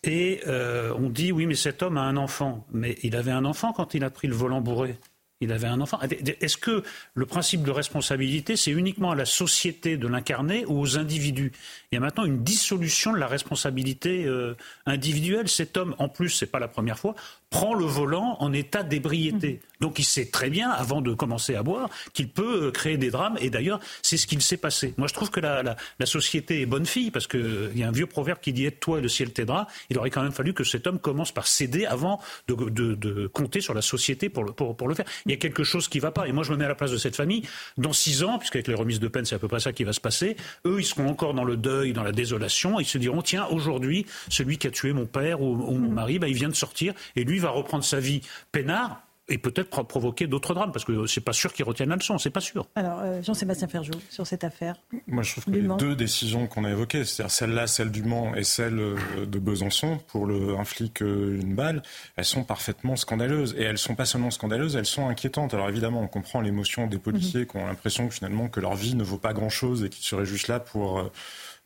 [0.03, 2.65] Et euh, on dit oui, mais cet homme a un enfant.
[2.71, 4.97] Mais il avait un enfant quand il a pris le volant bourré.
[5.43, 5.99] Il avait un enfant.
[6.01, 6.83] Est-ce que
[7.13, 11.51] le principe de responsabilité, c'est uniquement à la société de l'incarner ou aux individus?
[11.93, 14.57] Il y a maintenant une dissolution de la responsabilité euh,
[14.87, 15.47] individuelle.
[15.47, 17.13] Cet homme, en plus, c'est pas la première fois,
[17.51, 19.61] prend le volant en état d'ébriété.
[19.61, 19.73] Mmh.
[19.79, 23.11] Donc il sait très bien, avant de commencer à boire, qu'il peut euh, créer des
[23.11, 23.37] drames.
[23.41, 24.95] Et d'ailleurs, c'est ce qu'il s'est passé.
[24.97, 27.87] Moi, je trouve que la, la, la société est bonne fille, parce qu'il y a
[27.89, 29.67] un vieux proverbe qui dit Aide-toi et le ciel t'aidera.
[29.91, 33.27] Il aurait quand même fallu que cet homme commence par céder avant de, de, de
[33.27, 35.05] compter sur la société pour le, pour, pour le faire.
[35.27, 36.27] Il y a quelque chose qui ne va pas.
[36.27, 37.43] Et moi, je me mets à la place de cette famille.
[37.77, 39.93] Dans six ans, puisqu'avec les remises de peine, c'est à peu près ça qui va
[39.93, 42.79] se passer, eux, ils seront encore dans le deuil, dans la désolation.
[42.79, 46.19] Ils se diront Tiens, aujourd'hui, celui qui a tué mon père ou, ou mon mari,
[46.19, 50.27] bah, il vient de sortir, et lui va reprendre sa vie peinard et peut-être provoquer
[50.27, 52.67] d'autres drames, parce que c'est pas sûr qu'ils retiennent la leçon, c'est pas sûr.
[52.75, 54.75] Alors, euh, Jean-Sébastien Ferjou, sur cette affaire.
[55.07, 58.35] Moi, je trouve que les deux décisions qu'on a évoquées, c'est-à-dire celle-là, celle du Mans
[58.35, 61.83] et celle euh, de Besançon, pour le, un flic, euh, une balle,
[62.17, 63.55] elles sont parfaitement scandaleuses.
[63.57, 65.53] Et elles sont pas seulement scandaleuses, elles sont inquiétantes.
[65.53, 67.47] Alors évidemment, on comprend l'émotion des policiers mhm.
[67.47, 70.25] qui ont l'impression que finalement que leur vie ne vaut pas grand-chose et qu'ils seraient
[70.25, 71.09] juste là pour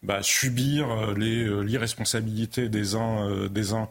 [0.03, 3.89] bah, subir l'irresponsabilité des uns, des uns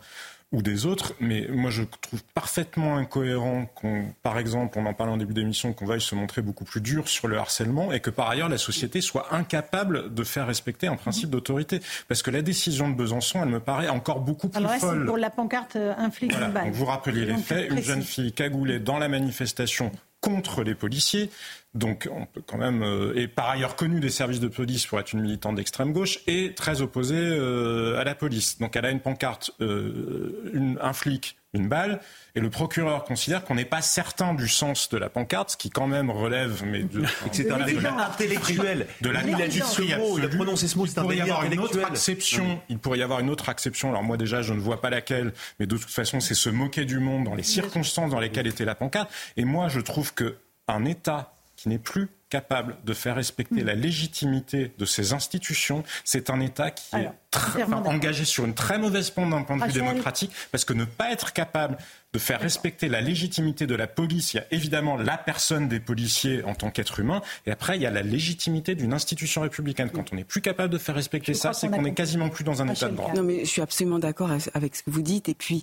[0.53, 5.13] ou des autres, mais moi je trouve parfaitement incohérent qu'on, par exemple, on en parlait
[5.13, 8.11] en début d'émission, qu'on vaille se montrer beaucoup plus dur sur le harcèlement et que
[8.11, 11.81] par ailleurs la société soit incapable de faire respecter un principe d'autorité.
[12.07, 15.07] Parce que la décision de Besançon, elle me paraît encore beaucoup plus Alors là, folle.
[15.07, 16.71] pour la pancarte euh, un flic voilà.
[16.71, 21.31] vous rappeliez les faits, une jeune fille cagoulée dans la manifestation contre les policiers.
[21.77, 24.99] Donc, on peut quand même, euh, et par ailleurs connue des services de police pour
[24.99, 28.59] être une militante d'extrême gauche, et très opposée euh, à la police.
[28.59, 32.01] Donc, elle a une pancarte, euh, une, un flic, une balle,
[32.35, 35.69] et le procureur considère qu'on n'est pas certain du sens de la pancarte, ce qui
[35.69, 38.87] quand même relève, mais de, c'est un délire intellectuel.
[39.03, 41.41] De la il a dit ce mot, il a prononcé ce mot, c'est un délire
[41.41, 41.85] intellectuel.
[41.85, 43.91] Acception, il pourrait y avoir une autre acception.
[43.91, 46.87] Alors moi déjà, je ne vois pas laquelle, mais de toute façon, c'est se moquer
[46.87, 49.11] du monde dans les circonstances dans lesquelles était la pancarte.
[49.37, 50.37] Et moi, je trouve que
[50.69, 53.67] un État qui n'est plus capable de faire respecter mm.
[53.67, 59.11] la légitimité de ses institutions, c'est un État qui est engagé sur une très mauvaise
[59.11, 61.79] pente d'un point de vue démocratique, parce que ne pas être capable
[62.13, 65.81] de faire respecter la légitimité de la police, il y a évidemment la personne des
[65.81, 69.91] policiers en tant qu'être humain, et après il y a la légitimité d'une institution républicaine.
[69.91, 72.61] Quand on n'est plus capable de faire respecter ça, c'est qu'on est quasiment plus dans
[72.63, 73.13] un État de droit.
[73.15, 75.63] Non mais je suis absolument d'accord avec ce que vous dites, et puis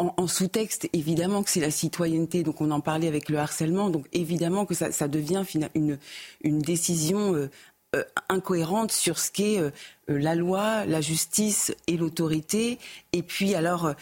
[0.00, 4.06] en, sous-texte, évidemment que c'est la citoyenneté, donc on en parlait avec le harcèlement, donc
[4.12, 5.44] évidemment que ça, devient
[5.74, 5.98] une,
[6.60, 7.50] décision euh,
[7.94, 9.70] euh, incohérente sur ce qu'est euh,
[10.08, 12.78] la loi, la justice et l'autorité.
[13.12, 13.92] Et puis alors,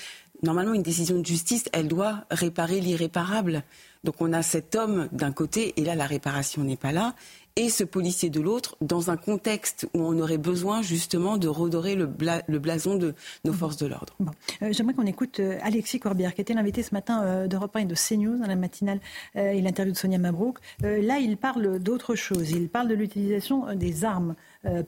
[0.43, 3.63] normalement, une décision de justice, elle doit réparer l'irréparable.
[4.05, 7.15] Donc on a cet homme d'un côté, et là la réparation n'est pas là
[7.57, 11.95] et ce policier de l'autre, dans un contexte où on aurait besoin justement de redorer
[11.95, 13.15] le, blason de
[13.45, 14.17] nos forces de l'ordre.
[14.63, 17.81] Euh, j'aimerais qu'on écoute euh, Alexis Corbière, qui était l'invité ce matin euh, d'Europe 1
[17.81, 19.01] et de CNews dans la matinale
[19.35, 20.59] et l'interview de Sonia Mabrouk.
[20.81, 22.51] là, il parle d'autre chose.
[22.51, 24.35] Il parle de l'utilisation des armes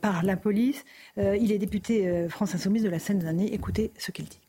[0.01, 0.85] par la police.
[1.17, 3.49] il est député France Insoumise de la Seine-Saint-Denis.
[3.53, 4.44] Écoutez ce qu'il dit.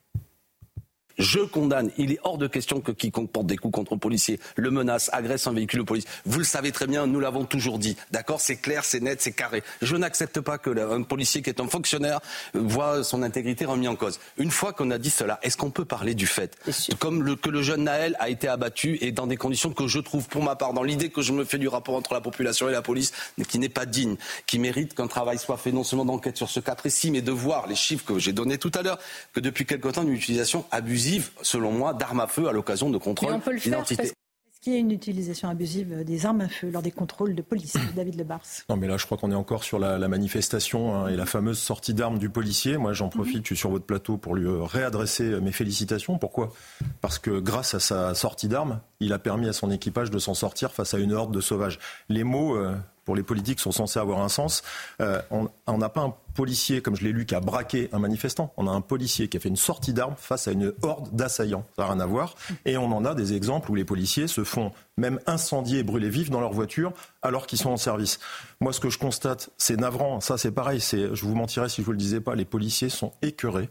[1.18, 1.90] Je condamne.
[1.96, 5.10] Il est hors de question que quiconque porte des coups contre un policier le menace,
[5.12, 6.04] agresse un véhicule de police.
[6.24, 7.96] Vous le savez très bien, nous l'avons toujours dit.
[8.10, 8.40] D'accord?
[8.40, 9.62] C'est clair, c'est net, c'est carré.
[9.82, 12.20] Je n'accepte pas que un policier qui est un fonctionnaire
[12.54, 14.20] voit son intégrité remis en cause.
[14.36, 16.56] Une fois qu'on a dit cela, est-ce qu'on peut parler du fait
[16.98, 19.98] Comme le, que le jeune Naël a été abattu et dans des conditions que je
[20.00, 22.68] trouve, pour ma part, dans l'idée que je me fais du rapport entre la population
[22.68, 23.12] et la police,
[23.48, 24.16] qui n'est pas digne,
[24.46, 27.32] qui mérite qu'un travail soit fait non seulement d'enquête sur ce cas précis, mais de
[27.32, 28.98] voir les chiffres que j'ai donnés tout à l'heure,
[29.32, 30.64] que depuis quelque temps, une utilisation
[31.06, 34.02] abusive selon moi, d'armes à feu à l'occasion de contrôles d'identité.
[34.04, 37.42] Est-ce qu'il y a une utilisation abusive des armes à feu lors des contrôles de
[37.42, 38.42] police, David Lebars?
[38.68, 41.58] Non, mais là, je crois qu'on est encore sur la, manifestation hein, et la fameuse
[41.58, 42.76] sortie d'armes du policier.
[42.76, 46.18] Moi, j'en profite, je suis sur votre plateau pour lui euh, réadresser mes félicitations.
[46.18, 46.52] Pourquoi?
[47.00, 50.34] Parce que grâce à sa sortie d'armes, il a permis à son équipage de s'en
[50.34, 51.78] sortir face à une horde de sauvages.
[52.08, 52.74] Les mots, euh,
[53.06, 54.62] pour les politiques sont censés avoir un sens.
[55.00, 58.52] Euh, on n'a pas un policier, comme je l'ai lu, qui a braqué un manifestant.
[58.56, 61.64] On a un policier qui a fait une sortie d'armes face à une horde d'assaillants.
[61.76, 62.34] Ça n'a rien à voir.
[62.64, 66.10] Et on en a des exemples où les policiers se font même incendier et brûler
[66.10, 66.92] vifs dans leur voiture
[67.22, 68.18] alors qu'ils sont en service.
[68.60, 70.20] Moi, ce que je constate, c'est navrant.
[70.20, 70.80] Ça, c'est pareil.
[70.80, 72.34] Je vous mentirais si je vous le disais pas.
[72.34, 73.70] Les policiers sont écœurés,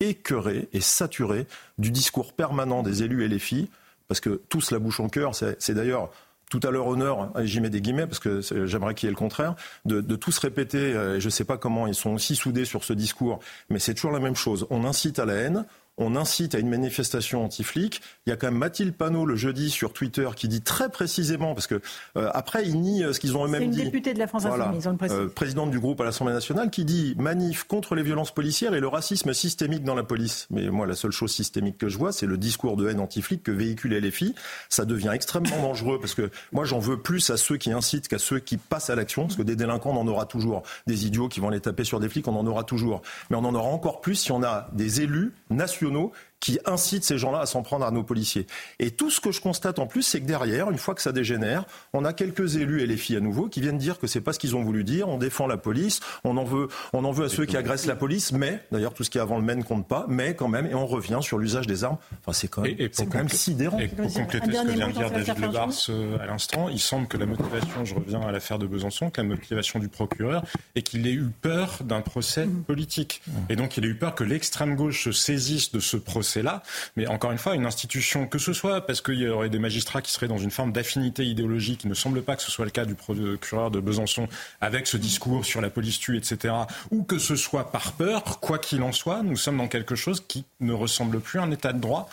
[0.00, 1.46] écœurés et saturés
[1.76, 3.68] du discours permanent des élus et les filles,
[4.08, 5.34] parce que tous la bouche en cœur.
[5.34, 6.10] C'est d'ailleurs
[6.50, 9.16] tout à leur honneur, j'y mets des guillemets parce que j'aimerais qu'il y ait le
[9.16, 9.54] contraire,
[9.86, 12.92] de, de tous répéter, je ne sais pas comment ils sont aussi soudés sur ce
[12.92, 13.38] discours,
[13.70, 14.66] mais c'est toujours la même chose.
[14.68, 15.64] On incite à la haine,
[16.00, 18.00] on incite à une manifestation anti-flic.
[18.26, 21.54] Il y a quand même Mathilde Panot le jeudi sur Twitter qui dit très précisément,
[21.54, 21.80] parce que
[22.16, 23.76] euh, après ils nient euh, ce qu'ils ont eux-mêmes dit.
[23.76, 26.32] C'est une députée de la France Insoumise, on le euh, présidente du groupe à l'Assemblée
[26.32, 30.46] nationale, qui dit manif contre les violences policières et le racisme systémique dans la police.
[30.50, 33.42] Mais moi, la seule chose systémique que je vois, c'est le discours de haine anti-flic
[33.42, 34.34] que véhicule LFI.
[34.70, 38.18] Ça devient extrêmement dangereux parce que moi, j'en veux plus à ceux qui incitent qu'à
[38.18, 40.62] ceux qui passent à l'action, parce que des délinquants, on en aura toujours.
[40.86, 43.02] Des idiots qui vont les taper sur des flics, on en aura toujours.
[43.28, 47.04] Mais on en aura encore plus si on a des élus nationaux nationaux qui incite
[47.04, 48.46] ces gens-là à s'en prendre à nos policiers.
[48.78, 51.12] Et tout ce que je constate en plus, c'est que derrière, une fois que ça
[51.12, 54.20] dégénère, on a quelques élus et les filles à nouveau qui viennent dire que c'est
[54.20, 55.08] pas ce qu'ils ont voulu dire.
[55.08, 57.96] On défend la police, on en veut, on en veut à ceux qui agressent la
[57.96, 60.66] police, mais d'ailleurs tout ce qui est avant le MEN compte pas, mais quand même,
[60.66, 61.98] et on revient sur l'usage des armes.
[62.20, 63.78] Enfin, c'est quand même, c'est quand même sidérant.
[63.78, 67.06] Et pour compléter ce que vient de dire David Lebars euh, à l'instant, il semble
[67.06, 70.42] que la motivation, je reviens à l'affaire de Besançon, que la motivation du procureur
[70.74, 72.62] est qu'il ait eu peur d'un procès mmh.
[72.62, 73.22] politique.
[73.26, 73.32] Mmh.
[73.50, 75.96] Et donc il a eu peur que l'extrême gauche se saisisse de ce
[76.30, 76.62] procès-là.
[76.96, 80.02] Mais encore une fois, une institution, que ce soit parce qu'il y aurait des magistrats
[80.02, 82.70] qui seraient dans une forme d'affinité idéologique, il ne semble pas que ce soit le
[82.70, 84.28] cas du procureur de Besançon
[84.60, 86.54] avec ce discours sur la police tue, etc.,
[86.90, 90.22] ou que ce soit par peur, quoi qu'il en soit, nous sommes dans quelque chose
[90.26, 92.08] qui ne ressemble plus à un état de droit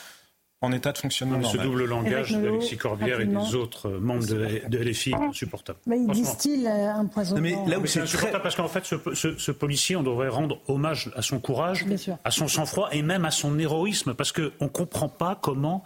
[0.61, 5.11] en état de fonctionnement Ce double langage d'Alexis Corbière et des autres membres de, LFI
[5.11, 5.79] est insupportable.
[5.85, 7.37] Mais il distille un poison.
[7.39, 11.21] Mais là où c'est insupportable parce qu'en fait, ce, policier, on devrait rendre hommage à
[11.21, 11.85] son courage,
[12.23, 15.83] à son sang-froid et même à son héroïsme, parce qu'on ne comprend pas comment,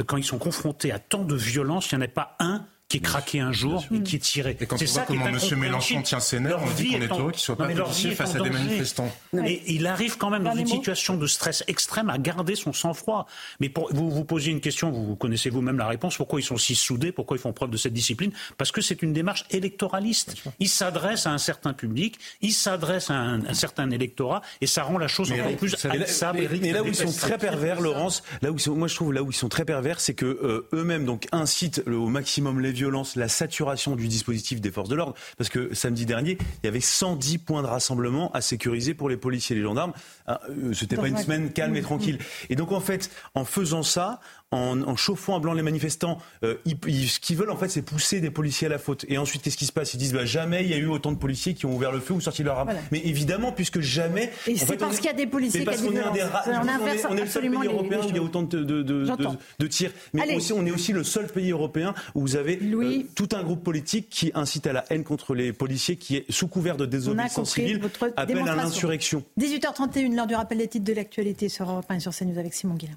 [0.00, 2.64] euh, quand ils sont confrontés à tant de violence, il n'y en a pas un
[2.92, 4.54] qui est craqué un jour et qui est tiré.
[4.60, 5.38] Et quand on voit comment M.
[5.56, 8.34] Mélenchon tient ses nerfs, on dit qu'on est heureux qu'il ne soit pas policier face
[8.34, 9.10] à des manifestants.
[9.46, 13.26] Et il arrive quand même dans une situation de stress extrême à garder son sang-froid.
[13.60, 16.58] Mais pour, vous vous posez une question, vous connaissez vous-même la réponse, pourquoi ils sont
[16.58, 18.30] si soudés, pourquoi ils font preuve de cette discipline?
[18.58, 20.34] Parce que c'est une démarche électoraliste.
[20.58, 24.98] Ils s'adressent à un certain public, ils s'adressent à un, certain électorat, et ça rend
[24.98, 26.46] la chose encore plus haïssable.
[26.60, 29.30] Mais, là où ils sont très pervers, Laurence, là où moi je trouve là où
[29.30, 33.28] ils sont très pervers, c'est que euh, eux-mêmes donc incitent au maximum les violence, la
[33.28, 35.14] saturation du dispositif des forces de l'ordre.
[35.38, 39.16] Parce que samedi dernier, il y avait 110 points de rassemblement à sécuriser pour les
[39.16, 39.92] policiers et les gendarmes.
[40.26, 42.18] Ah, euh, c'était pas une semaine calme et tranquille.
[42.50, 44.20] Et donc en fait, en faisant ça,
[44.52, 48.30] en, chauffant à blanc les manifestants, euh, ce qu'ils veulent en fait, c'est pousser des
[48.30, 49.04] policiers à la faute.
[49.08, 49.94] Et ensuite, qu'est-ce qui se passe?
[49.94, 52.00] Ils disent bah, jamais il y a eu autant de policiers qui ont ouvert le
[52.00, 52.72] feu ou sorti leur arme.
[52.90, 54.30] Mais évidemment, puisque jamais.
[54.46, 57.26] Et c'est parce qu'il y a des policiers qui ont on, est, on, est le
[57.26, 59.90] seul pays européen où il y a autant de, de, de, tirs.
[60.12, 63.42] Mais aussi, on est aussi le seul pays européen où vous avez euh, tout un
[63.42, 66.86] groupe politique qui incite à la haine contre les policiers, qui est sous couvert de
[66.86, 67.80] désobéissance civile,
[68.16, 69.24] appelle à l'insurrection.
[69.38, 72.54] 18h31, l'heure du rappel des titres de l'actualité sur Europe 1 et sur CNews avec
[72.54, 72.96] Simon Guillain.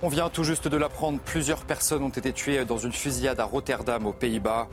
[0.00, 3.44] On vient tout juste de l'apprendre, plusieurs personnes ont été tuées dans une fusillade à
[3.44, 4.68] Rotterdam, aux Pays-Bas.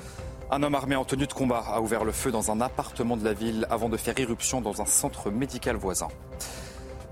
[0.51, 3.25] Un homme armé en tenue de combat a ouvert le feu dans un appartement de
[3.25, 6.09] la ville avant de faire irruption dans un centre médical voisin.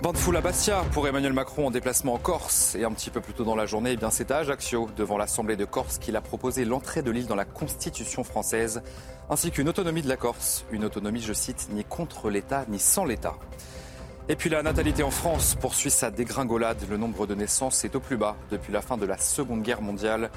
[0.03, 2.75] Bande foule à Bastia pour Emmanuel Macron en déplacement en Corse.
[2.75, 5.55] Et un petit peu plus tôt dans la journée, eh c'est à Ajaccio, devant l'Assemblée
[5.55, 8.83] de Corse, qu'il a proposé l'entrée de l'île dans la Constitution française,
[9.31, 10.65] ainsi qu'une autonomie de la Corse.
[10.71, 13.33] Une autonomie, je cite, ni contre l'État, ni sans l'État.
[14.29, 16.77] Et puis la natalité en France poursuit sa dégringolade.
[16.89, 19.81] Le nombre de naissances est au plus bas depuis la fin de la Seconde Guerre
[19.81, 20.29] mondiale.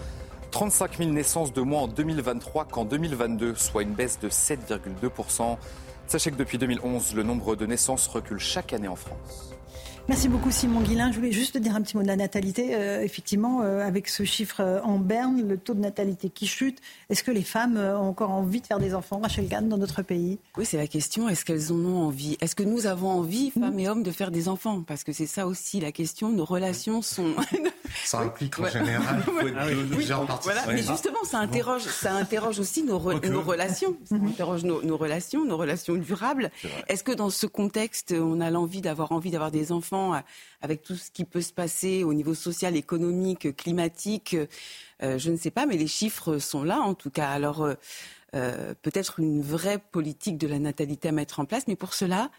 [0.51, 5.57] 35 000 naissances de moins en 2023 qu'en 2022, soit une baisse de 7,2%.
[6.09, 9.56] Sachez que depuis 2011, le nombre de naissances recule chaque année en France.
[10.09, 11.11] Merci beaucoup Simon Guillain.
[11.11, 12.77] Je voulais juste dire un petit mot de la natalité.
[12.77, 16.79] Euh, effectivement, euh, avec ce chiffre euh, en berne, le taux de natalité qui chute,
[17.11, 20.03] est-ce que les femmes ont encore envie de faire des enfants, Rachel Gann, dans notre
[20.03, 20.39] pays?
[20.57, 21.29] Oui, c'est la question.
[21.29, 22.37] Est-ce qu'elles en ont envie?
[22.41, 23.81] Est-ce que nous avons envie, femmes mm.
[23.81, 24.83] et hommes, de faire des enfants?
[24.87, 26.31] Parce que c'est ça aussi la question.
[26.31, 27.35] Nos relations sont...
[28.05, 29.25] ça implique en général.
[30.43, 30.67] Voilà.
[30.69, 33.97] Mais justement, ça interroge, ça interroge aussi nos, nos relations.
[34.05, 34.29] Ça mm-hmm.
[34.29, 36.53] interroge nos, nos, relations, nos relations durables.
[36.87, 39.96] Est-ce que dans ce contexte, on a l'envie d'avoir envie d'avoir des enfants?
[40.15, 40.21] Euh,
[40.63, 44.37] avec tout ce qui peut se passer au niveau social, économique, climatique.
[45.03, 47.29] Euh, je ne sais pas, mais les chiffres sont là en tout cas.
[47.31, 47.69] Alors
[48.35, 52.31] euh, peut-être une vraie politique de la natalité à mettre en place, mais pour cela,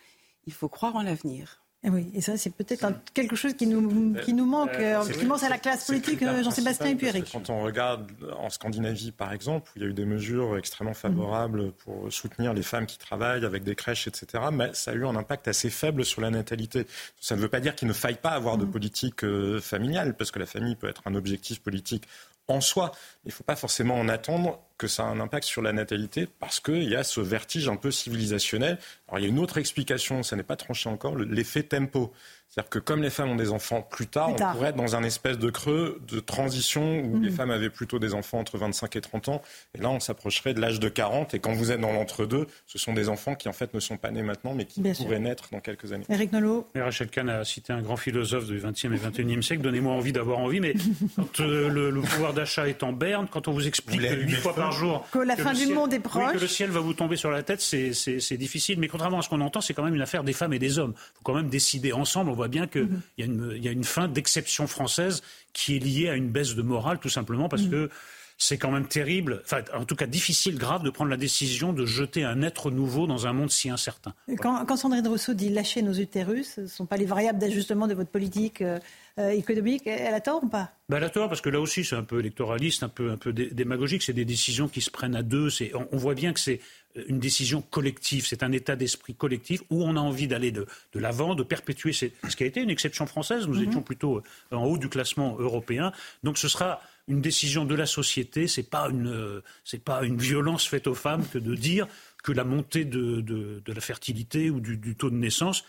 [0.45, 1.61] il faut croire en l'avenir.
[1.83, 5.25] Eh oui, et ça, c'est peut-être quelque chose qui nous, qui nous manque, euh, qui
[5.25, 7.29] manque à la classe politique, euh, Jean-Sébastien et puis Eric.
[7.31, 10.95] Quand on regarde en Scandinavie, par exemple, où il y a eu des mesures extrêmement
[10.95, 15.05] favorables pour soutenir les femmes qui travaillent avec des crèches, etc., mais ça a eu
[15.05, 16.87] un impact assez faible sur la natalité.
[17.21, 18.71] Ça ne veut pas dire qu'il ne faille pas avoir de mm.
[18.71, 22.07] politique euh, familiale, parce que la famille peut être un objectif politique
[22.47, 22.91] en soi.
[23.25, 26.27] Il ne faut pas forcément en attendre que ça a un impact sur la natalité
[26.39, 28.77] parce qu'il y a ce vertige un peu civilisationnel.
[29.07, 32.13] Alors il y a une autre explication, ça n'est pas tranché encore, l'effet tempo.
[32.57, 35.03] C'est-à-dire que comme les femmes ont des enfants plus tard, on pourrait être dans un
[35.03, 37.35] espèce de creux de transition où les mhm.
[37.35, 39.41] femmes avaient plutôt des enfants entre 25 et 30 ans.
[39.77, 41.35] Et là, on s'approcherait de l'âge de 40.
[41.35, 43.97] Et quand vous êtes dans l'entre-deux, ce sont des enfants qui en fait ne sont
[43.97, 46.05] pas nés maintenant, mais qui pourraient naître dans quelques années.
[46.09, 46.67] Eric Nolot.
[46.75, 49.61] Rachel Kahn a cité un grand philosophe du 20e et 21e siècle.
[49.61, 50.73] Donnez-moi envie d'avoir envie, mais
[51.15, 54.71] quand euh, le, pouvoir d'achat est en berne, quand on vous explique huit fois par
[54.71, 57.29] jour que la fin du monde est proche, que le ciel va vous tomber sur
[57.29, 58.79] la tête, c'est difficile.
[58.79, 60.79] Mais contrairement à ce qu'on entend, c'est quand même une affaire des femmes et des
[60.79, 60.95] hommes.
[60.95, 62.31] Il faut quand même décider ensemble.
[62.31, 63.01] On voit bien qu'il mhm.
[63.17, 65.21] y, y, a une fin d'exception française
[65.53, 67.71] qui est liée à une baisse de morale, tout simplement parce mhm.
[67.71, 67.89] que
[68.37, 71.85] c'est quand même terrible, enfin en tout cas difficile, grave, de prendre la décision de
[71.85, 74.13] jeter un être nouveau dans un monde si incertain.
[74.39, 77.87] Quand, quand Sandrine Rousseau dit lâcher nos utérus, ce ne sont pas les variables d'ajustement
[77.87, 78.79] de votre politique euh,
[79.17, 80.71] euh, économique, elle a tort ou pas?
[80.87, 83.17] Ben, Elle a tort parce que là aussi c'est un peu électoraliste, un peu, un
[83.17, 86.39] peu démagogique, c'est des décisions qui se prennent à deux, on, on voit bien que
[86.39, 86.59] c'est
[87.07, 90.99] une décision collective, c'est un état d'esprit collectif où on a envie d'aller de, de
[90.99, 93.47] l'avant, de perpétuer ce qui a été une exception française.
[93.47, 93.67] Nous mhm.
[93.69, 95.91] étions plutôt euh, en haut du classement européen.
[96.23, 98.47] Donc ce sera une décision de la société.
[98.47, 101.87] C'est pas une c'est pas une violence faite aux femmes que de dire
[102.23, 105.63] que la montée de, de, de la fertilité ou du, du, taux de naissance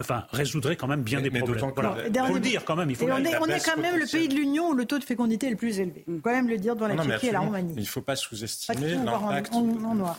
[0.00, 1.72] enfin, résoudrait quand même bien des problèmes.
[2.08, 2.90] Il faut le dire quand même.
[2.90, 4.98] Il faut on, est, on est, quand même le pays de l'Union où le taux
[4.98, 6.04] de fécondité est le plus élevé.
[6.06, 7.74] Il faut quand même le dire dans la Tchéquie et la Roumanie.
[7.76, 8.96] Il ne faut pas sous-estimer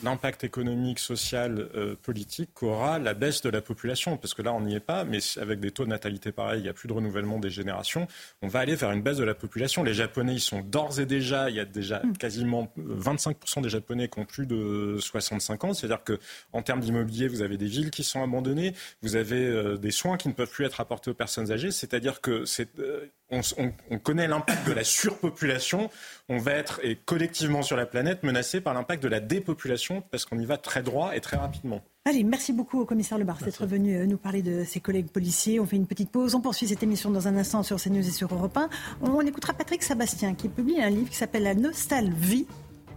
[0.03, 4.17] l'impact économique, social, euh, politique qu'aura la baisse de la population.
[4.17, 6.63] Parce que là, on n'y est pas, mais avec des taux de natalité pareils, il
[6.63, 8.07] n'y a plus de renouvellement des générations.
[8.41, 9.83] On va aller vers une baisse de la population.
[9.83, 12.17] Les Japonais, ils sont d'ores et déjà, il y a déjà hmm.
[12.17, 15.73] quasiment 25% des Japonais qui ont plus de 65 ans.
[15.73, 19.91] C'est-à-dire qu'en termes d'immobilier, vous avez des villes qui sont abandonnées, vous avez euh, des
[19.91, 21.71] soins qui ne peuvent plus être apportés aux personnes âgées.
[21.71, 25.89] C'est-à-dire que c'est, euh, on, connaît l'impact de la surpopulation.
[26.29, 30.25] On va être et collectivement sur la planète menacé par l'impact de la dépopulation parce
[30.25, 31.81] qu'on y va très droit et très rapidement.
[32.05, 35.59] Allez, merci beaucoup au commissaire Lebar d'être venu euh, nous parler de ses collègues policiers.
[35.59, 36.33] On fait une petite pause.
[36.33, 38.69] On poursuit cette émission dans un instant sur CNews et sur Europe 1.
[39.01, 42.47] On écoutera Patrick Sébastien qui publie un livre qui s'appelle La nostalgie.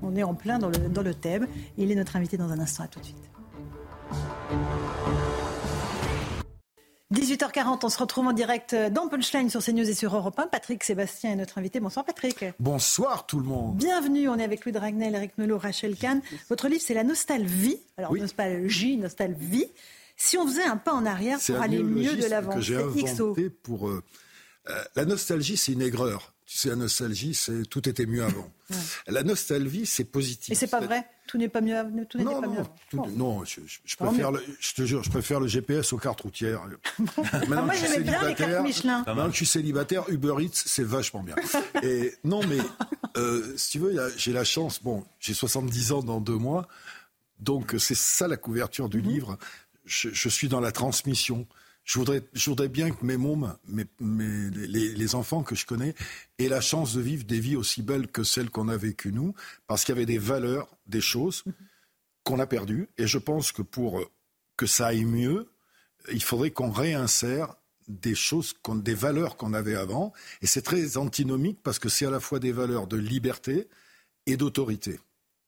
[0.02, 1.46] On est en plein dans le, dans le thème.
[1.76, 2.84] Il est notre invité dans un instant.
[2.84, 3.18] À tout de suite.
[7.12, 10.46] 18h40, on se retrouve en direct dans Punchline sur CNews et sur Europe 1.
[10.46, 11.78] Patrick Sébastien est notre invité.
[11.78, 12.44] Bonsoir Patrick.
[12.58, 13.76] Bonsoir tout le monde.
[13.76, 16.22] Bienvenue, on est avec Louis Dragnel, Eric Nolot, Rachel Kahn.
[16.48, 17.76] Votre livre c'est La nostalgie.
[17.98, 19.66] Alors nostalgie, nostalgie.
[20.16, 23.88] Si on faisait un pas en arrière pour aller mieux de l'avant, c'est inventé pour
[23.88, 24.02] euh,
[24.70, 26.31] euh, la nostalgie, c'est une aigreur.
[26.46, 28.50] Tu sais, la nostalgie, c'est tout était mieux avant.
[29.06, 30.50] La nostalgie, c'est positif.
[30.50, 31.06] Et c'est pas vrai?
[31.26, 31.76] Tout n'est pas mieux,
[32.08, 32.64] tout n'était pas mieux.
[32.90, 33.60] Tout, non, je,
[33.96, 36.62] préfère, le, je te jure, je préfère le GPS aux cartes routières.
[36.98, 39.04] Maintenant, moi, j'aimais bien les cartes Michelin.
[39.06, 41.36] Maintenant que je suis célibataire, Uber Eats, c'est vachement bien.
[41.82, 42.58] Et non, mais
[43.16, 44.82] euh, si tu veux, j'ai la chance.
[44.82, 46.66] Bon, j'ai 70 ans dans deux mois,
[47.40, 49.08] donc c'est ça la couverture du mhm.
[49.08, 49.38] livre.
[49.84, 51.46] Je, je, suis dans la transmission.
[51.84, 53.86] Je voudrais, bien que mes mômes, mes,
[54.50, 55.94] les, les, enfants que je connais,
[56.38, 59.34] aient la chance de vivre des vies aussi belles que celles qu'on a vécues nous,
[59.66, 61.44] parce qu'il y avait des valeurs, des choses
[62.24, 62.88] qu'on a perdues.
[62.98, 64.00] Et je pense que pour
[64.56, 65.50] que ça aille mieux,
[66.12, 67.56] il faudrait qu'on réinsère
[67.88, 70.12] des choses, des valeurs qu'on avait avant.
[70.40, 73.68] Et c'est très antinomique parce que c'est à la fois des valeurs de liberté
[74.26, 75.00] et d'autorité.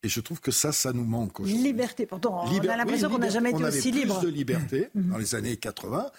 [0.05, 3.31] Et je trouve que ça, ça nous manque Liberté, pourtant, on a l'impression qu'on n'a
[3.31, 4.15] jamais été aussi libre.
[4.15, 5.11] On avait plus de liberté mhm.
[5.11, 6.11] dans les années 80,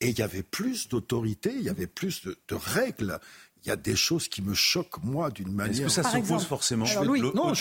[0.00, 3.18] et il y avait plus d'autorité, il y avait plus de, règles.
[3.64, 5.86] Il y a des choses qui me choquent, moi, d'une manière.
[5.86, 7.52] Est-ce que ça s'oppose forcément Alors, oui, non, non,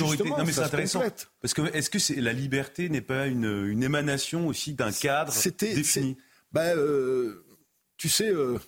[0.45, 1.01] mais c'est intéressant.
[1.41, 6.15] Parce que est-ce que la liberté n'est pas une, une, émanation aussi d'un cadre défini?
[6.51, 7.43] Ben, euh,
[7.97, 8.59] Tu sais, euh,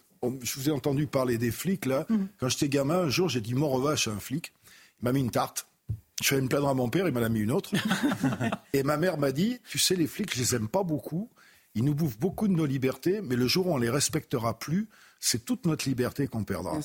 [0.41, 2.07] je vous ai entendu parler des flics, là.
[2.09, 2.27] Mhm.
[2.39, 4.51] Quand j'étais gamin, un jour, j'ai dit mon revache à un flic.
[5.01, 5.67] Il m'a mis une tarte.
[6.21, 7.71] Je suis allé me plaindre à mon père, il m'en a mis une autre.
[8.73, 11.29] et ma mère m'a dit, tu sais, les flics, je les aime pas beaucoup.
[11.75, 14.89] Ils nous bouffent beaucoup de nos libertés, mais le jour où on les respectera plus,
[15.25, 16.79] c'est toute notre liberté qu'on perdra.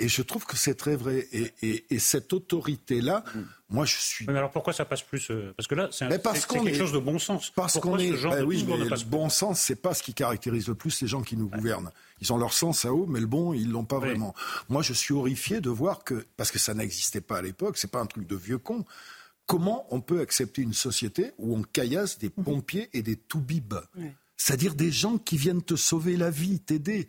[0.00, 1.28] Et je trouve que c'est très vrai.
[1.62, 3.40] Et, cette autorité-là, mm.
[3.70, 4.26] moi je suis.
[4.26, 7.50] Mais alors pourquoi ça passe plus Parce que là, c'est quelque chose de bon sens.
[7.50, 8.10] Parce qu'on est.
[8.10, 11.22] Ben oui, mais le bon sens, c'est pas ce qui caractérise le plus les gens
[11.22, 11.92] qui nous gouvernent.
[12.20, 14.34] Ils ont leur sens à eux, mais le bon, ils l'ont pas vraiment.
[14.68, 17.90] Moi, je suis horrifié de voir que, parce que ça n'existait pas à l'époque, c'est
[17.90, 18.84] pas un truc de vieux con.
[19.46, 22.42] Comment on peut accepter une société où on caillasse des mm-hmm.
[22.42, 23.74] pompiers et des toubibs?
[24.36, 27.08] C'est-à-dire des gens qui viennent te sauver la vie, t'aider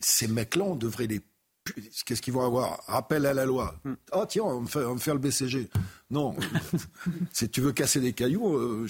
[0.00, 1.20] ces mecs-là, on devrait les
[2.04, 2.82] Qu'est-ce qu'ils vont avoir?
[2.86, 3.74] Rappel à la loi.
[3.84, 3.94] Hmm.
[4.12, 5.68] Ah tiens, on va, faire, faire le BCG.
[6.10, 6.36] Non.
[7.32, 8.86] si tu veux casser des cailloux, euh,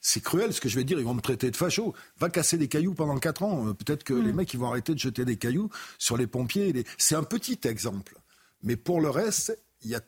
[0.00, 0.98] c'est cruel ce que je vais dire.
[0.98, 1.94] Ils vont me traiter de facho.
[2.18, 3.68] Va casser des cailloux pendant quatre ans.
[3.68, 4.36] Euh, peut-être que les hmm.
[4.36, 6.84] mecs ils vont arrêter de jeter des cailloux sur les pompiers.
[6.98, 8.16] C'est un petit exemple.
[8.62, 10.00] Mais pour le reste, il y a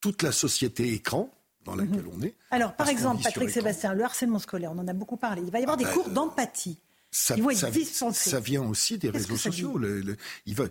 [0.00, 1.30] toute la société écran
[1.64, 2.18] dans laquelle hmm.
[2.18, 2.34] on est.
[2.50, 5.42] Alors, par exemple, Patrick Sébastien, le harcèlement scolaire, on en a beaucoup parlé.
[5.44, 6.78] Il va y avoir ah des cours d'empathie.
[7.10, 8.30] Ça, Ils vont être ça, dispensés.
[8.30, 9.80] ça vient aussi des réseaux sociaux.
[10.46, 10.64] il va,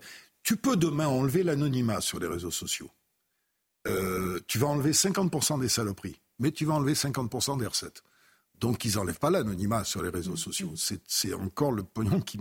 [0.43, 2.89] tu peux demain enlever l'anonymat sur les réseaux sociaux.
[3.87, 8.03] Euh, tu vas enlever 50% des saloperies, mais tu vas enlever 50% des recettes.
[8.59, 10.73] Donc ils n'enlèvent pas l'anonymat sur les réseaux sociaux.
[10.75, 12.39] C'est encore le pognon qui,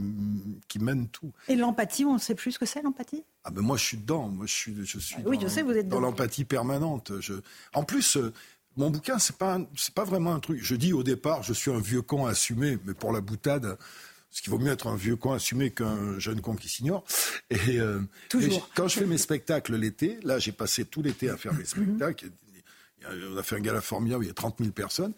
[0.66, 1.32] qui mène tout.
[1.46, 3.22] Et l'empathie, on sait plus ce que c'est l'empathie?
[3.44, 4.28] Ah ben moi je suis dedans.
[4.28, 7.12] Moi je suis, je suis oui, dans, je sais, vous êtes dans l'empathie permanente.
[7.20, 7.34] Je...
[7.72, 8.32] En plus, euh,
[8.78, 9.60] mon bouquin c'est pas
[9.94, 10.60] pas vraiment un truc.
[10.62, 13.76] Je dis au départ, je suis un vieux con assumé, mais pour la boutade.
[14.30, 17.02] Ce qu'il vaut mieux être un vieux con assumé qu'un jeune con qui s'ignore.
[17.50, 18.68] Et euh, Toujours.
[18.74, 22.30] quand je fais mes spectacles l'été, là j'ai passé tout l'été à faire mes spectacles.
[23.32, 25.14] On a fait un gala formidable, il y a 30 000 personnes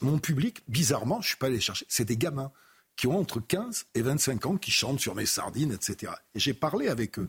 [0.00, 2.52] mon public, bizarrement, je suis pas allé chercher, c'est des gamins
[2.96, 6.12] qui ont entre 15 et 25 ans, qui chantent sur mes sardines, etc.
[6.34, 7.28] Et j'ai parlé avec eux.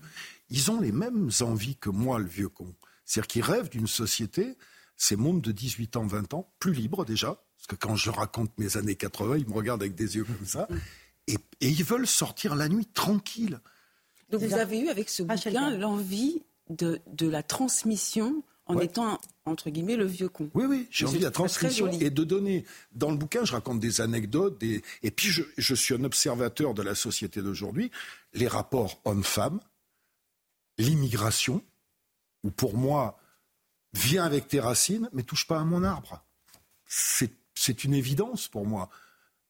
[0.49, 2.73] Ils ont les mêmes envies que moi, le vieux con.
[3.05, 4.55] C'est-à-dire qu'ils rêvent d'une société,
[4.95, 8.57] ces mômes de 18 ans, 20 ans, plus libres déjà, parce que quand je raconte
[8.57, 10.67] mes années 80, ils me regardent avec des yeux comme ça,
[11.27, 13.59] et, ils veulent sortir la nuit tranquille.
[14.29, 19.69] Donc vous avez eu avec ce bouquin l'envie de, de la transmission en étant entre
[19.69, 20.49] guillemets le vieux con.
[20.53, 22.65] Oui, oui, j'ai envie de la transmission et de donner.
[22.93, 24.81] Dans le bouquin, je raconte des anecdotes, des...
[25.01, 27.91] et puis je, je suis un observateur de la société d'aujourd'hui,
[28.33, 29.59] les rapports hommes-femmes,
[30.77, 31.61] l'immigration,
[32.43, 33.19] où pour moi,
[33.93, 36.23] viens avec tes racines, mais touche pas à mon arbre.
[36.87, 38.89] C'est une évidence pour moi.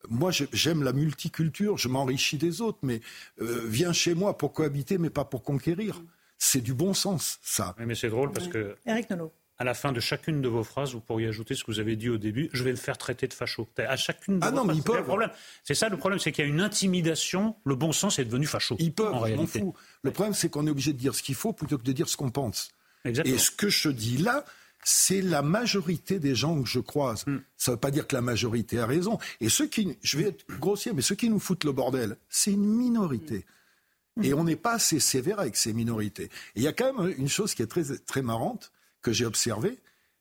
[0.10, 3.00] Moi, j'aime la multiculture, je m'enrichis des autres, mais
[3.42, 6.02] euh, viens chez moi pour cohabiter, mais pas pour conquérir.
[6.38, 7.74] C'est du bon sens, ça.
[7.78, 8.76] mais c'est drôle parce que.
[8.86, 9.34] Eric Nolot.
[9.60, 11.96] À la fin de chacune de vos phrases, vous pourriez ajouter ce que vous avez
[11.96, 12.50] dit au début.
[12.54, 13.70] Je vais le faire traiter de facho.
[13.78, 14.78] À chacune de ah vos non, phrases.
[14.84, 15.30] Mais ils problème.
[15.64, 17.56] C'est ça le problème, c'est qu'il y a une intimidation.
[17.64, 18.76] Le bon sens est devenu facho.
[18.80, 19.14] Ils peuvent.
[19.14, 19.60] En réalité.
[19.60, 19.76] Fous.
[20.02, 22.10] Le problème, c'est qu'on est obligé de dire ce qu'il faut plutôt que de dire
[22.10, 22.72] ce qu'on pense.
[23.06, 23.36] Exactement.
[23.36, 24.46] Et ce que je dis là,
[24.84, 27.26] c'est la majorité des gens que je croise.
[27.26, 27.40] Hmm.
[27.58, 29.18] Ça ne veut pas dire que la majorité a raison.
[29.40, 32.52] Et ceux qui, je vais être grossier, mais ceux qui nous foutent le bordel, c'est
[32.52, 33.46] une minorité.
[34.22, 36.26] Et on n'est pas assez sévère avec ces minorités.
[36.26, 38.72] Et il y a quand même une chose qui est très, très marrante
[39.02, 39.80] que j'ai observée,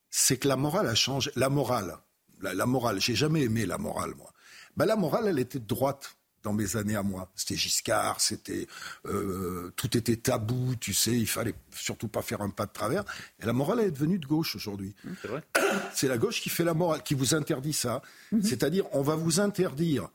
[0.09, 1.29] c'est que la morale a changé.
[1.35, 1.97] La morale,
[2.41, 4.33] la, la morale, j'ai jamais aimé la morale, moi.
[4.77, 7.31] Ben, la morale, elle était droite dans mes années à moi.
[7.35, 8.67] C'était Giscard, c'était
[9.05, 13.03] euh, tout était tabou, tu sais, il fallait surtout pas faire un pas de travers.
[13.41, 14.93] Et la morale elle est devenue de gauche aujourd'hui.
[15.03, 15.43] Mmh, c'est vrai.
[15.93, 18.01] C'est la gauche qui fait la morale, qui vous interdit ça.
[18.31, 18.41] Mmh.
[18.43, 20.09] C'est-à-dire, on va vous interdire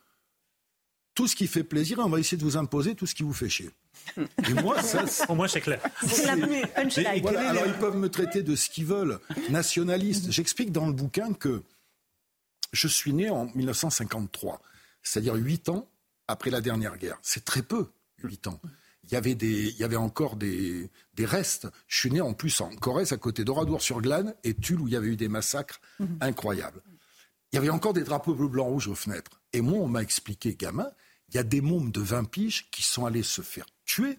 [1.14, 3.32] tout ce qui fait plaisir, on va essayer de vous imposer tout ce qui vous
[3.32, 3.70] fait chier.
[4.16, 5.80] Et moi, ça, au moins c'est clair.
[6.06, 7.22] C'est la punchline.
[7.22, 9.18] Voilà, alors ils peuvent me traiter de ce qu'ils veulent,
[9.50, 10.30] nationaliste.
[10.30, 11.62] J'explique dans le bouquin que
[12.72, 14.60] je suis né en 1953,
[15.02, 15.88] c'est-à-dire huit ans
[16.28, 17.18] après la dernière guerre.
[17.22, 17.88] C'est très peu,
[18.22, 18.60] huit ans.
[19.04, 21.66] Il y avait, des, encore des, des restes.
[21.86, 24.96] Je suis né en plus en Corrèze, à côté d'Oradour-sur-Glane et Tulle, où il y
[24.96, 25.80] avait eu des massacres
[26.20, 26.82] incroyables.
[27.50, 29.40] Il y avait encore des drapeaux bleu, blanc, rouge aux fenêtres.
[29.54, 30.90] Et moi, on m'a expliqué, gamin,
[31.30, 34.18] il y a des mômes de 20 piges qui sont allés se faire tuer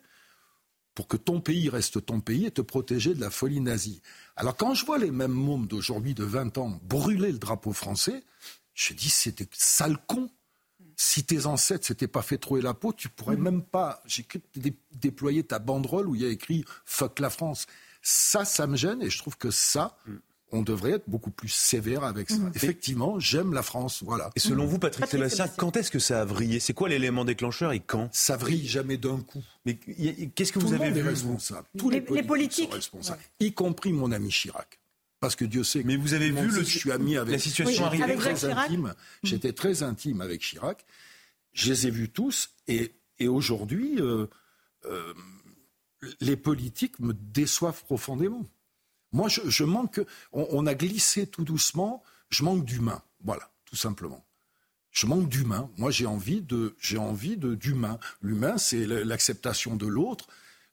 [0.95, 4.01] pour que ton pays reste ton pays et te protéger de la folie nazie.
[4.35, 8.23] Alors quand je vois les mêmes mômes d'aujourd'hui de 20 ans brûler le drapeau français,
[8.73, 10.29] je dis c'était sale con.
[11.01, 13.41] Si tes ancêtres s'étaient pas fait trouer la peau, tu pourrais mm.
[13.41, 14.25] même pas j'ai
[14.91, 17.67] déployer ta banderole où il y a écrit fuck la France.
[18.01, 20.15] Ça, ça me gêne et je trouve que ça, mm
[20.51, 22.37] on devrait être beaucoup plus sévère avec ça.
[22.37, 22.51] Mhm.
[22.55, 24.29] Effectivement, j'aime la France, voilà.
[24.35, 26.59] Et selon vous, Patrick, Sébastien, quand est-ce que ça a vrillé?
[26.59, 28.09] C'est quoi l'élément déclencheur et quand?
[28.11, 29.43] Ça vrille jamais d'un coup.
[29.65, 31.03] Mais qu'est-ce que vous avez vu
[31.77, 34.79] Tous les, politiques, sont responsables, y compris mon ami Chirac.
[35.19, 37.39] Parce que Dieu sait que Mais vous avez vu le, je suis ami avec la
[37.39, 38.81] situation arrivée très intime.
[38.81, 38.95] Mhm.
[39.23, 40.85] J'étais très intime avec Chirac.
[41.51, 42.93] Je les ai vus tous et,
[43.27, 44.27] aujourd'hui, euh,
[44.85, 45.13] euh,
[46.21, 48.45] les politiques me déçoivent profondément.
[49.11, 49.99] Moi, je, manque.
[50.31, 52.03] On, a glissé tout doucement.
[52.29, 53.01] Je manque d'humain.
[53.23, 54.23] Voilà, tout simplement.
[54.91, 55.69] Je manque d'humain.
[55.77, 57.99] Moi, j'ai envie de, j'ai envie de d'humain.
[58.21, 60.27] L'humain, c'est l'acceptation de l'autre.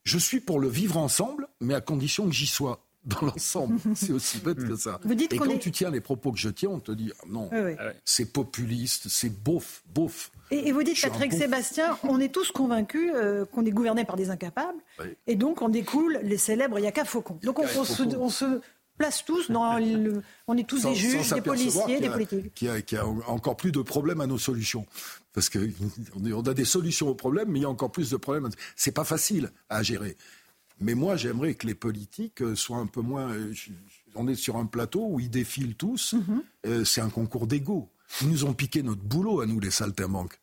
[0.04, 3.78] Je suis pour le vivre ensemble, mais à condition que j'y sois dans l'ensemble.
[3.94, 5.00] C'est aussi bête que ça.
[5.08, 7.92] et quand tu tiens les propos que je tiens, on te dit ah non, ah
[8.04, 10.30] c'est populiste, c'est beauf, beauf.
[10.50, 14.30] Et, vous dites, Patrick Sébastien, on est tous convaincus euh, qu'on est gouverné par des
[14.30, 14.78] incapables,
[15.26, 17.38] et donc on découle les célèbres Yaka Faucon.
[17.42, 18.60] Donc on, se,
[18.98, 22.54] place tous dans le, on est tous des juges, des policiers, des politiques.
[22.54, 24.86] Qui a, qui a, encore plus de problèmes à nos solutions.
[25.32, 25.68] Parce qu'on
[26.14, 28.48] on a des solutions aux problèmes, mais il y a encore plus de problèmes.
[28.74, 30.16] C'est pas facile à gérer.
[30.80, 33.30] Mais moi, j'aimerais que les politiques euh, soient un peu moins.
[33.30, 33.54] Euh,
[34.14, 36.14] on est sur un plateau où ils défilent tous.
[36.14, 36.42] Mhm.
[36.66, 37.90] Euh, c'est un concours d'ego.
[38.22, 40.38] Ils nous ont piqué notre boulot à nous, les saltimbanques.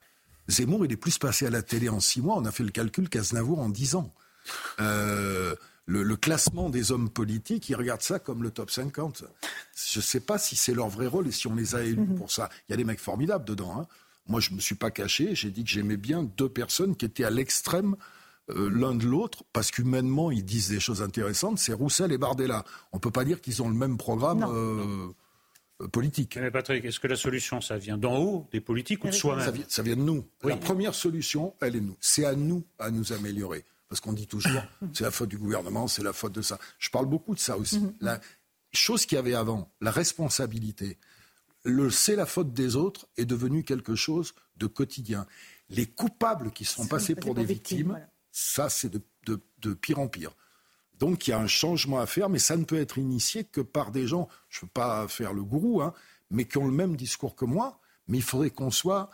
[0.48, 2.36] Zemmour, il est plus passé à la télé en six mois.
[2.36, 4.12] On a fait le calcul qu'Aznavour en dix ans.
[4.78, 9.24] le, classement des hommes politiques, ils regardent ça comme le top 50.
[9.74, 11.96] Je ne sais pas si c'est leur vrai rôle et si on les a élus
[11.96, 12.16] mhm.
[12.16, 12.50] pour ça.
[12.68, 13.80] Il y a des mecs formidables dedans.
[13.80, 13.86] Hein.
[14.26, 15.34] Moi, je ne me suis pas caché.
[15.34, 17.96] J'ai dit que j'aimais bien deux personnes qui étaient à l'extrême
[18.50, 21.58] euh, l'un de l'autre, parce qu'humainement, ils disent des choses intéressantes.
[21.58, 22.64] C'est Roussel et Bardella.
[22.92, 24.44] On ne peut pas dire qu'ils ont le même programme.
[24.48, 25.08] Euh,
[25.82, 26.36] euh, politique.
[26.40, 29.52] Mais Patrick, est-ce que la solution, ça vient d'en haut, des politiques ou de soi-même
[29.66, 30.24] ça, vient de nous.
[30.44, 31.96] La première solution, elle est nous.
[32.00, 33.64] C'est à nous à nous améliorer.
[33.88, 34.62] Parce qu'on dit toujours,
[34.92, 36.60] c'est la faute du gouvernement, c'est la faute de ça.
[36.78, 37.80] Je parle beaucoup de ça aussi.
[37.80, 37.94] Mhm.
[38.00, 38.20] La
[38.72, 40.96] chose qu'il y avait avant, la responsabilité,
[41.64, 45.26] le c'est la faute des autres est devenu quelque chose de quotidien.
[45.70, 47.98] Les coupables qui sont passés pour des victimes,
[48.34, 50.32] ça c'est de, pire en pire.
[50.98, 53.60] Donc il y a un changement à faire, mais ça ne peut être initié que
[53.60, 55.94] par des gens, je ne veux pas faire le gourou, hein,
[56.30, 57.78] mais qui ont le même discours que moi,
[58.08, 59.08] mais il faudrait qu'on soit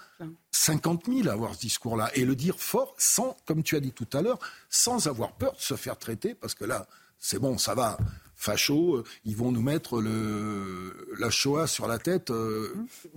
[0.52, 3.92] 50 000 à avoir ce discours-là et le dire fort, sans, comme tu as dit
[3.92, 4.38] tout à l'heure,
[4.70, 6.88] sans avoir peur de se faire traiter, parce que là,
[7.18, 7.98] c'est bon, ça va.
[8.40, 12.74] Facho, euh, ils vont nous mettre le, la Shoah sur la tête, euh,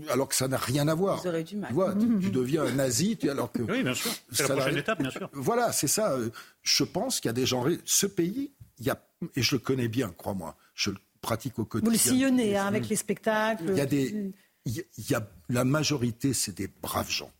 [0.09, 1.21] alors que ça n'a rien à voir.
[1.21, 3.61] Tu, vois, tu, deviens un nazi, alors que.
[3.61, 4.11] Oui, bien sûr.
[4.33, 5.29] C'est la prochaine étape, bien sûr.
[5.31, 6.17] Voilà, c'est ça.
[6.61, 7.65] Je pense qu'il y a des gens.
[7.85, 9.01] Ce pays, il y a,
[9.37, 10.57] et je le connais bien, crois-moi.
[10.75, 11.89] Je le pratique au quotidien.
[11.89, 13.63] Vous le sillonnez hein, avec les spectacles.
[13.69, 14.33] Il y a des
[14.65, 17.31] il y a, la majorité, c'est des braves gens.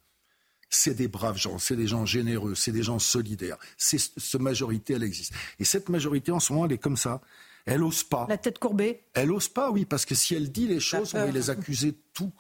[0.70, 3.58] C'est des braves gens, c'est des gens généreux, c'est des gens solidaires.
[3.78, 5.34] Cette majorité, elle existe.
[5.60, 7.22] Et cette majorité, en ce moment, elle est comme ça.
[7.66, 8.26] Elle n'ose pas.
[8.30, 11.20] La tête courbée Elle n'ose pas, oui, parce que si elle dit les choses, on
[11.20, 12.32] va les accuser tout.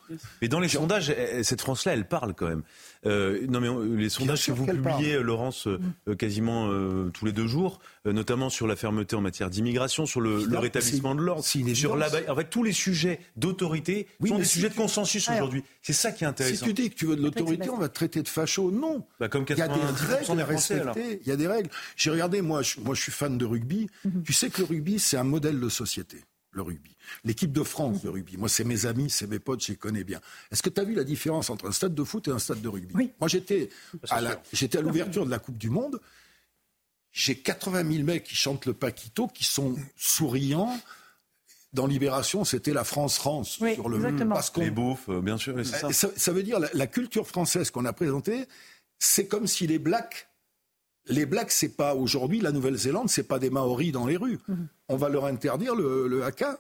[0.41, 1.13] Mais dans les sondages,
[1.43, 2.63] cette France-là, elle parle quand même.
[3.05, 6.15] Euh, non, mais euh, les sondages que vous publiez, Laurence, euh, mm.
[6.15, 6.69] quasiment
[7.11, 11.21] tous les deux jours, notamment sur la fermeté en matière d'immigration, sur le, rétablissement de
[11.21, 15.63] l'ordre, sur la, en fait, tous les sujets d'autorité sont des sujets de consensus aujourd'hui.
[15.81, 16.65] C'est ça qui est intéressant.
[16.65, 18.71] Si tu dis que tu veux de l'autorité, on va te traiter de facho.
[18.71, 19.05] Non.
[19.19, 21.19] Bah, comme Il y a des règles à respecter.
[21.21, 21.69] Il y a des règles.
[21.95, 23.89] J'ai regardé, moi, je, moi, je suis fan de rugby.
[24.05, 24.23] Mm-hmm.
[24.23, 26.17] Tu sais que le rugby, c'est un modèle de société
[26.53, 26.95] le rugby.
[27.23, 30.03] L'équipe de France de rugby, moi c'est mes amis, c'est mes potes, je les connais
[30.03, 30.21] bien.
[30.51, 32.61] Est-ce que tu as vu la différence entre un stade de foot et un stade
[32.61, 32.93] de rugby?
[32.95, 33.11] Oui.
[33.19, 33.69] Moi j'étais
[34.09, 34.21] à,
[34.51, 35.99] j'étais à l'ouverture de la Coupe du Monde,
[37.11, 40.79] j'ai 80 000 mecs qui chantent le Paquito, qui sont souriants.
[41.73, 43.59] Dans Libération, c'était la France-France.
[43.73, 44.35] sur le exactement.
[44.35, 45.65] Parce Les beaufs, euh, bien sûr.
[45.65, 45.91] Ça.
[45.91, 48.45] Ça, veut dire la, la culture française qu'on a présentée,
[48.99, 50.27] c'est comme si les Blacks
[51.07, 54.39] les Blacks, c'est pas aujourd'hui la Nouvelle-Zélande, c'est pas des Maoris dans les rues.
[54.47, 54.67] Mhm.
[54.89, 56.59] On va leur interdire le, le haka.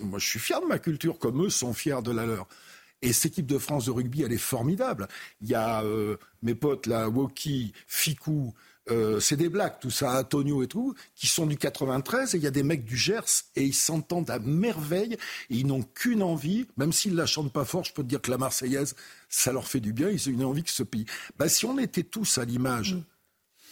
[0.00, 2.46] Moi, je suis fier de ma culture, comme eux sont fiers de la leur.
[3.02, 5.06] Et cette équipe de France de rugby, elle est formidable.
[5.40, 8.54] Il y a euh, mes potes là, Woki, Fikou,
[8.90, 12.44] euh, c'est des Blacks, tout ça, Antonio et tout, qui sont du 93, et il
[12.44, 15.12] y a des mecs du Gers, et ils s'entendent à merveille,
[15.50, 18.20] et ils n'ont qu'une envie, même s'ils la chantent pas fort, je peux te dire
[18.20, 18.96] que la Marseillaise,
[19.28, 21.04] ça leur fait du bien, ils ont une envie que ce pays.
[21.38, 23.02] Bah, si on était tous à l'image mm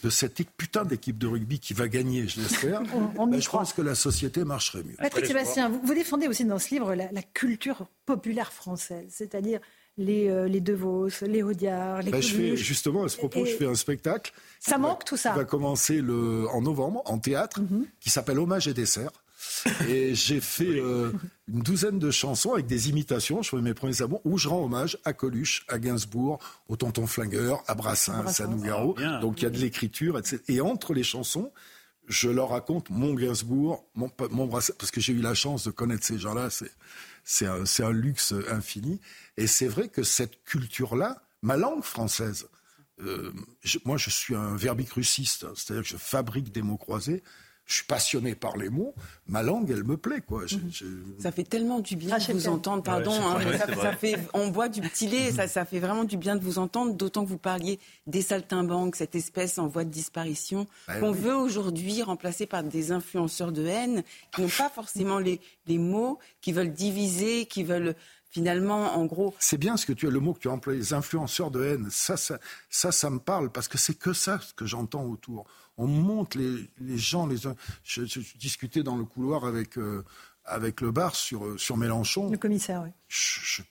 [0.03, 2.81] de cette putain d'équipe de rugby qui va gagner, je l'espère,
[3.15, 4.95] ben, je pense que la société marcherait mieux.
[4.97, 9.59] Patrick Sébastien, vous, défendez aussi dans ce livre la, culture populaire française, c'est-à-dire
[9.97, 13.45] les, euh, les De Vos, les Audiard, les ben, je fais, Justement, à ce propos,
[13.45, 14.31] je fais un spectacle.
[14.59, 15.31] Ça manque tout ça.
[15.31, 17.87] Qui va commencer le, en novembre en théâtre, mhm.
[17.99, 19.11] qui s'appelle Hommage et dessert.
[19.87, 21.11] Et j'ai fait euh,
[21.47, 23.41] une douzaine de chansons avec des imitations.
[23.41, 27.05] Je fais mes premiers albums où je rends hommage à Coluche, à Gainsbourg, au Tonton
[27.05, 28.95] Flingueur, à Brassens, à Nougaro.
[28.99, 30.41] Ah, Donc il y a de l'écriture, etc.
[30.47, 31.51] Et entre les chansons,
[32.07, 35.71] je leur raconte mon Gainsbourg, mon, mon Brassens, parce que j'ai eu la chance de
[35.71, 36.49] connaître ces gens-là.
[37.23, 38.99] C'est un, un luxe infini.
[39.37, 42.47] Et c'est vrai que cette culture-là, ma langue française,
[43.01, 43.31] euh,
[43.85, 47.21] moi je suis un verbicruciste, c'est-à-dire que je fabrique des mots croisés
[47.67, 48.95] je suis passionné par les mots,
[49.27, 50.21] ma langue, elle me plaît.
[50.25, 50.45] Quoi.
[51.19, 53.11] Ça fait tellement du bien de vous entendre, pardon.
[53.11, 53.39] Hein,
[53.81, 56.59] ça, fait, on boit du petit lait, ça, ça fait vraiment du bien de vous
[56.59, 61.11] entendre, d'autant que vous parliez des saltimbanques, cette espèce en voie de disparition, bah qu'on
[61.11, 64.03] veut aujourd'hui remplacer par des influenceurs de haine,
[64.33, 67.95] qui n'ont pas forcément les, les mots, qui veulent diviser, qui veulent
[68.29, 69.35] finalement, en gros.
[69.39, 71.63] C'est bien ce que tu as, le mot que tu as employé, les influenceurs de
[71.63, 71.87] haine.
[71.91, 72.39] Ça, ça,
[72.69, 75.45] ça, ça me parle parce que c'est que ça ce que j'entends autour
[75.77, 77.27] on monte les, gens.
[77.27, 80.03] Les, je, je, discutais dans le couloir avec, euh,
[80.43, 82.29] avec le bar sur, euh, sur Mélenchon.
[82.29, 82.89] Le commissaire, oui.
[83.07, 83.61] Je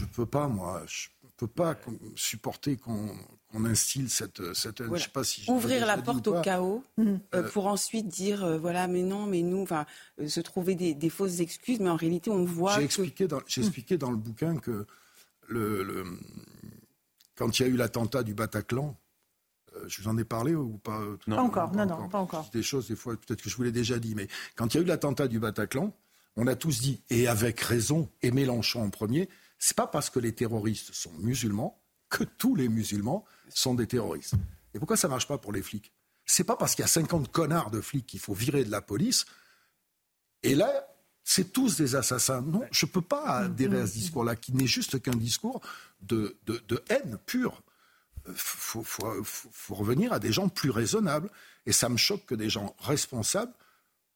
[0.00, 0.82] ne peux pas, moi.
[0.86, 1.76] Je ne peux pas
[2.14, 3.08] supporter qu'on
[3.64, 7.20] instille cette, cette Je sais pas si Ouvrir la porte au chaos mhm.
[7.34, 9.86] euh, pour ensuite dire voilà, mais non, mais nous, enfin,
[10.26, 12.76] se trouver des, fausses excuses, mais en réalité, on voit.
[12.76, 14.86] J'ai expliqué, dans, j'ai expliqué dans le bouquin que
[15.48, 16.04] le
[17.36, 19.01] quand il y a eu l'attentat du Bataclan, euh,
[19.86, 21.36] je vous en ai parlé ou pas euh, non.
[21.36, 22.48] Pas encore, non, non, pas encore.
[22.52, 24.80] Des choses, des fois, peut-être que je vous l'ai déjà dit, mais quand il y
[24.80, 25.94] a eu l'attentat du Bataclan,
[26.36, 29.28] on a tous dit, et avec raison, et Mélenchon en premier,
[29.58, 34.34] c'est pas parce que les terroristes sont musulmans que tous les musulmans sont des terroristes.
[34.74, 35.92] Et pourquoi ça marche pas pour les flics?
[36.26, 38.82] C'est pas parce qu'il y a 50 connards de flics qu'il faut virer de la
[38.82, 39.24] police.
[40.42, 40.86] Et là,
[41.24, 42.42] c'est tous des assassins.
[42.42, 45.60] Non, je ne peux pas adhérer à ce discours-là, qui n'est juste qu'un discours
[46.00, 47.62] de, de, haine pure.
[48.28, 51.28] Il faut, faut, revenir à des gens plus raisonnables.
[51.66, 53.52] Et ça me choque que des gens responsables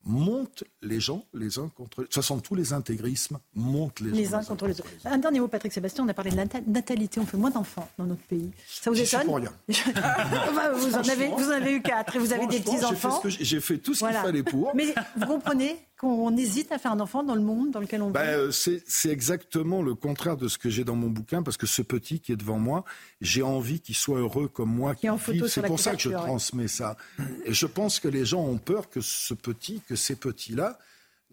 [0.06, 2.02] montent les gens les uns contre les autres.
[2.02, 4.88] De toute façon, tous les intégrismes montent les, les uns contre les autres.
[5.04, 7.20] Un dernier mot, Patrick Sébastien, on a parlé de la natalité.
[7.20, 8.50] On fait moins d'enfants dans notre pays.
[8.68, 9.52] Ça vous étonne pour rien.
[9.68, 13.20] vous, en avez, vous en avez eu quatre et vous avez des petits-enfants.
[13.26, 14.74] J'ai fait, tout ce qu'il fallait pour.
[14.74, 18.10] Mais vous comprenez qu'on hésite à faire un enfant dans le monde dans lequel on
[18.10, 21.66] ben, vit C'est exactement le contraire de ce que j'ai dans mon bouquin, parce que
[21.66, 22.84] ce petit qui est devant moi,
[23.20, 24.94] j'ai envie qu'il soit heureux comme moi.
[24.94, 25.08] Qui
[25.48, 26.96] C'est pour ça que je transmets ça.
[27.44, 30.78] Et je pense que les gens ont peur que ce petit, que ces petits-là,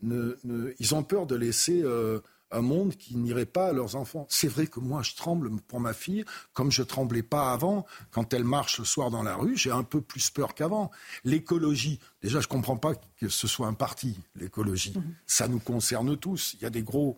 [0.01, 0.35] ne,
[0.79, 1.81] ils ont peur de laisser...
[1.83, 2.19] Euh,
[2.53, 4.25] un monde qui n'irait pas à leurs enfants.
[4.29, 6.23] C'est vrai que moi, je tremble pour ma fille,
[6.53, 7.85] comme je tremblais pas avant.
[8.11, 10.91] Quand elle marche le soir dans la rue, j'ai un peu plus peur qu'avant.
[11.23, 14.93] L'écologie, déjà, je comprends pas que ce soit un parti, l'écologie.
[14.95, 15.15] Mhm.
[15.25, 16.55] Ça nous concerne tous.
[16.55, 17.17] Il y a des gros,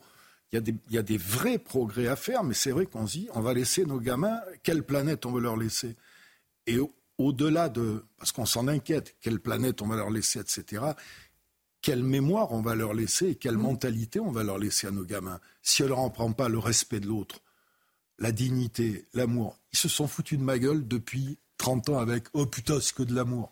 [0.52, 2.86] il y a des, il y a des vrais progrès à faire, mais c'est vrai
[2.86, 5.96] qu'on se dit, on va laisser nos gamins, quelle planète on veut leur laisser?
[6.68, 6.78] Et
[7.18, 10.94] au-delà de, parce qu'on s'en inquiète, quelle planète on va leur laisser, etc
[11.86, 15.04] quelle mémoire on va leur laisser et quelle mentalité on va leur laisser à nos
[15.04, 15.40] gamins.
[15.62, 17.42] Si on leur en prend pas le respect de l'autre,
[18.18, 22.48] la dignité, l'amour, ils se sont foutus de ma gueule depuis 30 ans avec oh
[22.48, 23.52] putain, c'est que de l'amour.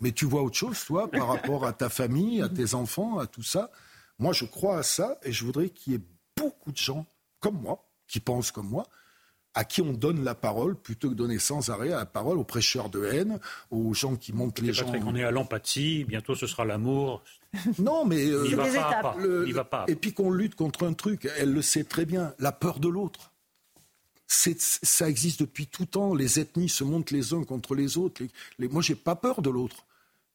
[0.00, 3.26] Mais tu vois autre chose, toi, par rapport à ta famille, à tes enfants, à
[3.26, 3.72] tout ça?
[4.20, 6.04] Moi, je crois à ça et je voudrais qu'il y ait
[6.36, 7.04] beaucoup de gens
[7.40, 8.86] comme moi, qui pensent comme moi,
[9.54, 12.88] à qui on donne la parole plutôt que donner sans arrêt la parole aux prêcheurs
[12.88, 13.40] de haine,
[13.70, 14.90] aux gens qui montent les gens.
[15.04, 17.22] On est à l'empathie, bientôt ce sera l'amour.
[17.78, 19.16] Non, mais euh, il, va pas,
[19.52, 19.84] va pas.
[19.88, 22.88] Et puis qu'on lutte contre un truc, elle le sait très bien, la peur de
[22.88, 23.32] l'autre.
[24.28, 26.14] Ça existe depuis tout temps.
[26.14, 28.22] Les ethnies se montent les uns contre les autres.
[28.22, 28.68] Les, les...
[28.68, 29.84] Moi, j'ai pas peur de l'autre.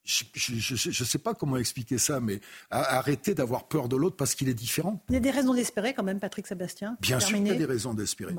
[0.05, 4.49] Je ne sais pas comment expliquer ça, mais arrêtez d'avoir peur de l'autre parce qu'il
[4.49, 5.03] est différent.
[5.09, 6.97] Il y a des raisons d'espérer quand même, Patrick Sébastien.
[7.01, 8.35] Bien sûr qu'il y a des raisons d'espérer.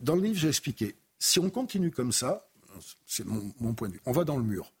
[0.00, 2.48] Dans le livre, j'ai expliqué, si on continue comme ça,
[3.06, 4.72] c'est mon, mon, point de vue, on va dans le mur.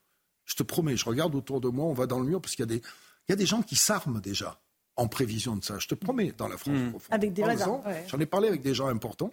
[0.44, 2.62] Je te promets, je regarde autour de moi, on va dans le mur parce qu'il
[2.62, 2.82] y a des,
[3.28, 4.60] il y a des gens qui s'arment déjà
[4.96, 5.78] en prévision de ça.
[5.78, 6.90] Je te promets, dans la France mmh.
[6.90, 7.14] profonde.
[7.14, 7.82] Avec des raisons.
[8.08, 9.32] J'en ai parlé avec des gens importants.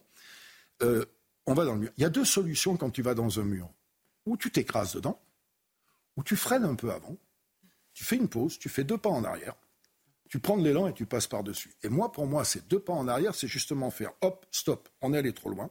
[0.81, 1.05] Euh,
[1.45, 1.91] on va dans le mur.
[1.97, 3.69] Il y a deux solutions quand tu vas dans un mur.
[4.25, 5.19] Ou tu t'écrases dedans,
[6.15, 7.17] ou tu freines un peu avant,
[7.93, 9.55] tu fais une pause, tu fais deux pas en arrière,
[10.29, 11.75] tu prends de l'élan et tu passes par-dessus.
[11.83, 15.13] Et moi, pour moi, ces deux pas en arrière, c'est justement faire hop, stop, on
[15.13, 15.69] est allé trop loin.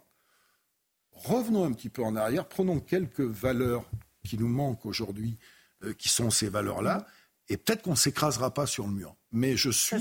[1.12, 3.84] Revenons un petit peu en arrière, prenons quelques valeurs
[4.24, 5.38] qui nous manquent aujourd'hui,
[5.84, 7.06] euh, qui sont ces valeurs-là,
[7.48, 9.16] et peut-être qu'on ne s'écrasera pas sur le mur.
[9.30, 9.96] Mais je suis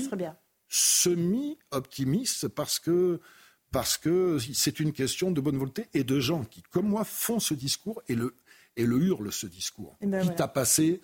[0.68, 3.20] semi-optimiste parce que
[3.72, 7.40] parce que c'est une question de bonne volonté et de gens qui, comme moi, font
[7.40, 8.34] ce discours et le,
[8.76, 9.96] et le hurlent, ce discours.
[10.00, 11.00] Eh ben Quitte à passer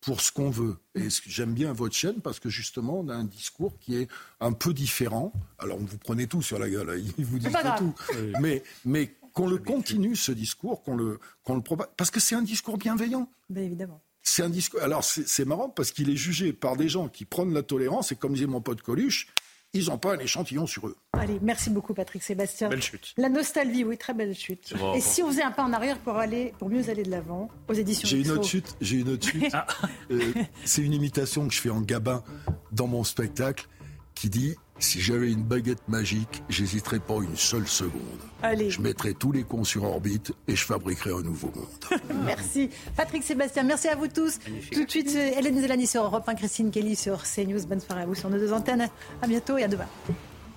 [0.00, 0.76] pour ce qu'on veut.
[0.94, 4.08] Et j'aime bien votre chaîne parce que justement, on a un discours qui est
[4.40, 5.32] un peu différent.
[5.58, 7.12] Alors, vous prenez tout sur la gueule, hein.
[7.18, 7.94] ils vous disent tout.
[8.40, 11.62] Mais, mais qu'on le continue, ce discours, qu'on le, qu'on le
[11.96, 13.30] Parce que c'est un discours bienveillant.
[13.48, 14.02] Bien évidemment.
[14.22, 14.80] C'est un discours.
[14.82, 18.16] Alors c'est marrant parce qu'il est jugé par des gens qui prennent la tolérance et
[18.16, 19.26] comme disait mon pote Coluche,
[19.74, 20.96] ils n'ont pas un échantillon sur eux.
[21.14, 22.68] Allez, merci beaucoup Patrick Sébastien.
[22.68, 23.14] Belle chute.
[23.16, 24.74] La nostalgie, oui, très belle chute.
[24.94, 27.48] et si on faisait un pas en arrière pour aller, pour mieux aller de l'avant,
[27.68, 28.08] aux éditions.
[28.08, 28.76] J'ai une autre chute.
[28.80, 29.52] J'ai une autre chute.
[30.10, 30.32] Euh,
[30.64, 32.22] c'est une imitation que je fais en gabin
[32.70, 33.68] dans mon spectacle
[34.14, 38.02] qui dit si j'avais une baguette magique, j'hésiterais pas une seule seconde.
[38.42, 38.68] Allez.
[38.68, 42.00] Je mettrais tous les cons sur orbite et je fabriquerais un nouveau monde.
[42.24, 42.68] merci.
[42.96, 44.40] Patrick Sébastien, merci à vous tous.
[44.72, 47.64] Tout de suite, Hélène Zelani sur Europe 1, Christine Kelly sur CNews.
[47.66, 48.88] Bonne soirée à vous sur nos deux antennes.
[49.22, 49.86] À bientôt et à demain.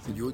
[0.05, 0.33] C'est du haut